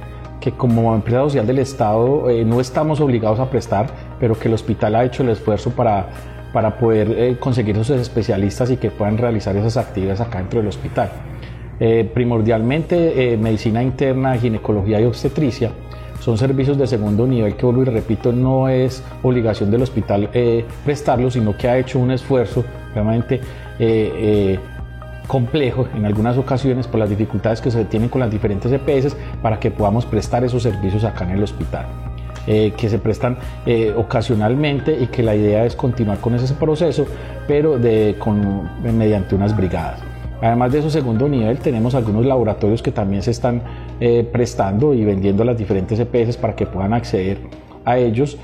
que 0.44 0.52
como 0.52 0.94
empresa 0.94 1.22
social 1.22 1.48
del 1.48 1.60
Estado 1.60 2.30
eh, 2.30 2.44
no 2.44 2.60
estamos 2.60 3.00
obligados 3.00 3.40
a 3.40 3.50
prestar, 3.50 3.88
pero 4.20 4.38
que 4.38 4.50
el 4.50 4.54
hospital 4.54 4.94
ha 4.98 5.06
hecho 5.06 5.24
el 5.24 5.30
esfuerzo 5.30 5.70
para, 5.70 6.08
para 6.52 6.78
poder 6.78 7.12
eh, 7.12 7.38
conseguir 7.40 7.78
esos 7.78 7.98
especialistas 8.02 8.70
y 8.70 8.76
que 8.76 8.92
puedan 8.92 9.18
realizar 9.18 9.56
esas 9.56 9.78
actividades 9.78 10.20
acá 10.20 10.40
dentro 10.40 10.60
del 10.60 10.68
hospital. 10.68 11.10
Eh, 11.80 12.10
primordialmente, 12.14 13.38
medicina 13.40 13.82
interna, 13.82 14.38
ginecología 14.38 15.00
y 15.00 15.06
obstetricia 15.06 15.72
son 16.20 16.38
servicios 16.38 16.78
de 16.78 16.88
segundo 16.88 17.26
nivel 17.26 17.56
que, 17.56 17.66
vuelvo 17.66 17.84
y 17.84 17.86
repito, 17.86 18.34
no 18.34 18.68
es 18.68 19.02
obligación 19.24 19.72
del 19.72 19.84
hospital 19.84 20.30
prestarlos, 20.84 21.34
sino 21.34 21.56
que 21.58 21.70
ha 21.70 21.78
hecho 21.78 22.00
un 22.00 22.12
esfuerzo 22.12 22.66
realmente 22.94 23.40
complejo 25.28 25.88
en 25.96 26.06
algunas 26.06 26.38
ocasiones 26.38 26.88
por 26.88 27.00
las 27.00 27.10
dificultades 27.10 27.62
que 27.62 27.72
se 27.72 27.86
tienen 27.86 28.10
con 28.10 28.22
las 28.22 28.32
diferentes 28.32 28.72
EPS 28.72 29.16
para 29.42 29.60
que 29.60 29.72
podamos 29.72 30.06
prestar 30.06 30.44
esos 30.44 30.64
servicios 30.64 31.04
acá 31.04 31.24
en 31.26 31.32
el 31.32 31.44
hospital. 31.44 31.86
Eh, 32.46 32.74
que 32.76 32.90
se 32.90 33.00
prestan 33.00 33.38
eh, 33.66 33.94
ocasionalmente 33.96 35.00
y 35.00 35.08
que 35.08 35.24
la 35.24 35.34
idea 35.34 35.64
es 35.64 35.78
continuar 35.78 36.18
con 36.18 36.36
ese 36.36 36.54
proceso, 36.56 37.06
pero 37.48 37.80
de, 37.80 38.18
con, 38.20 38.70
mediante 38.82 39.34
unas 39.34 39.56
brigadas. 39.56 40.02
Además 40.42 40.74
de 40.74 40.80
eso, 40.80 40.90
segundo 40.90 41.30
nivel, 41.30 41.60
tenemos 41.60 41.96
algunos 41.96 42.26
laboratorios 42.26 42.82
que 42.82 42.92
también 42.92 43.22
se 43.22 43.32
están 43.32 43.62
eh, 44.02 44.28
prestando 44.30 44.94
y 44.94 45.06
vendiendo 45.06 45.46
las 45.46 45.58
diferentes 45.58 45.98
EPS 45.98 46.36
para 46.36 46.54
que 46.54 46.66
puedan 46.66 46.94
acceder 46.94 47.38
a 47.86 47.98
ellos, 47.98 48.38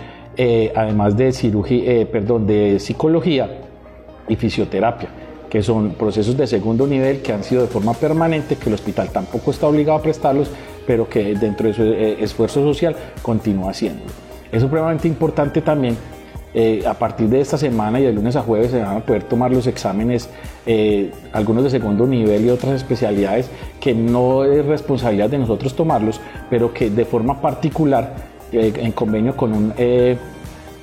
además 0.73 1.17
de, 1.17 1.33
cirugía, 1.33 2.09
perdón, 2.09 2.47
de 2.47 2.79
psicología 2.79 3.49
y 4.29 4.37
fisioterapia 4.37 5.09
que 5.49 5.63
son 5.63 5.91
procesos 5.91 6.37
de 6.37 6.47
segundo 6.47 6.85
nivel 6.85 7.21
que 7.21 7.33
han 7.33 7.43
sido 7.43 7.63
de 7.63 7.67
forma 7.67 7.93
permanente, 7.93 8.55
que 8.55 8.69
el 8.69 8.75
hospital 8.75 9.09
tampoco 9.09 9.51
está 9.51 9.67
obligado 9.67 9.97
a 9.97 10.01
prestarlos, 10.01 10.49
pero 10.85 11.09
que 11.09 11.35
dentro 11.35 11.67
de 11.67 11.73
su 11.73 11.83
eh, 11.83 12.23
esfuerzo 12.23 12.61
social 12.63 12.95
continúa 13.21 13.71
haciendo. 13.71 14.03
Es 14.51 14.61
supremamente 14.61 15.07
importante 15.07 15.61
también, 15.61 15.97
eh, 16.53 16.83
a 16.87 16.95
partir 16.95 17.29
de 17.29 17.41
esta 17.41 17.57
semana 17.57 17.99
y 17.99 18.03
de 18.03 18.11
lunes 18.11 18.35
a 18.35 18.41
jueves 18.41 18.71
se 18.71 18.79
van 18.79 18.97
a 18.97 18.99
poder 19.01 19.23
tomar 19.23 19.51
los 19.51 19.67
exámenes, 19.67 20.29
eh, 20.65 21.11
algunos 21.31 21.63
de 21.63 21.69
segundo 21.69 22.07
nivel 22.07 22.45
y 22.45 22.49
otras 22.49 22.73
especialidades, 22.73 23.49
que 23.79 23.93
no 23.93 24.43
es 24.43 24.65
responsabilidad 24.65 25.29
de 25.29 25.37
nosotros 25.37 25.75
tomarlos, 25.75 26.19
pero 26.49 26.73
que 26.73 26.89
de 26.89 27.05
forma 27.05 27.41
particular, 27.41 28.39
en 28.51 28.91
convenio 28.93 29.37
con 29.37 29.53
un 29.53 29.73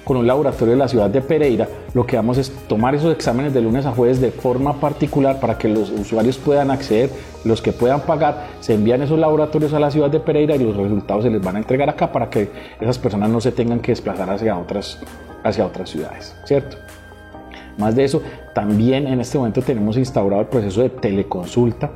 con 0.06 0.16
un 0.16 0.26
laboratorio 0.28 0.74
de 0.74 0.78
la 0.78 0.86
ciudad 0.86 1.10
de 1.10 1.20
Pereira, 1.20 1.66
lo 1.92 2.06
que 2.06 2.14
vamos 2.14 2.38
es 2.38 2.52
tomar 2.68 2.94
esos 2.94 3.12
exámenes 3.12 3.52
de 3.52 3.60
lunes 3.60 3.86
a 3.86 3.90
jueves 3.90 4.20
de 4.20 4.30
forma 4.30 4.78
particular 4.78 5.40
para 5.40 5.58
que 5.58 5.68
los 5.68 5.90
usuarios 5.90 6.38
puedan 6.38 6.70
acceder, 6.70 7.10
los 7.44 7.60
que 7.60 7.72
puedan 7.72 8.02
pagar, 8.02 8.46
se 8.60 8.74
envían 8.74 9.02
esos 9.02 9.18
laboratorios 9.18 9.74
a 9.74 9.80
la 9.80 9.90
ciudad 9.90 10.08
de 10.08 10.20
Pereira 10.20 10.54
y 10.54 10.60
los 10.60 10.76
resultados 10.76 11.24
se 11.24 11.30
les 11.30 11.42
van 11.42 11.56
a 11.56 11.58
entregar 11.58 11.90
acá 11.90 12.12
para 12.12 12.30
que 12.30 12.48
esas 12.80 13.00
personas 13.00 13.30
no 13.30 13.40
se 13.40 13.50
tengan 13.50 13.80
que 13.80 13.90
desplazar 13.90 14.30
hacia 14.30 14.56
otras, 14.56 15.00
hacia 15.42 15.66
otras 15.66 15.90
ciudades, 15.90 16.36
¿cierto? 16.44 16.76
Más 17.76 17.96
de 17.96 18.04
eso, 18.04 18.22
también 18.54 19.08
en 19.08 19.20
este 19.20 19.38
momento 19.38 19.60
tenemos 19.60 19.96
instaurado 19.96 20.40
el 20.40 20.46
proceso 20.46 20.82
de 20.82 20.88
teleconsulta, 20.88 21.90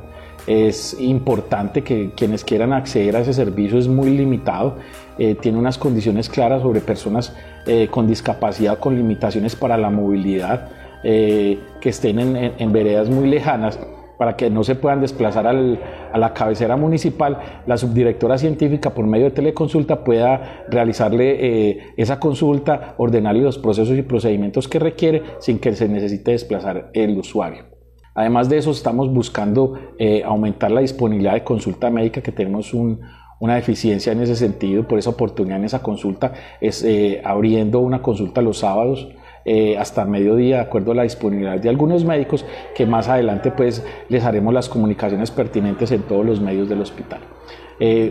es 0.47 0.99
importante 0.99 1.83
que 1.83 2.11
quienes 2.15 2.43
quieran 2.43 2.73
acceder 2.73 3.15
a 3.15 3.19
ese 3.19 3.33
servicio 3.33 3.77
es 3.77 3.87
muy 3.87 4.09
limitado, 4.09 4.75
eh, 5.17 5.35
tiene 5.35 5.57
unas 5.57 5.77
condiciones 5.77 6.29
claras 6.29 6.61
sobre 6.61 6.81
personas 6.81 7.35
eh, 7.67 7.87
con 7.89 8.07
discapacidad, 8.07 8.79
con 8.79 8.95
limitaciones 8.95 9.55
para 9.55 9.77
la 9.77 9.89
movilidad, 9.89 10.69
eh, 11.03 11.59
que 11.79 11.89
estén 11.89 12.19
en, 12.19 12.71
veredas 12.71 13.09
muy 13.09 13.27
lejanas 13.27 13.79
para 14.17 14.35
que 14.35 14.51
no 14.51 14.63
se 14.63 14.75
puedan 14.75 15.01
desplazar 15.01 15.47
a 15.47 16.17
la 16.17 16.33
cabecera 16.33 16.77
municipal, 16.77 17.39
la 17.65 17.75
subdirectora 17.75 18.37
científica 18.37 18.91
por 18.91 19.07
medio 19.07 19.25
de 19.25 19.31
teleconsulta 19.31 20.03
pueda 20.03 20.65
realizarle 20.69 21.95
esa 21.97 22.19
consulta, 22.19 22.93
ordenarle 22.97 23.41
los 23.41 23.57
procesos 23.57 23.97
y 23.97 24.03
procedimientos 24.03 24.67
que 24.67 24.77
requiere 24.77 25.23
sin 25.39 25.57
que 25.57 25.73
se 25.73 25.89
necesite 25.89 26.31
desplazar 26.31 26.91
el 26.93 27.17
usuario. 27.17 27.70
Además 28.13 28.49
de 28.49 28.57
eso, 28.57 28.71
estamos 28.71 29.11
buscando 29.11 29.79
eh, 29.97 30.23
aumentar 30.25 30.71
la 30.71 30.81
disponibilidad 30.81 31.33
de 31.33 31.43
consulta 31.43 31.89
médica, 31.89 32.21
que 32.21 32.31
tenemos 32.31 32.73
una 32.73 33.55
deficiencia 33.55 34.11
en 34.11 34.21
ese 34.21 34.35
sentido, 34.35 34.87
por 34.87 34.99
esa 34.99 35.11
oportunidad 35.11 35.57
en 35.57 35.65
esa 35.65 35.81
consulta 35.81 36.33
es 36.59 36.83
eh, 36.83 37.21
abriendo 37.23 37.79
una 37.79 38.01
consulta 38.01 38.41
los 38.41 38.59
sábados. 38.59 39.09
Eh, 39.43 39.75
hasta 39.75 40.05
mediodía, 40.05 40.57
de 40.57 40.61
acuerdo 40.61 40.91
a 40.91 40.95
la 40.95 41.01
disponibilidad 41.01 41.59
de 41.59 41.67
algunos 41.67 42.05
médicos, 42.05 42.45
que 42.75 42.85
más 42.85 43.07
adelante 43.07 43.49
pues 43.49 43.83
les 44.07 44.23
haremos 44.23 44.53
las 44.53 44.69
comunicaciones 44.69 45.31
pertinentes 45.31 45.91
en 45.91 46.03
todos 46.03 46.23
los 46.23 46.39
medios 46.39 46.69
del 46.69 46.79
hospital. 46.79 47.21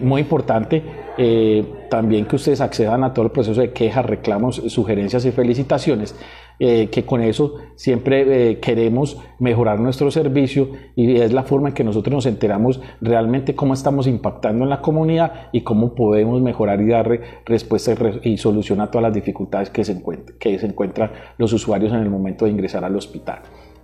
muy 0.03 0.23
importante 0.23 0.83
también 1.89 2.27
que 2.27 2.35
ustedes 2.35 2.61
accedan 2.61 3.05
a 3.05 3.15
todo 3.15 3.27
el 3.27 3.31
proceso 3.31 3.61
de 3.61 3.73
quejas, 3.73 4.05
reclamos, 4.07 4.57
sugerencias 4.67 5.25
y 5.25 5.31
felicitaciones 5.31 6.17
eh, 6.63 6.89
que 6.93 7.07
con 7.07 7.23
eso 7.23 7.55
siempre 7.75 8.51
eh, 8.51 8.61
queremos 8.61 9.17
mejorar 9.39 9.81
nuestro 9.81 10.11
servicio 10.11 10.69
y 10.95 11.17
es 11.17 11.33
la 11.33 11.43
forma 11.43 11.69
en 11.69 11.75
que 11.75 11.85
nosotros 11.85 12.13
nos 12.13 12.27
enteramos 12.27 12.83
realmente 13.01 13.55
cómo 13.55 13.73
estamos 13.73 14.07
impactando 14.07 14.65
en 14.65 14.71
la 14.71 14.83
comunidad 14.83 15.49
y 15.53 15.63
cómo 15.63 15.95
podemos 15.95 16.43
mejorar 16.43 16.83
y 16.83 16.89
dar 16.89 17.19
respuesta 17.47 17.95
y 18.23 18.37
solución 18.37 18.83
a 18.83 18.91
todas 18.91 19.05
las 19.05 19.15
dificultades 19.15 19.71
que 19.71 19.85
se, 19.85 20.03
que 20.39 20.59
se 20.59 20.67
encuentran 20.67 21.11
los 21.39 21.51
usuarios 21.55 21.93
en 21.93 22.01
el 22.01 22.11
momento 22.11 22.45
de 22.45 22.51
ingresar 22.51 22.85
al 22.85 22.95
hospital. 22.95 23.41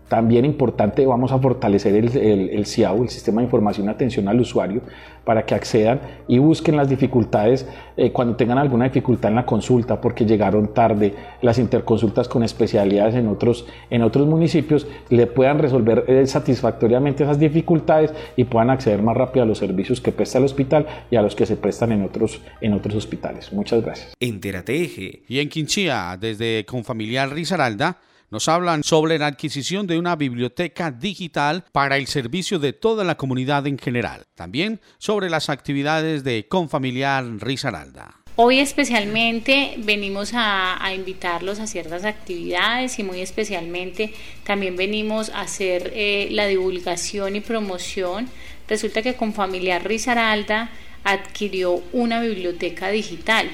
También 0.08 0.44
importante, 0.44 1.04
vamos 1.04 1.32
a 1.32 1.38
fortalecer 1.38 1.94
el, 1.94 2.16
el, 2.16 2.66
CIAU, 2.66 3.02
el 3.02 3.08
Sistema 3.08 3.40
de 3.40 3.46
Información 3.46 3.86
y 3.86 3.90
Atención 3.90 4.28
al 4.28 4.40
Usuario, 4.40 4.82
para 5.24 5.44
que 5.44 5.54
accedan 5.54 6.00
y 6.28 6.38
busquen 6.38 6.76
las 6.76 6.88
dificultades 6.88 7.66
eh, 7.96 8.12
cuando 8.12 8.36
tengan 8.36 8.58
alguna 8.58 8.84
dificultad 8.84 9.30
en 9.30 9.36
la 9.36 9.46
consulta, 9.46 10.00
porque 10.00 10.24
llegaron 10.24 10.72
tarde, 10.72 11.12
las 11.42 11.58
interconsultas 11.58 12.28
con 12.28 12.44
especialidades 12.44 13.16
en 13.16 13.26
otros, 13.26 13.66
en 13.90 14.02
otros 14.02 14.26
municipios, 14.26 14.86
le 15.10 15.26
puedan 15.26 15.58
resolver 15.58 16.04
eh, 16.06 16.26
satisfactoriamente 16.26 17.24
esas 17.24 17.40
dificultades 17.40 18.12
y 18.36 18.44
puedan 18.44 18.70
acceder 18.70 19.02
más 19.02 19.16
rápido 19.16 19.42
a 19.42 19.46
los 19.46 19.58
servicios 19.58 20.00
que 20.00 20.12
presta 20.12 20.38
el 20.38 20.44
hospital 20.44 20.86
y 21.10 21.16
a 21.16 21.22
los 21.22 21.34
que 21.34 21.46
se 21.46 21.56
prestan 21.56 21.90
en 21.90 22.04
otros, 22.04 22.40
en 22.60 22.72
otros 22.74 22.94
hospital. 22.94 23.36
Muchas 23.52 23.82
gracias. 23.82 24.14
Entérate 24.20 25.22
Y 25.28 25.40
en 25.40 25.48
Quinchía, 25.48 26.16
desde 26.20 26.64
Confamiliar 26.64 27.32
Risaralda, 27.32 27.98
nos 28.30 28.48
hablan 28.48 28.82
sobre 28.82 29.18
la 29.18 29.26
adquisición 29.26 29.86
de 29.86 29.98
una 29.98 30.16
biblioteca 30.16 30.90
digital 30.90 31.64
para 31.72 31.96
el 31.96 32.06
servicio 32.06 32.58
de 32.58 32.72
toda 32.72 33.04
la 33.04 33.16
comunidad 33.16 33.66
en 33.66 33.78
general. 33.78 34.24
También 34.34 34.80
sobre 34.98 35.30
las 35.30 35.48
actividades 35.48 36.24
de 36.24 36.46
Confamiliar 36.48 37.24
Risaralda. 37.38 38.16
Hoy 38.38 38.58
especialmente 38.58 39.76
venimos 39.78 40.32
a, 40.34 40.78
invitarlos 40.94 41.58
a 41.58 41.66
ciertas 41.66 42.04
actividades 42.04 42.98
y 42.98 43.02
muy 43.02 43.22
especialmente 43.22 44.12
también 44.44 44.76
venimos 44.76 45.30
a 45.30 45.40
hacer 45.40 45.90
eh, 45.94 46.28
la 46.32 46.46
divulgación 46.46 47.36
y 47.36 47.40
promoción. 47.40 48.28
Resulta 48.68 49.00
que 49.00 49.14
con 49.14 49.32
Familiar 49.32 49.82
Risaralda 49.88 50.70
adquirió 51.02 51.82
una 51.94 52.20
biblioteca 52.20 52.90
digital. 52.90 53.48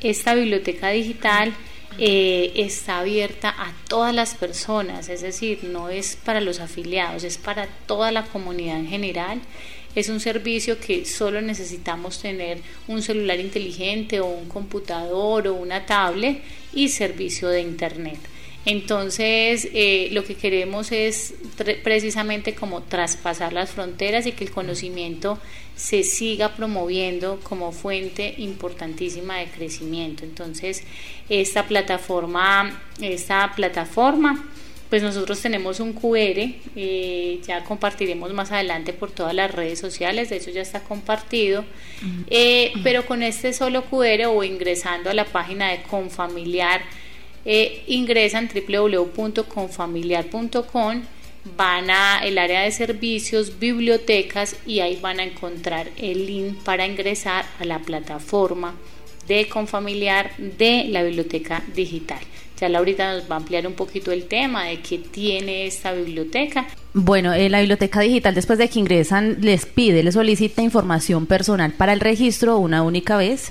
Esta 0.00 0.34
biblioteca 0.34 0.88
digital 0.88 1.54
eh, 1.98 2.52
está 2.56 3.00
abierta 3.00 3.54
a 3.56 3.72
todas 3.88 4.14
las 4.14 4.34
personas, 4.34 5.08
es 5.08 5.22
decir, 5.22 5.64
no 5.64 5.88
es 5.88 6.16
para 6.16 6.40
los 6.40 6.60
afiliados, 6.60 7.24
es 7.24 7.38
para 7.38 7.66
toda 7.86 8.12
la 8.12 8.24
comunidad 8.24 8.78
en 8.78 8.88
general. 8.88 9.40
Es 9.94 10.08
un 10.08 10.18
servicio 10.18 10.80
que 10.80 11.04
solo 11.04 11.40
necesitamos 11.40 12.20
tener 12.20 12.58
un 12.88 13.00
celular 13.00 13.38
inteligente 13.38 14.20
o 14.20 14.26
un 14.26 14.48
computador 14.48 15.46
o 15.46 15.54
una 15.54 15.86
tablet 15.86 16.42
y 16.72 16.88
servicio 16.88 17.48
de 17.48 17.60
internet. 17.60 18.18
Entonces, 18.66 19.68
eh, 19.74 20.08
lo 20.12 20.24
que 20.24 20.34
queremos 20.36 20.90
es 20.90 21.34
precisamente 21.82 22.54
como 22.54 22.82
traspasar 22.82 23.52
las 23.52 23.70
fronteras 23.70 24.26
y 24.26 24.32
que 24.32 24.44
el 24.44 24.50
conocimiento 24.50 25.38
se 25.76 26.02
siga 26.02 26.54
promoviendo 26.54 27.40
como 27.42 27.72
fuente 27.72 28.34
importantísima 28.38 29.38
de 29.38 29.46
crecimiento. 29.46 30.24
Entonces, 30.24 30.84
esta 31.28 31.66
plataforma, 31.66 32.82
esta 33.00 33.52
plataforma, 33.54 34.48
pues 34.88 35.02
nosotros 35.02 35.40
tenemos 35.40 35.80
un 35.80 35.92
QR, 35.92 36.54
eh, 36.76 37.40
ya 37.44 37.64
compartiremos 37.64 38.32
más 38.32 38.52
adelante 38.52 38.92
por 38.92 39.10
todas 39.10 39.34
las 39.34 39.50
redes 39.50 39.80
sociales, 39.80 40.30
de 40.30 40.36
hecho 40.36 40.52
ya 40.52 40.62
está 40.62 40.84
compartido, 40.84 41.64
eh, 42.30 42.72
pero 42.84 43.04
con 43.04 43.22
este 43.22 43.52
solo 43.52 43.84
QR 43.86 44.26
o 44.26 44.44
ingresando 44.44 45.10
a 45.10 45.14
la 45.14 45.24
página 45.24 45.70
de 45.70 45.82
Confamiliar, 45.82 46.82
eh, 47.44 47.84
ingresan 47.86 48.48
www.confamiliar.com 48.48 51.02
van 51.56 51.90
a 51.90 52.24
el 52.24 52.38
área 52.38 52.62
de 52.62 52.72
servicios, 52.72 53.58
bibliotecas 53.58 54.56
y 54.66 54.80
ahí 54.80 54.98
van 55.00 55.20
a 55.20 55.24
encontrar 55.24 55.90
el 55.96 56.26
link 56.26 56.62
para 56.62 56.86
ingresar 56.86 57.44
a 57.60 57.64
la 57.64 57.80
plataforma 57.80 58.74
de 59.28 59.48
Confamiliar 59.48 60.36
de 60.38 60.84
la 60.88 61.02
biblioteca 61.02 61.62
digital. 61.74 62.20
Ya 62.58 62.68
Laurita 62.68 63.14
nos 63.14 63.30
va 63.30 63.34
a 63.34 63.38
ampliar 63.38 63.66
un 63.66 63.74
poquito 63.74 64.12
el 64.12 64.26
tema 64.26 64.66
de 64.66 64.80
qué 64.80 64.98
tiene 64.98 65.66
esta 65.66 65.92
biblioteca 65.92 66.66
bueno, 66.96 67.32
eh, 67.32 67.48
la 67.48 67.58
biblioteca 67.58 68.00
digital 68.00 68.36
después 68.36 68.56
de 68.56 68.68
que 68.68 68.78
ingresan 68.78 69.38
les 69.40 69.66
pide, 69.66 70.04
les 70.04 70.14
solicita 70.14 70.62
información 70.62 71.26
personal 71.26 71.72
para 71.72 71.92
el 71.92 71.98
registro 71.98 72.58
una 72.58 72.84
única 72.84 73.16
vez. 73.16 73.50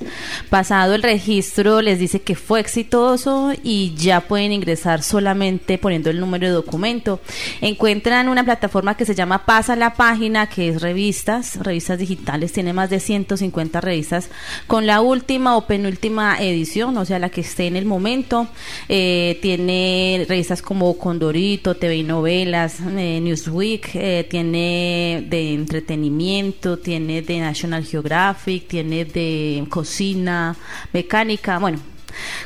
Pasado 0.49 0.95
el 0.95 1.03
registro 1.03 1.81
les 1.81 1.99
dice 1.99 2.21
que 2.21 2.35
fue 2.35 2.61
exitoso 2.61 3.51
y 3.61 3.93
ya 3.95 4.21
pueden 4.21 4.53
ingresar 4.53 5.03
solamente 5.03 5.77
poniendo 5.77 6.09
el 6.09 6.21
número 6.21 6.47
de 6.47 6.53
documento. 6.53 7.19
Encuentran 7.59 8.29
una 8.29 8.45
plataforma 8.45 8.95
que 8.95 9.03
se 9.03 9.13
llama 9.13 9.45
Pasa 9.45 9.75
la 9.75 9.95
página, 9.95 10.47
que 10.47 10.69
es 10.69 10.81
revistas, 10.81 11.57
revistas 11.61 11.99
digitales, 11.99 12.53
tiene 12.53 12.71
más 12.71 12.89
de 12.89 13.01
150 13.01 13.81
revistas 13.81 14.29
con 14.67 14.87
la 14.87 15.01
última 15.01 15.57
o 15.57 15.67
penúltima 15.67 16.37
edición, 16.39 16.95
o 16.97 17.03
sea, 17.03 17.19
la 17.19 17.27
que 17.27 17.41
esté 17.41 17.67
en 17.67 17.75
el 17.75 17.83
momento. 17.83 18.47
Eh, 18.87 19.37
tiene 19.41 20.25
revistas 20.29 20.61
como 20.61 20.97
Condorito, 20.97 21.75
TV 21.75 21.97
y 21.97 22.03
novelas, 22.03 22.77
eh, 22.79 23.19
Newsweek, 23.33 23.95
eh, 23.95 24.27
tiene 24.29 25.25
de 25.27 25.53
entretenimiento, 25.53 26.77
tiene 26.77 27.23
de 27.23 27.39
National 27.39 27.83
Geographic, 27.83 28.67
tiene 28.67 29.05
de 29.05 29.65
cocina, 29.69 30.55
mecánica, 30.91 31.57
bueno, 31.57 31.79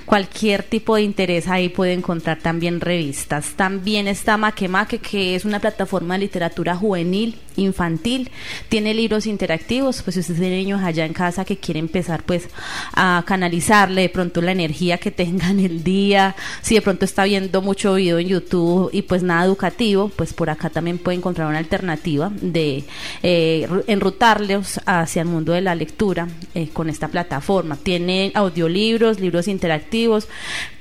cualquier 0.06 0.64
tipo 0.64 0.96
de 0.96 1.02
interés 1.02 1.50
ahí 1.50 1.68
puede 1.68 1.92
encontrar 1.92 2.40
también 2.40 2.80
revistas. 2.80 3.54
También 3.56 4.08
está 4.08 4.38
Maquemaque, 4.38 5.00
que 5.00 5.36
es 5.36 5.44
una 5.44 5.60
plataforma 5.60 6.14
de 6.14 6.22
literatura 6.22 6.76
juvenil 6.76 7.36
infantil, 7.58 8.32
tiene 8.70 8.94
libros 8.94 9.26
interactivos, 9.26 10.02
pues 10.02 10.16
si 10.16 10.22
usted 10.22 10.36
tiene 10.36 10.58
niños 10.58 10.82
allá 10.84 11.06
en 11.06 11.14
casa 11.14 11.44
que 11.44 11.58
quiere 11.58 11.80
empezar 11.80 12.24
pues 12.24 12.48
a 12.94 13.24
canalizarle 13.26 14.04
de 14.04 14.10
pronto 14.10 14.42
la 14.42 14.52
energía 14.52 14.98
que 14.98 15.12
tengan 15.12 15.60
el 15.60 15.84
día, 15.84 16.36
si 16.62 16.76
de 16.76 16.82
pronto 16.82 17.06
está 17.06 17.26
viendo 17.26 17.62
mucho 17.62 17.96
video 17.96 18.20
en 18.20 18.28
YouTube 18.28 18.90
y 18.94 19.02
pues 19.02 19.24
nada 19.24 19.46
educativo, 19.46 20.10
pues 20.16 20.34
por 20.34 20.50
acá 20.50 20.70
también 20.70 20.98
puede 20.98 21.18
encontrar 21.18 21.48
una 21.48 21.58
alternativa 21.58 22.32
de 22.42 22.86
eh, 23.24 23.68
enrutarlos 23.88 24.80
hacia 24.86 25.22
el 25.22 25.28
mundo 25.28 25.54
de 25.54 25.62
la 25.62 25.76
lectura 25.76 26.28
eh, 26.54 26.70
con 26.72 26.90
esta 26.90 27.08
plataforma. 27.08 27.78
Tiene 27.78 28.32
audiolibros, 28.36 29.20
libros 29.20 29.48
interactivos, 29.48 30.28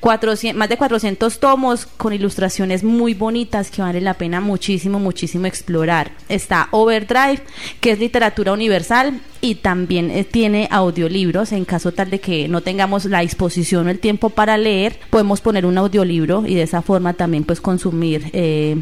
400, 0.00 0.58
más 0.58 0.68
de 0.68 0.76
400 0.76 1.40
tomos 1.40 1.86
con 1.86 2.12
ilustraciones 2.12 2.84
muy 2.84 3.14
bonitas 3.14 3.70
que 3.70 3.82
vale 3.82 4.00
la 4.00 4.14
pena 4.14 4.40
muchísimo, 4.40 4.98
muchísimo 4.98 5.46
explorar. 5.46 6.12
Está 6.28 6.65
Overdrive, 6.70 7.42
que 7.80 7.92
es 7.92 7.98
literatura 7.98 8.52
universal 8.52 9.20
y 9.40 9.56
también 9.56 10.10
eh, 10.10 10.24
tiene 10.24 10.68
audiolibros. 10.70 11.52
En 11.52 11.64
caso 11.64 11.92
tal 11.92 12.10
de 12.10 12.20
que 12.20 12.48
no 12.48 12.60
tengamos 12.60 13.04
la 13.04 13.20
disposición 13.20 13.86
o 13.86 13.90
el 13.90 13.98
tiempo 13.98 14.30
para 14.30 14.56
leer, 14.56 14.98
podemos 15.10 15.40
poner 15.40 15.66
un 15.66 15.78
audiolibro 15.78 16.44
y 16.46 16.54
de 16.54 16.62
esa 16.62 16.82
forma 16.82 17.12
también 17.12 17.44
pues 17.44 17.60
consumir 17.60 18.30
eh, 18.32 18.76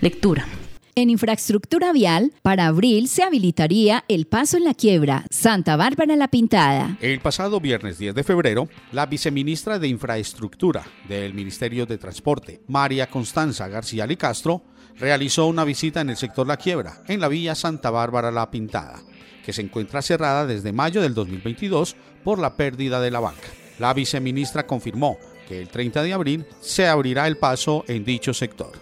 lectura. 0.00 0.46
En 0.96 1.10
infraestructura 1.10 1.92
vial, 1.92 2.32
para 2.42 2.68
abril 2.68 3.08
se 3.08 3.24
habilitaría 3.24 4.04
el 4.06 4.26
paso 4.26 4.58
en 4.58 4.62
la 4.62 4.74
quiebra 4.74 5.24
Santa 5.28 5.74
Bárbara 5.74 6.14
la 6.14 6.28
Pintada. 6.28 6.96
El 7.00 7.18
pasado 7.18 7.58
viernes 7.58 7.98
10 7.98 8.14
de 8.14 8.22
febrero, 8.22 8.68
la 8.92 9.06
viceministra 9.06 9.80
de 9.80 9.88
Infraestructura 9.88 10.84
del 11.08 11.34
Ministerio 11.34 11.84
de 11.84 11.98
Transporte, 11.98 12.60
María 12.68 13.08
Constanza 13.10 13.66
García 13.66 14.06
Licastro, 14.06 14.62
realizó 14.98 15.46
una 15.46 15.64
visita 15.64 16.00
en 16.00 16.10
el 16.10 16.16
sector 16.16 16.46
La 16.46 16.56
Quiebra, 16.56 17.02
en 17.08 17.20
la 17.20 17.28
vía 17.28 17.54
Santa 17.54 17.90
Bárbara 17.90 18.30
La 18.30 18.50
Pintada, 18.50 19.00
que 19.44 19.52
se 19.52 19.62
encuentra 19.62 20.02
cerrada 20.02 20.46
desde 20.46 20.72
mayo 20.72 21.02
del 21.02 21.14
2022 21.14 21.96
por 22.22 22.38
la 22.38 22.56
pérdida 22.56 23.00
de 23.00 23.10
la 23.10 23.20
banca. 23.20 23.48
La 23.78 23.92
viceministra 23.92 24.66
confirmó 24.66 25.18
que 25.48 25.60
el 25.60 25.68
30 25.68 26.02
de 26.02 26.12
abril 26.12 26.46
se 26.60 26.86
abrirá 26.86 27.26
el 27.26 27.36
paso 27.36 27.84
en 27.88 28.04
dicho 28.04 28.32
sector. 28.32 28.72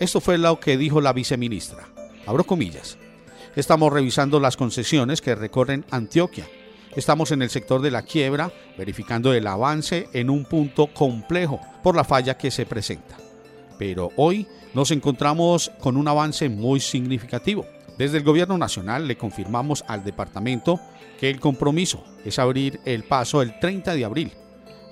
Esto 0.00 0.20
fue 0.20 0.38
lo 0.38 0.58
que 0.58 0.76
dijo 0.76 1.00
la 1.00 1.12
viceministra. 1.12 1.86
Abro 2.26 2.44
comillas. 2.44 2.98
Estamos 3.54 3.92
revisando 3.92 4.40
las 4.40 4.56
concesiones 4.56 5.20
que 5.20 5.34
recorren 5.34 5.84
Antioquia. 5.90 6.48
Estamos 6.96 7.30
en 7.30 7.42
el 7.42 7.50
sector 7.50 7.80
de 7.80 7.90
la 7.90 8.02
quiebra, 8.02 8.52
verificando 8.76 9.32
el 9.32 9.46
avance 9.46 10.08
en 10.12 10.30
un 10.30 10.44
punto 10.44 10.88
complejo 10.88 11.60
por 11.82 11.94
la 11.94 12.04
falla 12.04 12.36
que 12.36 12.50
se 12.50 12.66
presenta. 12.66 13.16
Pero 13.78 14.10
hoy 14.16 14.46
nos 14.74 14.90
encontramos 14.90 15.70
con 15.80 15.96
un 15.96 16.08
avance 16.08 16.48
muy 16.48 16.80
significativo. 16.80 17.66
Desde 17.96 18.18
el 18.18 18.24
Gobierno 18.24 18.58
Nacional 18.58 19.06
le 19.06 19.16
confirmamos 19.16 19.84
al 19.86 20.04
departamento 20.04 20.80
que 21.18 21.30
el 21.30 21.40
compromiso 21.40 22.04
es 22.24 22.38
abrir 22.38 22.80
el 22.84 23.04
paso 23.04 23.40
el 23.40 23.58
30 23.60 23.94
de 23.94 24.04
abril. 24.04 24.32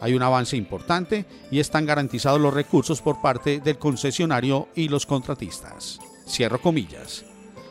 Hay 0.01 0.15
un 0.15 0.23
avance 0.23 0.57
importante 0.57 1.27
y 1.51 1.61
están 1.61 1.87
garantizados 1.87 2.41
los 2.41 2.55
recursos 2.55 3.03
por 3.03 3.21
parte 3.21 3.61
del 3.61 3.79
concesionario 3.79 4.69
y 4.75 4.89
los 4.89 5.07
contratistas. 5.07 6.01
Cierro 6.29 6.61
comillas. 6.61 7.25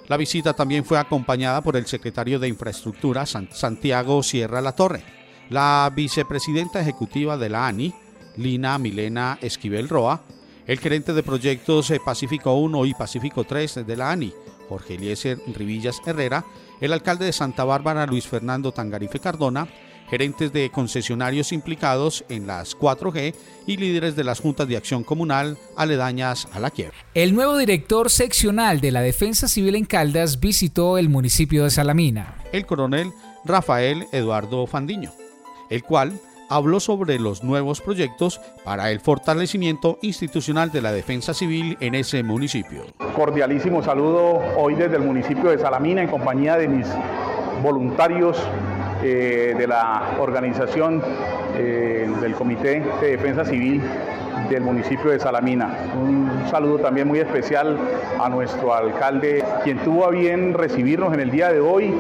La 0.08 0.18
visita 0.18 0.54
también 0.54 0.84
fue 0.84 0.98
acompañada 0.98 1.62
por 1.62 1.78
el 1.78 1.86
secretario 1.86 2.40
de 2.40 2.50
Infraestructura 2.50 3.26
Santiago 3.26 4.24
Sierra 4.24 4.60
La 4.60 4.74
Torre, 4.74 5.04
la 5.50 5.92
vicepresidenta 5.96 6.82
ejecutiva 6.82 7.38
de 7.38 7.50
la 7.50 7.68
ANI, 7.68 7.94
Lina 8.36 8.78
Milena 8.78 9.38
Esquivel 9.42 9.88
Roa, 9.88 10.22
el 10.68 10.80
gerente 10.80 11.14
de 11.14 11.24
proyectos 11.24 11.90
eh, 11.92 12.00
Pacífico 12.04 12.54
1 12.56 12.86
y 12.86 12.94
Pacífico 12.94 13.44
3 13.44 13.86
de 13.86 13.98
la 13.98 14.12
ANI, 14.12 14.34
Jorge 14.70 14.96
Eliezer 14.96 15.40
Rivillas 15.54 16.02
Herrera, 16.06 16.46
el 16.80 16.94
alcalde 16.94 17.26
de 17.26 17.34
Santa 17.34 17.64
Bárbara, 17.64 18.06
Luis 18.06 18.28
Fernando 18.28 18.72
Tangarife 18.72 19.20
Cardona, 19.20 19.68
gerentes 20.10 20.52
de 20.52 20.70
concesionarios 20.70 21.54
implicados 21.54 22.26
en 22.28 22.46
las 22.46 22.78
4G 22.78 23.34
y 23.66 23.78
líderes 23.78 24.16
de 24.18 24.26
las 24.26 24.42
juntas 24.42 24.68
de 24.68 24.76
acción 24.76 25.06
comunal 25.06 25.58
aledañas 25.78 26.50
a 26.52 26.60
la 26.60 26.70
quiebra. 26.70 26.98
El 27.14 27.34
nuevo 27.34 27.58
director 27.58 28.10
seccional 28.10 28.82
de 28.82 28.92
la 28.92 29.02
Defensa 29.02 29.48
Civil 29.48 29.76
en 29.76 29.86
Caldas 29.86 30.42
visitó 30.42 30.98
el 30.98 31.08
municipio 31.08 31.64
de 31.64 31.70
Salamina. 31.70 32.36
El 32.52 32.66
coronel 32.66 33.14
Rafael 33.46 34.06
Eduardo 34.12 34.68
Fandiño, 34.68 35.14
el 35.70 35.84
cual 35.84 36.20
habló 36.52 36.82
sobre 36.82 37.18
los 37.18 37.44
nuevos 37.44 37.80
proyectos 37.80 38.42
para 38.66 38.92
el 38.92 39.00
fortalecimiento 39.00 39.98
institucional 40.02 40.70
de 40.70 40.82
la 40.82 40.92
defensa 40.92 41.34
civil 41.34 41.78
en 41.80 41.96
ese 41.96 42.24
municipio. 42.24 42.84
Cordialísimo 43.16 43.82
saludo 43.82 44.42
hoy 44.58 44.76
desde 44.76 44.98
el 44.98 45.04
municipio 45.04 45.50
de 45.50 45.58
Salamina 45.58 46.02
en 46.02 46.10
compañía 46.10 46.58
de 46.58 46.68
mis 46.68 46.88
voluntarios 47.64 48.38
eh, 49.02 49.56
de 49.58 49.66
la 49.66 50.18
organización 50.20 51.02
eh, 51.56 52.10
del 52.20 52.34
Comité 52.34 52.84
de 53.00 53.12
Defensa 53.12 53.46
Civil 53.46 53.82
del 54.50 54.62
municipio 54.62 55.12
de 55.12 55.20
Salamina. 55.20 55.74
Un 55.96 56.30
saludo 56.52 56.80
también 56.80 57.08
muy 57.08 57.20
especial 57.20 57.78
a 58.20 58.28
nuestro 58.28 58.74
alcalde, 58.74 59.42
quien 59.64 59.78
tuvo 59.80 60.06
a 60.06 60.10
bien 60.10 60.54
recibirnos 60.54 61.14
en 61.14 61.22
el 61.22 61.32
día 61.32 61.50
de 61.50 61.62
hoy 61.62 61.94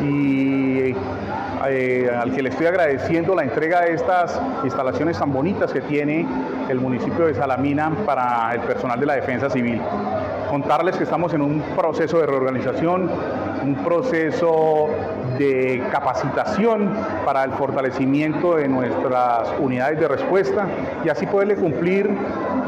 y 0.00 0.94
eh, 1.70 2.10
al 2.10 2.32
que 2.32 2.42
le 2.42 2.50
estoy 2.50 2.66
agradeciendo 2.66 3.34
la 3.34 3.42
entrega 3.42 3.82
de 3.82 3.94
estas 3.94 4.40
instalaciones 4.64 5.18
tan 5.18 5.32
bonitas 5.32 5.72
que 5.72 5.80
tiene 5.80 6.26
el 6.68 6.80
municipio 6.80 7.26
de 7.26 7.34
Salamina 7.34 7.90
para 8.06 8.54
el 8.54 8.60
personal 8.60 8.98
de 9.00 9.06
la 9.06 9.14
defensa 9.14 9.48
civil. 9.50 9.80
Contarles 10.50 10.96
que 10.96 11.04
estamos 11.04 11.32
en 11.34 11.42
un 11.42 11.60
proceso 11.76 12.18
de 12.18 12.26
reorganización, 12.26 13.10
un 13.62 13.74
proceso 13.84 14.88
de 15.38 15.82
capacitación 15.92 16.90
para 17.24 17.44
el 17.44 17.52
fortalecimiento 17.52 18.56
de 18.56 18.68
nuestras 18.68 19.48
unidades 19.58 20.00
de 20.00 20.08
respuesta 20.08 20.66
y 21.04 21.08
así 21.08 21.26
poderle 21.26 21.54
cumplir 21.56 22.10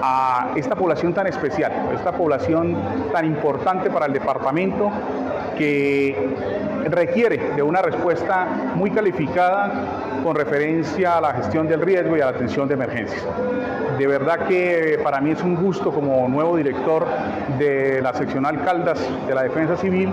a 0.03 0.53
esta 0.57 0.75
población 0.75 1.13
tan 1.13 1.27
especial, 1.27 1.73
esta 1.95 2.13
población 2.13 2.77
tan 3.13 3.27
importante 3.27 3.91
para 3.91 4.07
el 4.07 4.13
departamento 4.13 4.91
que 5.61 6.17
requiere 6.87 7.53
de 7.55 7.63
una 7.63 7.83
respuesta 7.83 8.47
muy 8.77 8.91
calificada 8.91 9.71
con 10.25 10.35
referencia 10.35 11.19
a 11.19 11.21
la 11.21 11.35
gestión 11.35 11.69
del 11.69 11.83
riesgo 11.83 12.17
y 12.17 12.23
a 12.23 12.25
la 12.25 12.31
atención 12.31 12.67
de 12.67 12.73
emergencias. 12.73 13.23
De 13.99 14.07
verdad 14.07 14.47
que 14.47 14.99
para 15.05 15.21
mí 15.21 15.33
es 15.33 15.43
un 15.43 15.57
gusto 15.57 15.93
como 15.93 16.27
nuevo 16.29 16.57
director 16.57 17.07
de 17.59 18.01
la 18.01 18.15
seccional 18.15 18.65
Caldas 18.65 19.07
de 19.27 19.35
la 19.35 19.43
Defensa 19.43 19.77
Civil 19.77 20.11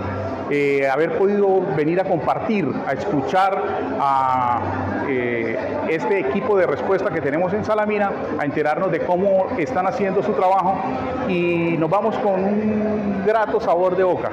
eh, 0.50 0.86
haber 0.86 1.16
podido 1.16 1.62
venir 1.74 1.98
a 1.98 2.04
compartir, 2.04 2.70
a 2.86 2.92
escuchar 2.92 3.62
a 3.98 4.60
eh, 5.08 5.56
este 5.88 6.20
equipo 6.20 6.58
de 6.58 6.66
respuesta 6.66 7.08
que 7.10 7.22
tenemos 7.22 7.54
en 7.54 7.64
Salamina, 7.64 8.12
a 8.38 8.44
enterarnos 8.44 8.92
de 8.92 9.00
cómo 9.00 9.46
están 9.56 9.86
haciendo 9.86 10.22
su 10.22 10.32
trabajo 10.32 10.76
y 11.26 11.76
nos 11.78 11.88
vamos 11.88 12.18
con 12.18 12.44
un 12.44 13.22
grato 13.26 13.60
sabor 13.60 13.96
de 13.96 14.04
boca 14.04 14.30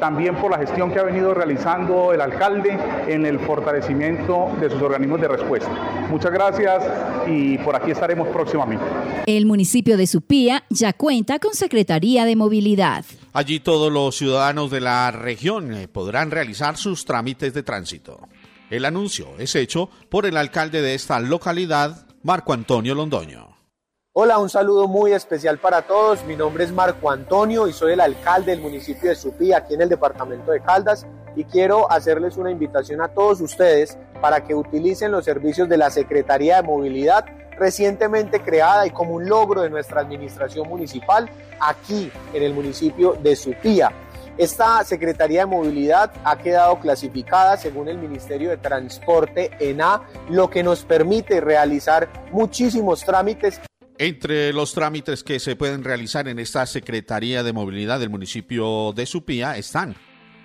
también 0.00 0.36
por 0.36 0.50
la 0.50 0.58
gestión 0.58 0.92
que 0.92 0.98
ha 0.98 1.02
venido 1.02 1.34
realizando 1.34 2.12
el 2.12 2.20
alcalde 2.20 2.78
en 3.06 3.26
el 3.26 3.38
fortalecimiento 3.40 4.50
de 4.60 4.70
sus 4.70 4.80
organismos 4.82 5.20
de 5.20 5.28
respuesta. 5.28 5.70
Muchas 6.10 6.32
gracias 6.32 6.84
y 7.26 7.58
por 7.58 7.76
aquí 7.76 7.90
estaremos 7.90 8.28
próximamente. 8.28 8.84
El 9.26 9.46
municipio 9.46 9.96
de 9.96 10.06
Supía 10.06 10.64
ya 10.70 10.92
cuenta 10.92 11.38
con 11.38 11.54
Secretaría 11.54 12.24
de 12.24 12.36
Movilidad. 12.36 13.04
Allí 13.32 13.60
todos 13.60 13.92
los 13.92 14.16
ciudadanos 14.16 14.70
de 14.70 14.80
la 14.80 15.10
región 15.10 15.74
eh, 15.74 15.88
podrán 15.88 16.30
realizar 16.30 16.76
sus 16.76 17.04
trámites 17.04 17.52
de 17.52 17.62
tránsito. 17.62 18.20
El 18.70 18.84
anuncio 18.84 19.28
es 19.38 19.54
hecho 19.54 19.90
por 20.08 20.26
el 20.26 20.36
alcalde 20.36 20.82
de 20.82 20.94
esta 20.94 21.20
localidad, 21.20 22.06
Marco 22.22 22.52
Antonio 22.52 22.94
Londoño. 22.94 23.55
Hola, 24.18 24.38
un 24.38 24.48
saludo 24.48 24.88
muy 24.88 25.12
especial 25.12 25.58
para 25.58 25.82
todos. 25.82 26.24
Mi 26.24 26.36
nombre 26.36 26.64
es 26.64 26.72
Marco 26.72 27.10
Antonio 27.10 27.68
y 27.68 27.74
soy 27.74 27.92
el 27.92 28.00
alcalde 28.00 28.52
del 28.52 28.62
municipio 28.62 29.10
de 29.10 29.14
Supía, 29.14 29.58
aquí 29.58 29.74
en 29.74 29.82
el 29.82 29.90
departamento 29.90 30.52
de 30.52 30.62
Caldas. 30.62 31.06
Y 31.36 31.44
quiero 31.44 31.92
hacerles 31.92 32.38
una 32.38 32.50
invitación 32.50 33.02
a 33.02 33.08
todos 33.08 33.42
ustedes 33.42 33.98
para 34.22 34.42
que 34.42 34.54
utilicen 34.54 35.12
los 35.12 35.26
servicios 35.26 35.68
de 35.68 35.76
la 35.76 35.90
Secretaría 35.90 36.56
de 36.56 36.62
Movilidad 36.62 37.26
recientemente 37.58 38.40
creada 38.40 38.86
y 38.86 38.90
como 38.90 39.12
un 39.12 39.28
logro 39.28 39.60
de 39.60 39.68
nuestra 39.68 40.00
administración 40.00 40.66
municipal 40.66 41.28
aquí 41.60 42.10
en 42.32 42.42
el 42.42 42.54
municipio 42.54 43.18
de 43.22 43.36
Supía. 43.36 43.92
Esta 44.38 44.82
Secretaría 44.84 45.40
de 45.40 45.46
Movilidad 45.46 46.10
ha 46.24 46.38
quedado 46.38 46.80
clasificada 46.80 47.58
según 47.58 47.88
el 47.88 47.98
Ministerio 47.98 48.48
de 48.48 48.56
Transporte 48.56 49.50
en 49.60 49.82
A, 49.82 50.04
lo 50.30 50.48
que 50.48 50.62
nos 50.62 50.86
permite 50.86 51.42
realizar 51.42 52.08
muchísimos 52.32 53.04
trámites. 53.04 53.60
Entre 53.98 54.52
los 54.52 54.74
trámites 54.74 55.24
que 55.24 55.40
se 55.40 55.56
pueden 55.56 55.82
realizar 55.82 56.28
en 56.28 56.38
esta 56.38 56.66
Secretaría 56.66 57.42
de 57.42 57.54
Movilidad 57.54 57.98
del 57.98 58.10
municipio 58.10 58.92
de 58.94 59.06
Supía 59.06 59.56
están 59.56 59.96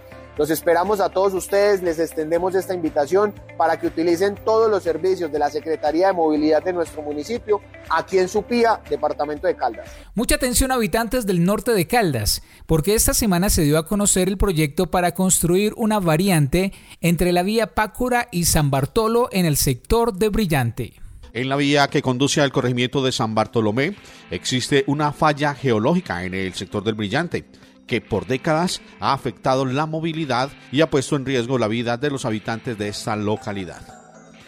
Los 0.41 0.49
esperamos 0.49 1.01
a 1.01 1.11
todos 1.11 1.35
ustedes, 1.35 1.83
les 1.83 1.99
extendemos 1.99 2.55
esta 2.55 2.73
invitación 2.73 3.35
para 3.59 3.79
que 3.79 3.89
utilicen 3.89 4.37
todos 4.37 4.71
los 4.71 4.83
servicios 4.83 5.31
de 5.31 5.39
la 5.39 5.51
Secretaría 5.51 6.07
de 6.07 6.12
Movilidad 6.14 6.62
de 6.62 6.73
nuestro 6.73 7.03
municipio, 7.03 7.61
aquí 7.91 8.16
en 8.16 8.27
Supía, 8.27 8.81
departamento 8.89 9.47
de 9.47 9.55
Caldas. 9.55 9.91
Mucha 10.14 10.37
atención 10.37 10.73
habitantes 10.73 11.27
del 11.27 11.45
norte 11.45 11.73
de 11.73 11.87
Caldas, 11.87 12.41
porque 12.64 12.95
esta 12.95 13.12
semana 13.12 13.51
se 13.51 13.62
dio 13.62 13.77
a 13.77 13.87
conocer 13.87 14.29
el 14.29 14.39
proyecto 14.39 14.91
para 14.91 15.12
construir 15.12 15.75
una 15.77 16.01
variante 16.01 16.73
entre 17.03 17.33
la 17.33 17.43
vía 17.43 17.75
Pácora 17.75 18.29
y 18.31 18.47
San 18.47 18.71
Bartolo 18.71 19.29
en 19.33 19.45
el 19.45 19.59
sector 19.59 20.14
de 20.14 20.31
Brillante. 20.31 20.99
En 21.33 21.49
la 21.49 21.57
vía 21.57 21.89
que 21.89 22.03
conduce 22.03 22.41
al 22.41 22.51
corregimiento 22.51 23.05
de 23.05 23.12
San 23.12 23.35
Bartolomé 23.35 23.95
existe 24.31 24.83
una 24.89 25.12
falla 25.12 25.55
geológica 25.55 26.24
en 26.24 26.35
el 26.35 26.55
sector 26.55 26.83
del 26.83 26.97
Brillante 26.97 27.45
que 27.87 28.01
por 28.01 28.26
décadas 28.26 28.81
ha 29.01 29.12
afectado 29.12 29.64
la 29.64 29.87
movilidad 29.87 30.51
y 30.72 30.81
ha 30.81 30.91
puesto 30.91 31.16
en 31.16 31.26
riesgo 31.26 31.59
la 31.59 31.68
vida 31.68 31.97
de 31.97 32.11
los 32.11 32.24
habitantes 32.24 32.78
de 32.78 32.89
esta 32.89 33.16
localidad. 33.16 33.83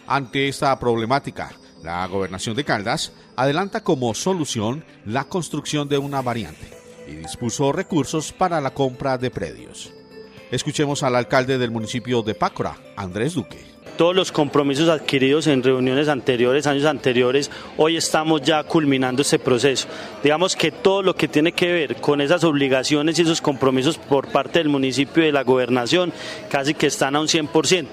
Ante 0.07 0.47
esta 0.47 0.77
problemática, 0.79 1.51
la 1.83 2.05
gobernación 2.07 2.55
de 2.55 2.63
Caldas 2.63 3.13
adelanta 3.35 3.83
como 3.83 4.13
solución 4.13 4.85
la 5.05 5.25
construcción 5.25 5.89
de 5.89 5.97
una 5.97 6.21
variante 6.21 6.69
y 7.07 7.15
dispuso 7.15 7.71
recursos 7.71 8.31
para 8.31 8.61
la 8.61 8.73
compra 8.73 9.17
de 9.17 9.29
predios. 9.29 9.93
Escuchemos 10.51 11.03
al 11.03 11.15
alcalde 11.15 11.57
del 11.57 11.71
municipio 11.71 12.21
de 12.21 12.35
Pácora, 12.35 12.77
Andrés 12.95 13.33
Duque 13.33 13.72
todos 13.97 14.15
los 14.15 14.31
compromisos 14.31 14.89
adquiridos 14.89 15.47
en 15.47 15.63
reuniones 15.63 16.07
anteriores, 16.07 16.67
años 16.67 16.85
anteriores, 16.85 17.51
hoy 17.77 17.97
estamos 17.97 18.41
ya 18.41 18.63
culminando 18.63 19.21
este 19.21 19.39
proceso. 19.39 19.87
Digamos 20.23 20.55
que 20.55 20.71
todo 20.71 21.01
lo 21.01 21.15
que 21.15 21.27
tiene 21.27 21.51
que 21.51 21.71
ver 21.71 21.95
con 21.97 22.21
esas 22.21 22.43
obligaciones 22.43 23.17
y 23.17 23.21
esos 23.21 23.41
compromisos 23.41 23.97
por 23.97 24.27
parte 24.29 24.59
del 24.59 24.69
municipio 24.69 25.23
y 25.23 25.27
de 25.27 25.31
la 25.31 25.43
gobernación 25.43 26.11
casi 26.49 26.73
que 26.73 26.87
están 26.87 27.15
a 27.15 27.21
un 27.21 27.27
100%. 27.27 27.87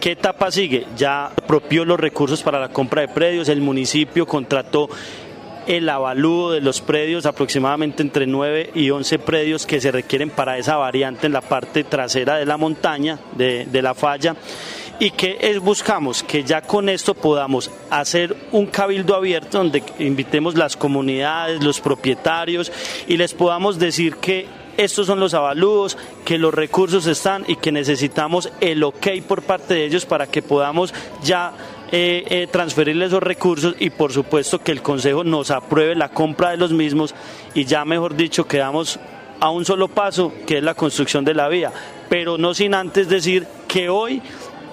¿Qué 0.00 0.12
etapa 0.12 0.50
sigue? 0.50 0.86
Ya 0.96 1.26
apropió 1.26 1.84
los 1.84 2.00
recursos 2.00 2.42
para 2.42 2.58
la 2.58 2.70
compra 2.70 3.02
de 3.02 3.08
predios, 3.08 3.48
el 3.48 3.60
municipio 3.60 4.26
contrató 4.26 4.88
el 5.66 5.88
avalúo 5.88 6.50
de 6.50 6.60
los 6.60 6.80
predios, 6.80 7.26
aproximadamente 7.26 8.02
entre 8.02 8.26
9 8.26 8.70
y 8.74 8.90
11 8.90 9.18
predios 9.18 9.66
que 9.66 9.80
se 9.80 9.92
requieren 9.92 10.30
para 10.30 10.56
esa 10.56 10.76
variante 10.76 11.26
en 11.26 11.34
la 11.34 11.42
parte 11.42 11.84
trasera 11.84 12.36
de 12.36 12.46
la 12.46 12.56
montaña, 12.56 13.18
de, 13.36 13.66
de 13.66 13.82
la 13.82 13.94
falla 13.94 14.34
y 15.00 15.10
que 15.12 15.58
buscamos 15.60 16.22
que 16.22 16.44
ya 16.44 16.60
con 16.60 16.88
esto 16.90 17.14
podamos 17.14 17.70
hacer 17.88 18.36
un 18.52 18.66
cabildo 18.66 19.16
abierto 19.16 19.58
donde 19.58 19.82
invitemos 19.98 20.54
las 20.54 20.76
comunidades, 20.76 21.64
los 21.64 21.80
propietarios 21.80 22.70
y 23.08 23.16
les 23.16 23.32
podamos 23.32 23.78
decir 23.78 24.16
que 24.16 24.46
estos 24.76 25.06
son 25.06 25.18
los 25.18 25.34
avalúos, 25.34 25.96
que 26.24 26.38
los 26.38 26.54
recursos 26.54 27.06
están 27.06 27.44
y 27.48 27.56
que 27.56 27.72
necesitamos 27.72 28.52
el 28.60 28.82
ok 28.82 29.08
por 29.26 29.42
parte 29.42 29.74
de 29.74 29.86
ellos 29.86 30.04
para 30.04 30.26
que 30.26 30.42
podamos 30.42 30.94
ya 31.22 31.52
eh, 31.92 32.24
eh, 32.28 32.48
transferirles 32.50 33.08
esos 33.08 33.22
recursos 33.22 33.74
y 33.78 33.90
por 33.90 34.12
supuesto 34.12 34.60
que 34.60 34.72
el 34.72 34.82
Consejo 34.82 35.24
nos 35.24 35.50
apruebe 35.50 35.94
la 35.94 36.10
compra 36.10 36.50
de 36.50 36.58
los 36.58 36.72
mismos 36.72 37.14
y 37.54 37.64
ya 37.64 37.86
mejor 37.86 38.16
dicho 38.16 38.46
quedamos 38.46 39.00
a 39.40 39.50
un 39.50 39.64
solo 39.64 39.88
paso 39.88 40.32
que 40.46 40.58
es 40.58 40.62
la 40.62 40.74
construcción 40.74 41.24
de 41.24 41.34
la 41.34 41.48
vía, 41.48 41.72
pero 42.08 42.36
no 42.36 42.52
sin 42.52 42.74
antes 42.74 43.08
decir 43.08 43.46
que 43.66 43.88
hoy 43.88 44.22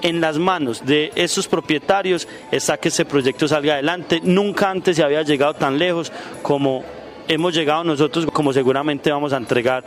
en 0.01 0.21
las 0.21 0.37
manos 0.37 0.85
de 0.85 1.11
estos 1.15 1.47
propietarios 1.47 2.27
está 2.51 2.77
que 2.77 2.89
este 2.89 3.05
proyecto 3.05 3.47
salga 3.47 3.73
adelante. 3.73 4.21
Nunca 4.23 4.69
antes 4.69 4.95
se 4.95 5.03
había 5.03 5.21
llegado 5.23 5.53
tan 5.53 5.77
lejos 5.77 6.11
como 6.41 6.83
hemos 7.27 7.53
llegado 7.53 7.83
nosotros, 7.83 8.25
como 8.27 8.53
seguramente 8.53 9.11
vamos 9.11 9.33
a 9.33 9.37
entregar 9.37 9.83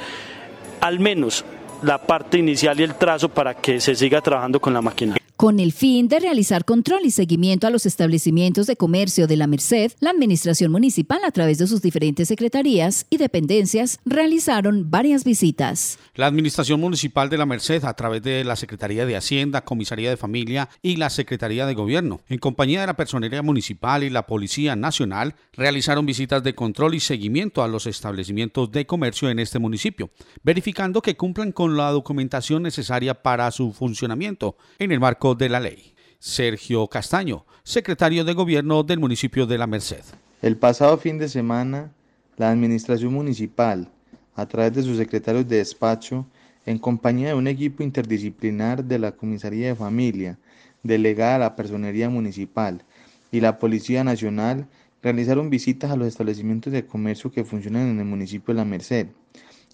al 0.81 0.99
menos 0.99 1.45
la 1.83 1.99
parte 1.99 2.39
inicial 2.39 2.79
y 2.81 2.83
el 2.83 2.95
trazo 2.95 3.29
para 3.29 3.55
que 3.55 3.81
se 3.81 3.95
siga 3.95 4.21
trabajando 4.21 4.61
con 4.61 4.75
la 4.75 4.83
máquina. 4.83 5.20
Con 5.41 5.59
el 5.59 5.73
fin 5.73 6.07
de 6.09 6.21
realizar 6.21 6.67
control 6.67 7.07
y 7.07 7.11
seguimiento 7.11 7.67
a 7.67 7.71
los 7.71 7.87
establecimientos 7.87 8.67
de 8.67 8.77
comercio 8.77 9.27
de 9.27 9.39
la 9.39 9.47
Merced, 9.47 9.93
la 9.99 10.11
Administración 10.11 10.71
Municipal, 10.71 11.21
a 11.25 11.31
través 11.31 11.57
de 11.57 11.67
sus 11.67 11.81
diferentes 11.81 12.29
secretarías 12.29 13.07
y 13.09 13.17
dependencias, 13.17 14.01
realizaron 14.05 14.91
varias 14.91 15.25
visitas. 15.25 15.99
La 16.15 16.27
Administración 16.27 16.79
Municipal 16.79 17.31
de 17.31 17.39
la 17.39 17.47
Merced, 17.47 17.83
a 17.87 17.95
través 17.95 18.23
de 18.23 18.45
la 18.45 18.55
Secretaría 18.55 19.07
de 19.07 19.17
Hacienda, 19.17 19.65
Comisaría 19.65 20.11
de 20.11 20.19
Familia 20.19 20.69
y 20.83 20.97
la 20.97 21.09
Secretaría 21.09 21.65
de 21.65 21.73
Gobierno, 21.73 22.21
en 22.29 22.37
compañía 22.37 22.83
de 22.83 22.89
la 22.89 22.97
Personería 22.97 23.41
Municipal 23.41 24.05
y 24.05 24.11
la 24.11 24.27
Policía 24.27 24.77
Nacional, 24.77 25.37
realizaron 25.55 26.05
visitas 26.05 26.43
de 26.43 26.55
control 26.55 26.97
y 26.97 27.01
seguimiento 27.01 27.63
a 27.63 27.69
los 27.69 27.87
establecimientos 27.87 28.71
de 28.73 28.85
comercio 28.85 29.31
en 29.31 29.39
este 29.39 29.59
municipio, 29.59 30.11
verificando 30.43 31.01
que 31.01 31.17
cumplan 31.17 31.53
con 31.53 31.79
la 31.79 31.93
documentación 31.93 32.63
necesaria 32.63 33.23
para 33.23 33.51
su 33.53 33.73
funcionamiento 33.73 34.59
en 34.79 34.93
el 34.93 35.01
marco 35.01 35.30
de 35.35 35.49
la 35.49 35.61
ley. 35.61 35.95
Sergio 36.19 36.87
Castaño, 36.87 37.47
secretario 37.63 38.25
de 38.25 38.35
Gobierno 38.35 38.83
del 38.83 39.01
municipio 39.01 39.47
de 39.47 39.57
La 39.57 39.67
Merced. 39.67 40.05
El 40.43 40.57
pasado 40.57 40.99
fin 40.99 41.19
de 41.19 41.29
semana, 41.29 41.93
la 42.37 42.51
Administración 42.51 43.13
Municipal, 43.13 43.91
a 44.35 44.47
través 44.47 44.75
de 44.75 44.83
sus 44.83 44.99
secretarios 44.99 45.49
de 45.49 45.57
despacho, 45.57 46.27
en 46.67 46.79
compañía 46.79 47.29
de 47.29 47.35
un 47.35 47.47
equipo 47.47 47.83
interdisciplinar 47.83 48.85
de 48.85 48.99
la 48.99 49.13
Comisaría 49.13 49.69
de 49.69 49.75
Familia, 49.75 50.39
delegada 50.83 51.37
a 51.37 51.39
la 51.39 51.57
Personería 51.57 52.11
Municipal 52.11 52.85
y 53.33 53.41
la 53.41 53.59
Policía 53.59 54.05
Nacional, 54.05 54.67
realizaron 55.03 55.51
visitas 55.51 55.91
a 55.91 55.97
los 55.97 56.09
establecimientos 56.09 56.73
de 56.73 56.87
comercio 56.87 57.31
que 57.31 57.45
funcionan 57.45 57.89
en 57.89 57.99
el 57.99 58.05
municipio 58.05 58.53
de 58.53 58.59
La 58.59 58.65
Merced, 58.65 59.09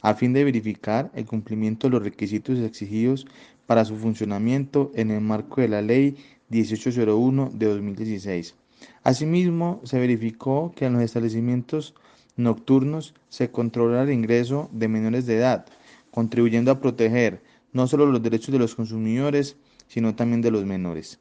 a 0.02 0.14
fin 0.14 0.32
de 0.32 0.44
verificar 0.44 1.10
el 1.14 1.26
cumplimiento 1.26 1.88
de 1.88 1.92
los 1.92 2.02
requisitos 2.02 2.58
exigidos 2.58 3.26
para 3.66 3.84
su 3.84 3.96
funcionamiento 3.96 4.90
en 4.94 5.10
el 5.10 5.20
marco 5.20 5.60
de 5.60 5.68
la 5.68 5.82
Ley 5.82 6.16
1801 6.50 7.50
de 7.54 7.66
2016. 7.66 8.54
Asimismo, 9.02 9.80
se 9.84 9.98
verificó 9.98 10.72
que 10.74 10.86
en 10.86 10.94
los 10.94 11.02
establecimientos 11.02 11.94
nocturnos 12.36 13.14
se 13.28 13.50
controla 13.50 14.02
el 14.02 14.12
ingreso 14.12 14.68
de 14.72 14.88
menores 14.88 15.26
de 15.26 15.36
edad, 15.36 15.66
contribuyendo 16.10 16.70
a 16.70 16.80
proteger 16.80 17.42
no 17.72 17.86
solo 17.86 18.06
los 18.06 18.22
derechos 18.22 18.52
de 18.52 18.58
los 18.58 18.74
consumidores, 18.74 19.56
sino 19.88 20.14
también 20.14 20.42
de 20.42 20.50
los 20.50 20.64
menores. 20.64 21.18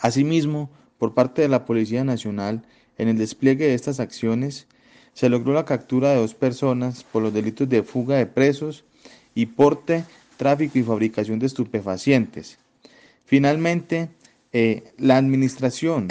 Asimismo, 0.00 0.70
por 0.98 1.14
parte 1.14 1.42
de 1.42 1.48
la 1.48 1.64
Policía 1.64 2.04
Nacional, 2.04 2.62
en 2.98 3.08
el 3.08 3.18
despliegue 3.18 3.66
de 3.66 3.74
estas 3.74 4.00
acciones, 4.00 4.66
se 5.12 5.28
logró 5.28 5.52
la 5.52 5.64
captura 5.64 6.10
de 6.10 6.16
dos 6.16 6.34
personas 6.34 7.04
por 7.04 7.22
los 7.22 7.32
delitos 7.32 7.68
de 7.68 7.82
fuga 7.82 8.16
de 8.16 8.26
presos 8.26 8.84
y 9.34 9.46
porte 9.46 10.04
tráfico 10.36 10.78
y 10.78 10.82
fabricación 10.82 11.38
de 11.38 11.46
estupefacientes. 11.46 12.58
Finalmente, 13.24 14.08
eh, 14.52 14.84
la 14.98 15.16
Administración 15.16 16.08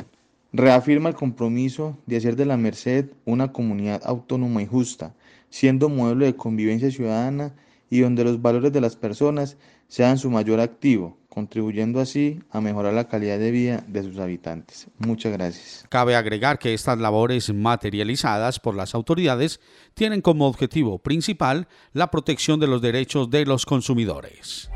reafirma 0.52 1.10
el 1.10 1.16
compromiso 1.16 1.98
de 2.06 2.18
hacer 2.18 2.36
de 2.36 2.46
la 2.46 2.58
Merced 2.58 3.06
una 3.26 3.52
comunidad 3.52 4.02
autónoma 4.06 4.62
y 4.62 4.68
justa, 4.68 5.14
siendo 5.50 5.90
modelo 5.90 6.26
de 6.26 6.36
convivencia 6.36 6.92
ciudadana 6.92 7.54
y 7.90 8.00
donde 8.00 8.24
los 8.24 8.42
valores 8.42 8.72
de 8.72 8.82
las 8.82 8.96
personas 8.96 9.58
sean 9.88 10.18
su 10.18 10.30
mayor 10.30 10.60
activo, 10.60 11.18
contribuyendo 11.34 12.00
así 12.00 12.40
a 12.52 12.62
mejorar 12.62 12.94
la 12.94 13.08
calidad 13.08 13.40
de 13.40 13.50
vida 13.50 13.84
de 13.88 14.04
sus 14.04 14.20
habitantes. 14.20 14.86
Muchas 15.00 15.34
gracias. 15.34 15.84
Cabe 15.90 16.16
agregar 16.16 16.60
que 16.60 16.76
estas 16.76 17.00
labores 17.00 17.52
materializadas 17.52 18.60
por 18.60 18.76
las 18.76 18.94
autoridades 18.94 19.60
tienen 19.96 20.22
como 20.22 20.46
objetivo 20.48 21.00
principal 21.00 21.68
la 21.92 22.12
protección 22.12 22.60
de 22.60 22.68
los 22.68 22.84
derechos 22.84 23.32
de 23.32 23.48
los 23.48 23.66
consumidores. 23.66 24.70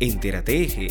Entérate 0.00 0.64
Eje 0.64 0.88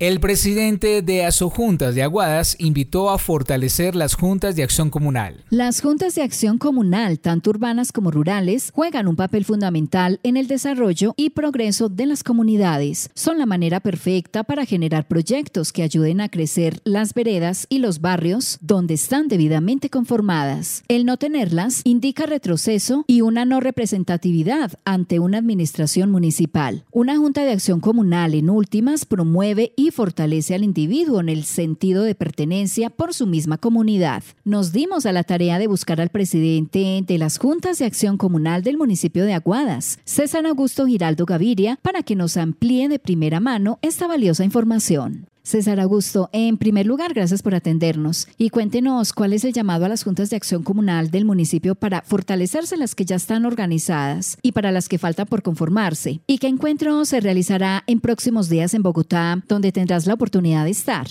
el 0.00 0.18
presidente 0.18 1.02
de 1.02 1.26
Asojuntas 1.26 1.94
de 1.94 2.02
Aguadas 2.02 2.56
invitó 2.58 3.10
a 3.10 3.18
fortalecer 3.18 3.94
las 3.94 4.14
juntas 4.14 4.56
de 4.56 4.62
acción 4.62 4.88
comunal. 4.88 5.44
Las 5.50 5.82
juntas 5.82 6.14
de 6.14 6.22
acción 6.22 6.56
comunal, 6.56 7.18
tanto 7.18 7.50
urbanas 7.50 7.92
como 7.92 8.10
rurales, 8.10 8.70
juegan 8.74 9.08
un 9.08 9.16
papel 9.16 9.44
fundamental 9.44 10.18
en 10.22 10.38
el 10.38 10.46
desarrollo 10.46 11.12
y 11.18 11.30
progreso 11.30 11.90
de 11.90 12.06
las 12.06 12.24
comunidades. 12.24 13.10
Son 13.12 13.36
la 13.36 13.44
manera 13.44 13.80
perfecta 13.80 14.42
para 14.42 14.64
generar 14.64 15.06
proyectos 15.06 15.70
que 15.70 15.82
ayuden 15.82 16.22
a 16.22 16.30
crecer 16.30 16.80
las 16.84 17.12
veredas 17.12 17.66
y 17.68 17.80
los 17.80 18.00
barrios 18.00 18.56
donde 18.62 18.94
están 18.94 19.28
debidamente 19.28 19.90
conformadas. 19.90 20.82
El 20.88 21.04
no 21.04 21.18
tenerlas 21.18 21.82
indica 21.84 22.24
retroceso 22.24 23.04
y 23.06 23.20
una 23.20 23.44
no 23.44 23.60
representatividad 23.60 24.72
ante 24.86 25.18
una 25.18 25.36
administración 25.36 26.10
municipal. 26.10 26.84
Una 26.90 27.18
junta 27.18 27.44
de 27.44 27.52
acción 27.52 27.80
comunal, 27.80 28.32
en 28.32 28.48
últimas, 28.48 29.04
promueve 29.04 29.74
y 29.76 29.89
fortalece 29.90 30.54
al 30.54 30.64
individuo 30.64 31.20
en 31.20 31.28
el 31.28 31.44
sentido 31.44 32.02
de 32.02 32.14
pertenencia 32.14 32.90
por 32.90 33.14
su 33.14 33.26
misma 33.26 33.58
comunidad. 33.58 34.22
Nos 34.44 34.72
dimos 34.72 35.06
a 35.06 35.12
la 35.12 35.24
tarea 35.24 35.58
de 35.58 35.66
buscar 35.66 36.00
al 36.00 36.10
presidente 36.10 37.04
de 37.06 37.18
las 37.18 37.38
juntas 37.38 37.78
de 37.78 37.86
acción 37.86 38.16
comunal 38.16 38.62
del 38.62 38.76
municipio 38.76 39.24
de 39.24 39.34
Aguadas, 39.34 39.98
César 40.04 40.46
Augusto 40.46 40.86
Giraldo 40.86 41.24
Gaviria, 41.24 41.78
para 41.82 42.02
que 42.02 42.16
nos 42.16 42.36
amplíe 42.36 42.88
de 42.88 42.98
primera 42.98 43.40
mano 43.40 43.78
esta 43.82 44.06
valiosa 44.06 44.44
información. 44.44 45.29
César 45.42 45.80
Augusto, 45.80 46.28
en 46.32 46.58
primer 46.58 46.86
lugar, 46.86 47.14
gracias 47.14 47.42
por 47.42 47.54
atendernos 47.54 48.28
y 48.36 48.50
cuéntenos 48.50 49.12
cuál 49.12 49.32
es 49.32 49.44
el 49.44 49.52
llamado 49.52 49.86
a 49.86 49.88
las 49.88 50.04
juntas 50.04 50.28
de 50.28 50.36
acción 50.36 50.62
comunal 50.62 51.10
del 51.10 51.24
municipio 51.24 51.74
para 51.74 52.02
fortalecerse 52.02 52.76
las 52.76 52.94
que 52.94 53.06
ya 53.06 53.16
están 53.16 53.46
organizadas 53.46 54.36
y 54.42 54.52
para 54.52 54.70
las 54.70 54.88
que 54.88 54.98
faltan 54.98 55.26
por 55.26 55.42
conformarse 55.42 56.20
y 56.26 56.38
qué 56.38 56.46
encuentro 56.46 57.04
se 57.06 57.20
realizará 57.20 57.84
en 57.86 58.00
próximos 58.00 58.48
días 58.48 58.74
en 58.74 58.82
Bogotá, 58.82 59.42
donde 59.48 59.72
tendrás 59.72 60.06
la 60.06 60.14
oportunidad 60.14 60.64
de 60.64 60.72
estar. 60.72 61.06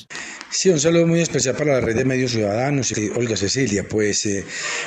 Sí, 0.52 0.70
un 0.70 0.80
saludo 0.80 1.08
muy 1.08 1.22
especial 1.22 1.56
para 1.56 1.74
la 1.74 1.82
red 1.82 1.96
de 1.96 2.06
medios 2.06 2.32
ciudadanos. 2.32 2.92
y 2.98 3.10
Olga 3.10 3.36
Cecilia, 3.36 3.88
pues 3.88 4.26
eh, 4.26 4.46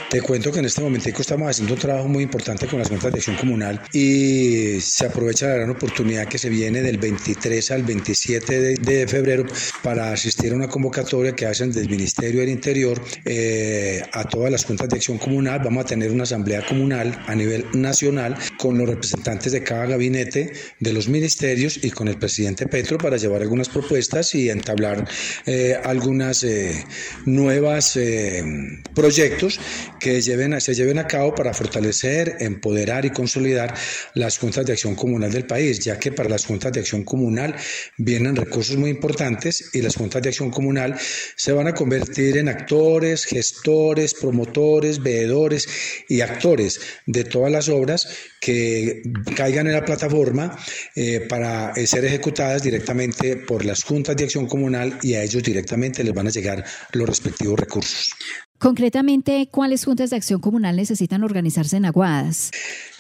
te 0.09 0.21
cuento 0.21 0.53
que 0.53 0.61
en 0.61 0.67
este 0.67 0.81
momento 0.81 1.09
estamos 1.09 1.49
haciendo 1.49 1.75
un 1.75 1.81
trabajo 1.81 2.09
muy 2.09 2.23
importante 2.23 2.67
con 2.67 2.79
las 2.79 2.89
juntas 2.89 3.13
de 3.13 3.19
acción 3.19 3.37
comunal 3.37 3.81
y 3.93 4.81
se 4.81 5.07
aprovecha 5.07 5.49
la 5.49 5.55
gran 5.55 5.71
oportunidad 5.71 6.27
que 6.29 6.39
se 6.39 6.49
viene 6.49 6.83
del 6.83 6.99
23 6.99 7.71
al 7.73 7.83
27 7.83 8.77
de 8.77 9.07
febrero 9.07 9.32
para 9.83 10.13
asistir 10.13 10.53
a 10.53 10.57
una 10.57 10.69
convocatoria 10.69 11.35
que 11.35 11.47
hacen 11.47 11.73
del 11.73 11.89
Ministerio 11.89 12.41
del 12.41 12.51
Interior 12.51 13.01
eh, 13.25 14.03
a 14.13 14.25
todas 14.25 14.51
las 14.51 14.65
juntas 14.65 14.89
de 14.89 14.97
acción 14.97 15.19
comunal. 15.19 15.61
Vamos 15.65 15.85
a 15.85 15.89
tener 15.89 16.11
una 16.11 16.25
asamblea 16.25 16.65
comunal 16.67 17.17
a 17.27 17.35
nivel 17.35 17.67
nacional 17.73 18.37
con 18.59 18.79
los 18.79 18.89
representantes 18.89 19.53
de 19.53 19.63
cada 19.63 19.87
gabinete 19.87 20.53
de 20.81 20.93
los 20.93 21.09
ministerios 21.09 21.83
y 21.83 21.91
con 21.91 22.09
el 22.09 22.19
presidente 22.19 22.67
Petro 22.67 22.99
para 22.99 23.17
llevar 23.17 23.43
algunas 23.43 23.69
propuestas 23.69 24.35
y 24.35 24.51
entablar 24.51 25.09
eh, 25.47 25.77
algunas 25.85 26.45
eh, 26.45 26.85
nuevas 27.27 27.99
proyectos 28.95 29.61
que 30.01 30.21
lleven, 30.21 30.61
se 30.61 30.75
lleven 30.75 30.99
a 30.99 31.07
cabo 31.07 31.35
para 31.35 31.55
fortalecer, 31.55 32.37
empoderar 32.41 33.05
y 33.05 33.11
consolidar 33.11 33.75
las 34.15 34.39
juntas 34.39 34.67
de 34.67 34.73
acción 34.73 34.95
comunal 34.95 35.33
del 35.33 35.47
país, 35.47 35.81
ya 35.81 35.99
que 35.99 36.13
para 36.13 36.29
las 36.29 36.45
juntas 36.45 36.73
de 36.73 36.81
acción 36.81 37.05
comunal 37.05 37.55
vienen 37.97 38.37
recursos 38.37 38.77
muy 38.77 38.91
importantes 38.91 39.22
y 39.73 39.83
las 39.83 39.97
juntas 39.97 40.23
de 40.23 40.29
acción 40.31 40.51
comunal 40.51 40.99
se 41.37 41.53
van 41.53 41.69
a 41.69 41.75
convertir 41.75 42.37
en 42.37 42.49
actores, 42.49 43.25
gestores, 43.25 44.15
promotores, 44.15 45.03
veedores 45.03 45.69
y 46.09 46.21
actores 46.21 46.81
de 47.07 47.25
todas 47.25 47.53
las 47.53 47.69
obras 47.69 48.09
que 48.41 49.03
caigan 49.37 49.67
en 49.67 49.75
la 49.75 49.85
plataforma 49.85 50.57
eh, 50.97 51.21
para 51.29 51.75
ser 51.87 52.05
ejecutadas 52.05 52.63
directamente 52.63 53.37
por 53.37 53.65
las 53.65 53.85
juntas 53.85 54.17
de 54.17 54.25
acción 54.25 54.47
comunal 54.47 54.99
y 55.03 55.15
a 55.15 55.23
ellos 55.23 55.43
directamente 55.43 56.03
les 56.05 56.15
van 56.15 56.27
a 56.27 56.31
llegar 56.31 56.65
los 56.93 57.09
respectivos 57.09 57.59
recursos. 57.59 58.13
Concretamente, 58.63 59.49
¿cuáles 59.51 59.85
juntas 59.85 60.11
de 60.11 60.17
acción 60.17 60.41
comunal 60.41 60.77
necesitan 60.77 61.25
organizarse 61.25 61.79
en 61.79 61.85
Aguadas? 61.85 62.53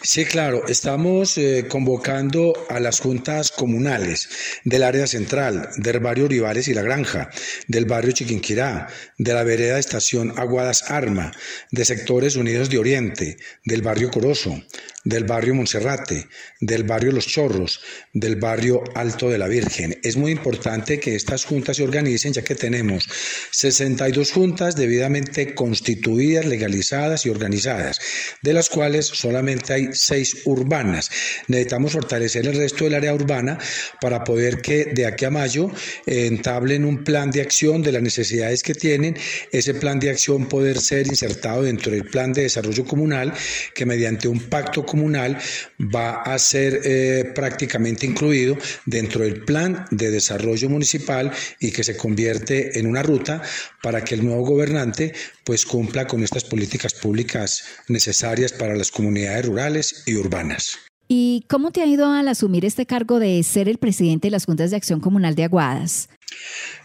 Sí, 0.02 0.24
claro, 0.24 0.66
estamos 0.66 1.38
eh, 1.38 1.66
convocando 1.68 2.52
a 2.68 2.80
las 2.80 2.98
juntas 2.98 3.52
comunales 3.52 4.28
del 4.64 4.82
área 4.82 5.06
central, 5.06 5.68
del 5.76 6.00
barrio 6.00 6.24
Olivares 6.24 6.66
y 6.66 6.74
La 6.74 6.82
Granja, 6.82 7.30
del 7.68 7.84
barrio 7.84 8.10
Chiquinquirá, 8.10 8.88
de 9.18 9.32
la 9.32 9.44
vereda 9.44 9.78
Estación 9.78 10.34
Aguadas 10.36 10.90
Arma, 10.90 11.30
de 11.70 11.84
sectores 11.84 12.34
Unidos 12.34 12.68
de 12.68 12.78
Oriente, 12.78 13.36
del 13.64 13.82
barrio 13.82 14.10
Corozo, 14.10 14.60
del 15.04 15.22
barrio 15.22 15.54
Monserrate, 15.54 16.26
del 16.60 16.82
barrio 16.82 17.12
Los 17.12 17.26
Chorros, 17.26 17.80
del 18.12 18.36
barrio 18.36 18.82
Alto 18.96 19.30
de 19.30 19.38
la 19.38 19.46
Virgen. 19.46 19.98
Es 20.02 20.16
muy 20.16 20.32
importante 20.32 20.98
que 20.98 21.14
estas 21.14 21.44
juntas 21.44 21.76
se 21.76 21.84
organicen 21.84 22.32
ya 22.32 22.42
que 22.42 22.56
tenemos 22.56 23.08
62 23.52 24.32
juntas 24.32 24.74
debidamente 24.74 25.51
constituidas, 25.54 26.46
legalizadas 26.46 27.26
y 27.26 27.30
organizadas, 27.30 28.00
de 28.42 28.52
las 28.52 28.68
cuales 28.68 29.06
solamente 29.06 29.72
hay 29.72 29.88
seis 29.92 30.42
urbanas. 30.44 31.10
Necesitamos 31.48 31.92
fortalecer 31.92 32.46
el 32.46 32.56
resto 32.56 32.84
del 32.84 32.94
área 32.94 33.14
urbana 33.14 33.58
para 34.00 34.24
poder 34.24 34.60
que 34.60 34.86
de 34.86 35.06
aquí 35.06 35.24
a 35.24 35.30
mayo 35.30 35.70
eh, 36.06 36.26
entablen 36.26 36.84
un 36.84 37.04
plan 37.04 37.30
de 37.30 37.40
acción 37.40 37.82
de 37.82 37.92
las 37.92 38.02
necesidades 38.02 38.62
que 38.62 38.74
tienen, 38.74 39.16
ese 39.50 39.74
plan 39.74 39.98
de 39.98 40.10
acción 40.10 40.48
poder 40.48 40.80
ser 40.80 41.06
insertado 41.06 41.62
dentro 41.62 41.92
del 41.92 42.04
plan 42.04 42.32
de 42.32 42.42
desarrollo 42.42 42.84
comunal, 42.84 43.32
que 43.74 43.86
mediante 43.86 44.28
un 44.28 44.40
pacto 44.40 44.84
comunal 44.84 45.38
va 45.78 46.22
a 46.22 46.38
ser 46.38 46.80
eh, 46.84 47.32
prácticamente 47.34 48.06
incluido 48.06 48.56
dentro 48.86 49.24
del 49.24 49.44
plan 49.44 49.86
de 49.90 50.10
desarrollo 50.10 50.68
municipal 50.68 51.32
y 51.60 51.70
que 51.70 51.84
se 51.84 51.96
convierte 51.96 52.78
en 52.78 52.86
una 52.86 53.02
ruta 53.02 53.42
para 53.82 54.02
que 54.02 54.14
el 54.14 54.24
nuevo 54.24 54.42
gobernante 54.42 55.12
pues 55.44 55.66
cumpla 55.66 56.06
con 56.06 56.22
estas 56.22 56.44
políticas 56.44 56.94
públicas 56.94 57.64
necesarias 57.88 58.52
para 58.52 58.76
las 58.76 58.90
comunidades 58.90 59.46
rurales 59.46 60.02
y 60.06 60.16
urbanas. 60.16 60.78
¿Y 61.08 61.44
cómo 61.48 61.72
te 61.72 61.82
ha 61.82 61.86
ido 61.86 62.10
al 62.10 62.28
asumir 62.28 62.64
este 62.64 62.86
cargo 62.86 63.18
de 63.18 63.42
ser 63.42 63.68
el 63.68 63.78
presidente 63.78 64.28
de 64.28 64.32
las 64.32 64.46
Juntas 64.46 64.70
de 64.70 64.76
Acción 64.76 65.00
Comunal 65.00 65.34
de 65.34 65.44
Aguadas? 65.44 66.08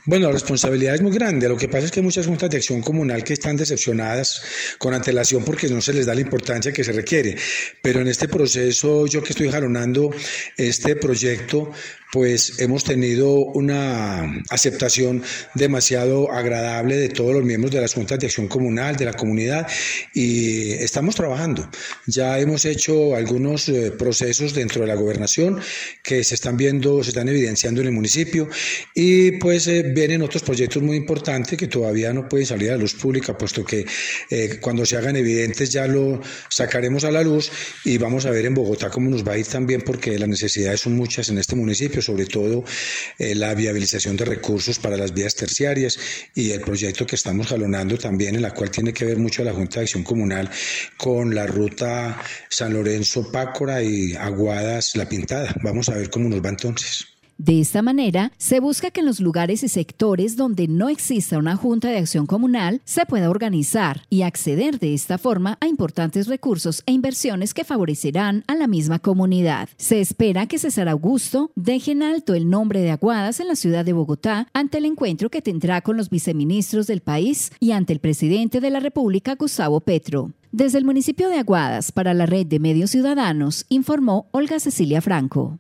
Bueno, 0.05 0.27
la 0.27 0.33
responsabilidad 0.33 0.95
es 0.95 1.01
muy 1.01 1.11
grande. 1.11 1.49
Lo 1.49 1.57
que 1.57 1.67
pasa 1.67 1.85
es 1.85 1.91
que 1.91 1.99
hay 1.99 2.03
muchas 2.03 2.27
juntas 2.27 2.49
de 2.49 2.57
acción 2.57 2.81
comunal 2.81 3.23
que 3.23 3.33
están 3.33 3.57
decepcionadas 3.57 4.41
con 4.77 4.93
antelación 4.93 5.43
porque 5.43 5.67
no 5.67 5.81
se 5.81 5.93
les 5.93 6.05
da 6.05 6.15
la 6.15 6.21
importancia 6.21 6.71
que 6.71 6.83
se 6.83 6.93
requiere. 6.93 7.37
Pero 7.81 8.01
en 8.01 8.07
este 8.07 8.27
proceso, 8.27 9.05
yo 9.07 9.21
que 9.21 9.31
estoy 9.31 9.49
jalonando 9.49 10.11
este 10.57 10.95
proyecto, 10.95 11.71
pues 12.11 12.59
hemos 12.59 12.83
tenido 12.83 13.33
una 13.33 14.43
aceptación 14.49 15.23
demasiado 15.55 16.31
agradable 16.31 16.97
de 16.97 17.09
todos 17.09 17.33
los 17.33 17.43
miembros 17.43 17.73
de 17.73 17.81
las 17.81 17.93
juntas 17.93 18.19
de 18.19 18.27
acción 18.27 18.47
comunal, 18.47 18.95
de 18.95 19.05
la 19.05 19.13
comunidad, 19.13 19.67
y 20.13 20.71
estamos 20.71 21.15
trabajando. 21.15 21.69
Ya 22.05 22.39
hemos 22.39 22.65
hecho 22.65 23.15
algunos 23.15 23.67
eh, 23.69 23.91
procesos 23.91 24.53
dentro 24.53 24.81
de 24.81 24.87
la 24.87 24.95
gobernación 24.95 25.59
que 26.03 26.23
se 26.23 26.35
están 26.35 26.57
viendo, 26.57 27.03
se 27.03 27.09
están 27.09 27.27
evidenciando 27.27 27.81
en 27.81 27.87
el 27.87 27.93
municipio, 27.93 28.47
y 28.95 29.31
pues 29.33 29.67
eh, 29.67 29.83
vienen 29.83 30.21
otros 30.21 30.43
proyectos 30.43 30.81
muy 30.81 30.95
importantes 30.97 31.57
que 31.57 31.67
todavía 31.67 32.13
no 32.13 32.29
pueden 32.29 32.45
salir 32.45 32.69
a 32.69 32.73
la 32.73 32.79
luz 32.79 32.93
pública, 32.93 33.37
puesto 33.37 33.65
que 33.65 33.85
eh, 34.29 34.59
cuando 34.61 34.85
se 34.85 34.97
hagan 34.97 35.15
evidentes 35.15 35.69
ya 35.69 35.87
lo 35.87 36.21
sacaremos 36.49 37.03
a 37.03 37.11
la 37.11 37.21
luz 37.21 37.51
y 37.83 37.97
vamos 37.97 38.25
a 38.25 38.31
ver 38.31 38.45
en 38.45 38.53
Bogotá 38.53 38.89
cómo 38.89 39.09
nos 39.09 39.27
va 39.27 39.33
a 39.33 39.37
ir 39.37 39.45
también, 39.45 39.81
porque 39.81 40.17
las 40.17 40.29
necesidades 40.29 40.81
son 40.81 40.95
muchas 40.95 41.29
en 41.29 41.37
este 41.37 41.55
municipio, 41.55 41.96
sobre 42.01 42.25
todo 42.25 42.63
eh, 43.17 43.35
la 43.35 43.53
viabilización 43.53 44.17
de 44.17 44.25
recursos 44.25 44.79
para 44.79 44.97
las 44.97 45.13
vías 45.13 45.35
terciarias 45.35 45.97
y 46.35 46.51
el 46.51 46.61
proyecto 46.61 47.05
que 47.05 47.15
estamos 47.15 47.47
jalonando 47.47 47.97
también, 47.97 48.35
en 48.35 48.41
la 48.41 48.53
cual 48.53 48.71
tiene 48.71 48.93
que 48.93 49.05
ver 49.05 49.17
mucho 49.17 49.43
la 49.43 49.53
Junta 49.53 49.79
de 49.79 49.85
Acción 49.85 50.03
Comunal 50.03 50.49
con 50.97 51.33
la 51.33 51.47
ruta 51.47 52.21
San 52.49 52.73
Lorenzo-Pácora 52.73 53.81
y 53.83 54.13
Aguadas 54.13 54.95
La 54.95 55.07
Pintada. 55.07 55.55
Vamos 55.63 55.89
a 55.89 55.95
ver 55.95 56.09
cómo 56.09 56.29
nos 56.29 56.43
va 56.43 56.49
entonces. 56.49 57.16
De 57.37 57.61
esta 57.61 57.83
manera, 57.83 58.31
se 58.37 58.59
busca 58.59 58.89
que 58.89 59.01
en 59.01 59.05
los 59.05 59.19
lugares 59.19 59.61
y 59.61 59.67
sectores 59.67 60.37
donde 60.37 60.67
no 60.67 60.89
exista 60.89 61.37
una 61.37 61.55
junta 61.55 61.89
de 61.89 61.97
acción 61.97 62.25
comunal 62.25 62.81
se 62.83 63.05
pueda 63.05 63.29
organizar 63.29 64.01
y 64.09 64.23
acceder 64.23 64.79
de 64.79 64.95
esta 64.95 65.19
forma 65.19 65.59
a 65.61 65.67
importantes 65.67 66.25
recursos 66.25 66.81
e 66.87 66.93
inversiones 66.93 67.53
que 67.53 67.63
favorecerán 67.63 68.43
a 68.47 68.55
la 68.55 68.65
misma 68.65 68.97
comunidad. 68.97 69.69
Se 69.77 70.01
espera 70.01 70.47
que 70.47 70.57
César 70.57 70.89
Augusto 70.89 71.51
deje 71.55 71.91
en 71.91 72.01
alto 72.01 72.33
el 72.33 72.49
nombre 72.49 72.81
de 72.81 72.89
Aguadas 72.89 73.39
en 73.39 73.49
la 73.49 73.55
ciudad 73.55 73.85
de 73.85 73.93
Bogotá 73.93 74.47
ante 74.53 74.79
el 74.79 74.85
encuentro 74.85 75.29
que 75.29 75.43
tendrá 75.43 75.81
con 75.81 75.95
los 75.95 76.09
viceministros 76.09 76.87
del 76.87 77.01
país 77.01 77.51
y 77.59 77.71
ante 77.71 77.93
el 77.93 77.99
presidente 77.99 78.61
de 78.61 78.71
la 78.71 78.79
República, 78.79 79.35
Gustavo 79.35 79.81
Petro. 79.81 80.31
Desde 80.51 80.79
el 80.79 80.85
municipio 80.85 81.29
de 81.29 81.37
Aguadas, 81.37 81.91
para 81.91 82.15
la 82.15 82.25
red 82.25 82.47
de 82.47 82.59
medios 82.59 82.89
ciudadanos, 82.89 83.67
informó 83.69 84.27
Olga 84.31 84.59
Cecilia 84.59 85.01
Franco. 85.01 85.59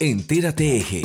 Entérate 0.00 0.76
Eje. 0.76 1.02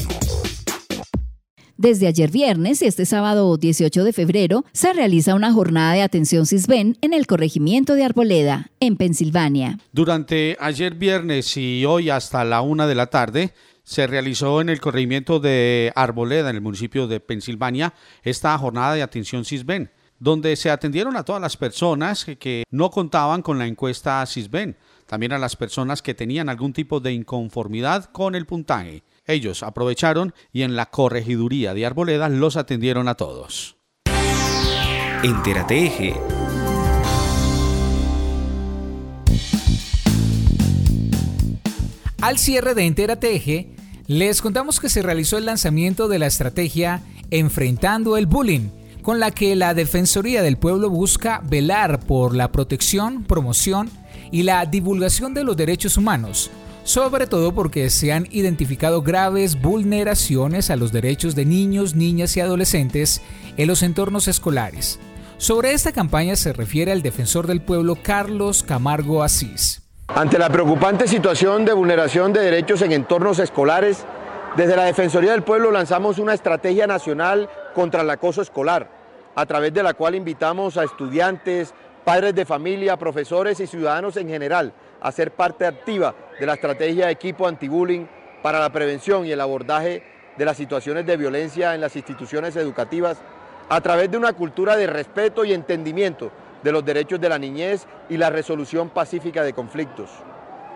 Desde 1.78 2.06
ayer 2.06 2.30
viernes 2.30 2.80
y 2.84 2.86
este 2.86 3.08
sábado 3.08 3.58
18 3.58 4.04
de 4.04 4.14
febrero 4.14 4.66
se 4.72 4.94
realiza 4.94 5.34
una 5.34 5.52
jornada 5.52 5.94
de 5.94 6.04
atención 6.04 6.46
CISBEN 6.46 7.00
en 7.02 7.14
el 7.16 7.26
corregimiento 7.26 7.96
de 7.96 8.04
Arboleda, 8.04 8.70
en 8.80 8.96
Pensilvania. 8.96 9.80
Durante 9.94 10.58
ayer 10.60 10.94
viernes 10.94 11.58
y 11.58 11.84
hoy 11.86 12.12
hasta 12.12 12.46
la 12.46 12.62
una 12.62 12.86
de 12.86 12.94
la 12.94 13.08
tarde, 13.08 13.56
se 13.82 14.06
realizó 14.06 14.62
en 14.62 14.70
el 14.70 14.80
corregimiento 14.80 15.40
de 15.40 15.92
Arboleda, 15.96 16.52
en 16.52 16.58
el 16.58 16.62
municipio 16.62 17.08
de 17.08 17.20
Pensilvania, 17.20 17.96
esta 18.22 18.56
jornada 18.60 18.94
de 18.94 19.02
atención 19.02 19.44
CISBEN, 19.44 19.90
donde 20.20 20.56
se 20.56 20.70
atendieron 20.70 21.18
a 21.18 21.24
todas 21.24 21.42
las 21.42 21.58
personas 21.58 22.26
que 22.38 22.64
no 22.70 22.92
contaban 22.92 23.42
con 23.42 23.58
la 23.58 23.66
encuesta 23.66 24.24
CISBEN 24.28 24.78
también 25.14 25.34
a 25.34 25.38
las 25.38 25.56
personas 25.56 26.02
que 26.02 26.16
tenían 26.16 26.50
algún 26.50 26.74
tipo 26.74 27.00
de 27.00 27.14
inconformidad 27.14 28.06
con 28.06 28.34
el 28.34 28.48
puntaje. 28.48 29.04
Ellos 29.28 29.62
aprovecharon 29.62 30.34
y 30.52 30.64
en 30.64 30.76
la 30.76 30.88
corregiduría 30.88 31.76
de 31.76 31.86
Arboleda 31.86 32.30
los 32.30 32.58
atendieron 32.58 33.08
a 33.08 33.14
todos. 33.14 33.78
Entérate 35.22 35.86
Eje. 35.86 36.16
Al 42.20 42.40
cierre 42.40 42.74
de 42.74 42.88
Entérate 42.88 43.36
Eje, 43.36 43.76
les 44.08 44.42
contamos 44.42 44.80
que 44.80 44.90
se 44.90 45.04
realizó 45.04 45.38
el 45.38 45.46
lanzamiento 45.46 46.08
de 46.08 46.18
la 46.18 46.26
estrategia 46.26 47.04
Enfrentando 47.30 48.18
el 48.18 48.26
Bullying, 48.26 48.70
con 49.04 49.20
la 49.20 49.30
que 49.30 49.56
la 49.56 49.76
Defensoría 49.76 50.42
del 50.42 50.58
Pueblo 50.58 50.90
busca 50.90 51.40
velar 51.44 52.00
por 52.00 52.36
la 52.36 52.52
protección, 52.52 53.26
promoción 53.26 53.92
y 54.34 54.42
la 54.42 54.66
divulgación 54.66 55.36
de 55.36 55.44
los 55.44 55.56
derechos 55.56 55.96
humanos, 55.96 56.50
sobre 56.84 57.28
todo 57.28 57.54
porque 57.54 57.92
se 57.92 58.12
han 58.12 58.28
identificado 58.32 59.04
graves 59.04 59.62
vulneraciones 59.62 60.72
a 60.72 60.76
los 60.76 60.92
derechos 60.92 61.36
de 61.36 61.46
niños, 61.46 61.94
niñas 61.94 62.36
y 62.36 62.42
adolescentes 62.42 63.22
en 63.58 63.68
los 63.68 63.84
entornos 63.84 64.28
escolares. 64.28 65.00
Sobre 65.38 65.74
esta 65.74 65.92
campaña 65.92 66.36
se 66.36 66.52
refiere 66.52 66.92
el 66.92 67.04
defensor 67.04 67.46
del 67.46 67.62
pueblo 67.62 67.96
Carlos 68.02 68.64
Camargo 68.64 69.22
Asís. 69.22 69.84
Ante 70.08 70.40
la 70.40 70.50
preocupante 70.50 71.08
situación 71.08 71.64
de 71.64 71.74
vulneración 71.74 72.34
de 72.34 72.42
derechos 72.42 72.82
en 72.82 72.92
entornos 72.92 73.38
escolares, 73.38 74.04
desde 74.58 74.76
la 74.76 74.86
Defensoría 74.86 75.32
del 75.32 75.44
Pueblo 75.44 75.70
lanzamos 75.70 76.18
una 76.18 76.34
estrategia 76.34 76.88
nacional 76.88 77.50
contra 77.76 78.02
el 78.02 78.10
acoso 78.10 78.42
escolar, 78.42 78.90
a 79.36 79.46
través 79.46 79.74
de 79.74 79.84
la 79.84 79.94
cual 79.94 80.16
invitamos 80.16 80.78
a 80.78 80.84
estudiantes, 80.84 81.74
padres 82.04 82.36
de 82.36 82.46
familia, 82.46 82.98
profesores 82.98 83.60
y 83.60 83.68
ciudadanos 83.68 84.18
en 84.18 84.28
general 84.28 84.74
a 85.02 85.12
ser 85.12 85.32
parte 85.32 85.66
activa 85.66 86.14
de 86.40 86.46
la 86.46 86.54
estrategia 86.54 87.06
de 87.06 87.12
equipo 87.12 87.48
anti-bullying 87.48 88.06
para 88.42 88.60
la 88.60 88.72
prevención 88.72 89.26
y 89.26 89.32
el 89.32 89.42
abordaje 89.42 90.04
de 90.38 90.46
las 90.46 90.58
situaciones 90.58 91.06
de 91.06 91.18
violencia 91.18 91.76
en 91.76 91.82
las 91.82 91.96
instituciones 91.96 92.56
educativas 92.56 93.20
a 93.70 93.82
través 93.82 94.12
de 94.12 94.18
una 94.18 94.34
cultura 94.34 94.76
de 94.76 94.88
respeto 94.88 95.46
y 95.46 95.54
entendimiento 95.54 96.32
de 96.64 96.72
los 96.72 96.84
derechos 96.84 97.20
de 97.20 97.30
la 97.30 97.40
niñez 97.40 97.86
y 98.10 98.18
la 98.18 98.30
resolución 98.30 98.90
pacífica 98.90 99.44
de 99.44 99.54
conflictos. 99.54 100.10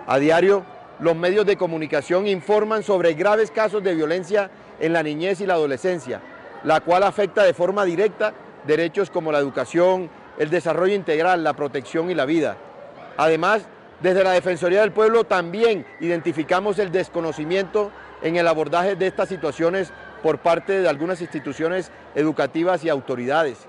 A 0.05 0.19
diario, 0.19 0.63
los 0.99 1.15
medios 1.15 1.45
de 1.45 1.57
comunicación 1.57 2.27
informan 2.27 2.83
sobre 2.83 3.13
graves 3.13 3.51
casos 3.51 3.83
de 3.83 3.95
violencia 3.95 4.49
en 4.79 4.93
la 4.93 5.03
niñez 5.03 5.41
y 5.41 5.45
la 5.45 5.55
adolescencia, 5.55 6.21
la 6.63 6.81
cual 6.81 7.03
afecta 7.03 7.43
de 7.43 7.53
forma 7.53 7.85
directa 7.85 8.33
derechos 8.65 9.09
como 9.09 9.31
la 9.31 9.39
educación, 9.39 10.09
el 10.37 10.49
desarrollo 10.49 10.95
integral, 10.95 11.43
la 11.43 11.53
protección 11.53 12.09
y 12.09 12.15
la 12.15 12.25
vida. 12.25 12.57
Además, 13.17 13.63
desde 14.01 14.23
la 14.23 14.31
Defensoría 14.31 14.81
del 14.81 14.91
Pueblo 14.91 15.23
también 15.23 15.85
identificamos 15.99 16.77
el 16.77 16.91
desconocimiento 16.91 17.91
en 18.21 18.35
el 18.35 18.47
abordaje 18.47 18.95
de 18.95 19.07
estas 19.07 19.29
situaciones 19.29 19.91
por 20.21 20.39
parte 20.39 20.81
de 20.81 20.89
algunas 20.89 21.21
instituciones 21.21 21.91
educativas 22.15 22.83
y 22.83 22.89
autoridades. 22.89 23.67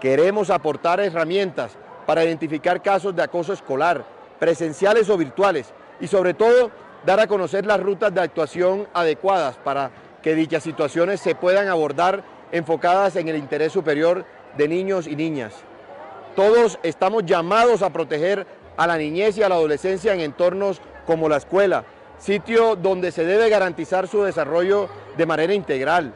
Queremos 0.00 0.50
aportar 0.50 1.00
herramientas 1.00 1.72
para 2.06 2.24
identificar 2.24 2.82
casos 2.82 3.16
de 3.16 3.22
acoso 3.22 3.52
escolar, 3.54 4.04
presenciales 4.38 5.08
o 5.08 5.16
virtuales, 5.16 5.72
y 6.00 6.06
sobre 6.06 6.34
todo 6.34 6.70
dar 7.06 7.20
a 7.20 7.26
conocer 7.26 7.64
las 7.64 7.80
rutas 7.80 8.12
de 8.12 8.20
actuación 8.20 8.86
adecuadas 8.92 9.56
para 9.56 9.90
que 10.22 10.34
dichas 10.34 10.62
situaciones 10.62 11.20
se 11.20 11.34
puedan 11.34 11.68
abordar 11.68 12.22
enfocadas 12.52 13.16
en 13.16 13.28
el 13.28 13.36
interés 13.36 13.72
superior 13.72 14.24
de 14.56 14.68
niños 14.68 15.06
y 15.06 15.16
niñas. 15.16 15.54
Todos 16.36 16.80
estamos 16.82 17.24
llamados 17.24 17.82
a 17.82 17.90
proteger 17.90 18.46
a 18.76 18.86
la 18.86 18.98
niñez 18.98 19.38
y 19.38 19.42
a 19.42 19.48
la 19.48 19.54
adolescencia 19.54 20.12
en 20.12 20.20
entornos 20.20 20.80
como 21.06 21.28
la 21.28 21.36
escuela, 21.36 21.84
sitio 22.18 22.74
donde 22.74 23.12
se 23.12 23.24
debe 23.24 23.48
garantizar 23.48 24.08
su 24.08 24.22
desarrollo 24.22 24.88
de 25.16 25.26
manera 25.26 25.54
integral. 25.54 26.12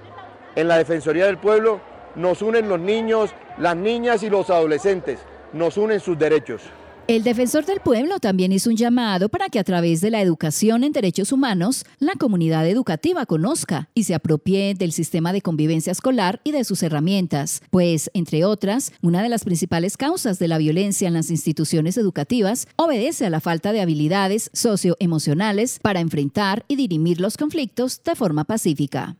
En 0.56 0.66
la 0.66 0.76
Defensoría 0.76 1.26
del 1.26 1.38
Pueblo 1.38 1.80
nos 2.16 2.42
unen 2.42 2.68
los 2.68 2.80
niños, 2.80 3.30
las 3.58 3.76
niñas 3.76 4.24
y 4.24 4.30
los 4.30 4.50
adolescentes, 4.50 5.20
nos 5.52 5.76
unen 5.76 6.00
sus 6.00 6.18
derechos. 6.18 6.62
El 7.08 7.24
defensor 7.24 7.64
del 7.64 7.80
pueblo 7.80 8.18
también 8.18 8.52
hizo 8.52 8.68
un 8.68 8.76
llamado 8.76 9.30
para 9.30 9.48
que 9.48 9.58
a 9.58 9.64
través 9.64 10.02
de 10.02 10.10
la 10.10 10.20
educación 10.20 10.84
en 10.84 10.92
derechos 10.92 11.32
humanos, 11.32 11.86
la 11.98 12.12
comunidad 12.16 12.68
educativa 12.68 13.24
conozca 13.24 13.88
y 13.94 14.04
se 14.04 14.14
apropie 14.14 14.74
del 14.74 14.92
sistema 14.92 15.32
de 15.32 15.40
convivencia 15.40 15.90
escolar 15.90 16.42
y 16.44 16.52
de 16.52 16.64
sus 16.64 16.82
herramientas, 16.82 17.62
pues, 17.70 18.10
entre 18.12 18.44
otras, 18.44 18.92
una 19.00 19.22
de 19.22 19.30
las 19.30 19.44
principales 19.44 19.96
causas 19.96 20.38
de 20.38 20.48
la 20.48 20.58
violencia 20.58 21.08
en 21.08 21.14
las 21.14 21.30
instituciones 21.30 21.96
educativas 21.96 22.68
obedece 22.76 23.24
a 23.24 23.30
la 23.30 23.40
falta 23.40 23.72
de 23.72 23.80
habilidades 23.80 24.50
socioemocionales 24.52 25.78
para 25.80 26.00
enfrentar 26.00 26.66
y 26.68 26.76
dirimir 26.76 27.22
los 27.22 27.38
conflictos 27.38 28.02
de 28.04 28.16
forma 28.16 28.44
pacífica. 28.44 29.16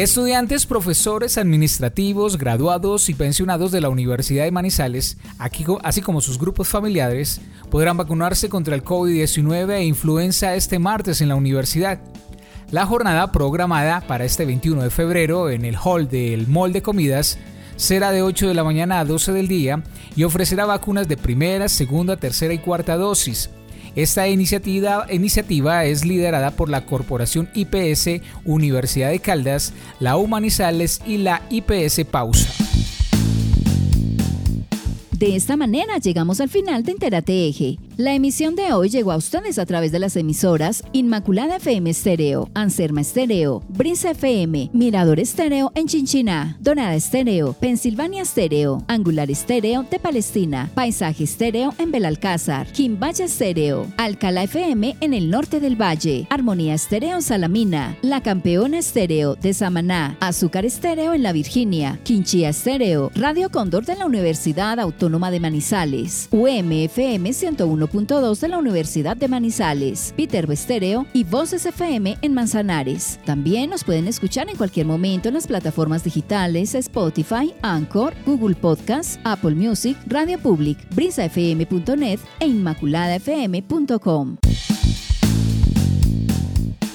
Estudiantes, 0.00 0.64
profesores, 0.64 1.36
administrativos, 1.36 2.38
graduados 2.38 3.10
y 3.10 3.14
pensionados 3.14 3.70
de 3.70 3.82
la 3.82 3.90
Universidad 3.90 4.44
de 4.44 4.50
Manizales, 4.50 5.18
así 5.82 6.00
como 6.00 6.22
sus 6.22 6.38
grupos 6.38 6.68
familiares, 6.68 7.42
podrán 7.70 7.98
vacunarse 7.98 8.48
contra 8.48 8.74
el 8.74 8.82
COVID-19 8.82 9.72
e 9.72 9.84
influenza 9.84 10.54
este 10.54 10.78
martes 10.78 11.20
en 11.20 11.28
la 11.28 11.34
universidad. 11.34 12.00
La 12.70 12.86
jornada 12.86 13.30
programada 13.30 14.00
para 14.00 14.24
este 14.24 14.46
21 14.46 14.84
de 14.84 14.88
febrero 14.88 15.50
en 15.50 15.66
el 15.66 15.76
hall 15.76 16.08
del 16.08 16.48
Mall 16.48 16.72
de 16.72 16.80
Comidas 16.80 17.36
será 17.76 18.10
de 18.10 18.22
8 18.22 18.48
de 18.48 18.54
la 18.54 18.64
mañana 18.64 19.00
a 19.00 19.04
12 19.04 19.32
del 19.34 19.48
día 19.48 19.82
y 20.16 20.24
ofrecerá 20.24 20.64
vacunas 20.64 21.08
de 21.08 21.18
primera, 21.18 21.68
segunda, 21.68 22.16
tercera 22.16 22.54
y 22.54 22.58
cuarta 22.58 22.96
dosis. 22.96 23.50
Esta 23.96 24.28
iniciativa, 24.28 25.04
es 25.84 26.04
liderada 26.04 26.52
por 26.52 26.68
la 26.68 26.86
Corporación 26.86 27.48
IPS 27.54 28.22
Universidad 28.44 29.10
de 29.10 29.18
Caldas, 29.18 29.72
la 29.98 30.16
Humanizales 30.16 31.00
y 31.06 31.18
la 31.18 31.42
IPS 31.50 32.04
Pausa. 32.10 32.48
De 35.12 35.36
esta 35.36 35.56
manera 35.56 35.98
llegamos 35.98 36.40
al 36.40 36.48
final 36.48 36.82
de 36.82 36.92
Entérate 36.92 37.48
Eje. 37.48 37.78
La 38.00 38.14
emisión 38.14 38.56
de 38.56 38.72
hoy 38.72 38.88
llegó 38.88 39.12
a 39.12 39.18
ustedes 39.18 39.58
a 39.58 39.66
través 39.66 39.92
de 39.92 39.98
las 39.98 40.16
emisoras 40.16 40.82
Inmaculada 40.94 41.56
FM 41.56 41.90
Estéreo, 41.90 42.48
Anserma 42.54 43.02
Estéreo, 43.02 43.62
Brisa 43.68 44.12
FM, 44.12 44.70
Mirador 44.72 45.20
Estéreo 45.20 45.70
en 45.74 45.86
Chinchiná, 45.86 46.56
Donada 46.60 46.94
Estéreo, 46.94 47.52
Pensilvania 47.52 48.22
Estéreo, 48.22 48.82
Angular 48.88 49.30
Estéreo 49.30 49.82
de 49.82 49.98
Palestina, 49.98 50.70
Paisaje 50.74 51.24
Estéreo 51.24 51.74
en 51.76 51.92
Belalcázar, 51.92 52.68
Quimbaya 52.72 53.26
Estéreo, 53.26 53.86
Alcala 53.98 54.44
FM 54.44 54.96
en 55.02 55.12
el 55.12 55.28
norte 55.28 55.60
del 55.60 55.76
valle, 55.76 56.26
Armonía 56.30 56.72
Estéreo 56.72 57.16
en 57.16 57.22
Salamina, 57.22 57.98
La 58.00 58.22
Campeona 58.22 58.78
Estéreo 58.78 59.34
de 59.34 59.52
Samaná, 59.52 60.16
Azúcar 60.20 60.64
Estéreo 60.64 61.12
en 61.12 61.22
La 61.22 61.32
Virginia, 61.32 62.00
Quinchía 62.04 62.48
Estéreo, 62.48 63.10
Radio 63.14 63.50
Cóndor 63.50 63.84
de 63.84 63.96
la 63.96 64.06
Universidad 64.06 64.80
Autónoma 64.80 65.30
de 65.30 65.40
Manizales, 65.40 66.30
UMFM 66.30 67.34
101 67.34 67.89
de 67.92 68.48
la 68.48 68.58
Universidad 68.58 69.16
de 69.16 69.28
Manizales, 69.28 70.14
Peter 70.16 70.50
Estéreo 70.50 71.06
y 71.12 71.24
Voces 71.24 71.66
FM 71.66 72.18
en 72.22 72.34
Manzanares. 72.34 73.18
También 73.24 73.70
nos 73.70 73.84
pueden 73.84 74.06
escuchar 74.06 74.48
en 74.48 74.56
cualquier 74.56 74.86
momento 74.86 75.28
en 75.28 75.34
las 75.34 75.46
plataformas 75.46 76.04
digitales 76.04 76.74
Spotify, 76.74 77.52
Anchor, 77.62 78.14
Google 78.24 78.54
Podcast, 78.54 79.20
Apple 79.24 79.54
Music, 79.54 79.96
Radio 80.06 80.38
Public, 80.38 80.78
brisafm.net 80.94 82.20
e 82.40 82.46
inmaculadafm.com. 82.46 84.36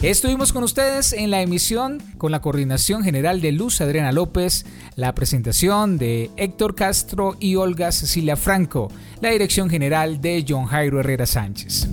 Estuvimos 0.06 0.54
con 0.54 0.64
ustedes 0.64 1.12
en 1.14 1.32
la 1.32 1.42
emisión 1.42 2.00
con 2.20 2.32
la 2.32 2.40
coordinación 2.40 3.04
general 3.04 3.42
de 3.42 3.52
Luz 3.52 3.82
Adriana 3.82 4.12
López, 4.12 4.64
la 4.96 5.16
presentación 5.16 5.98
de 5.98 6.30
Héctor 6.38 6.76
Castro 6.76 7.36
y 7.40 7.56
Olga 7.56 7.92
Cecilia 7.92 8.36
Franco, 8.36 8.92
la 9.20 9.32
dirección 9.32 9.68
general 9.68 10.22
de 10.22 10.46
John 10.48 10.66
Jairo 10.66 11.00
Herrera 11.00 11.26
Sánchez. 11.26 11.88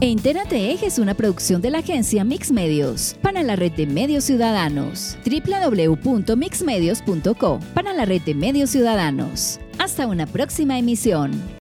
Entérate 0.00 0.72
Eje 0.72 0.86
es 0.86 0.98
una 0.98 1.14
producción 1.14 1.62
de 1.62 1.70
la 1.70 1.78
agencia 1.78 2.24
Mix 2.24 2.50
Medios 2.50 3.16
para 3.22 3.44
la 3.44 3.54
red 3.54 3.70
de 3.70 3.86
medios 3.86 4.24
ciudadanos. 4.24 5.16
www.mixmedios.co 5.24 7.60
para 7.74 7.92
la 7.92 8.06
red 8.06 8.22
de 8.22 8.34
medios 8.34 8.70
ciudadanos. 8.70 9.60
Hasta 9.78 10.08
una 10.08 10.26
próxima 10.26 10.80
emisión. 10.80 11.61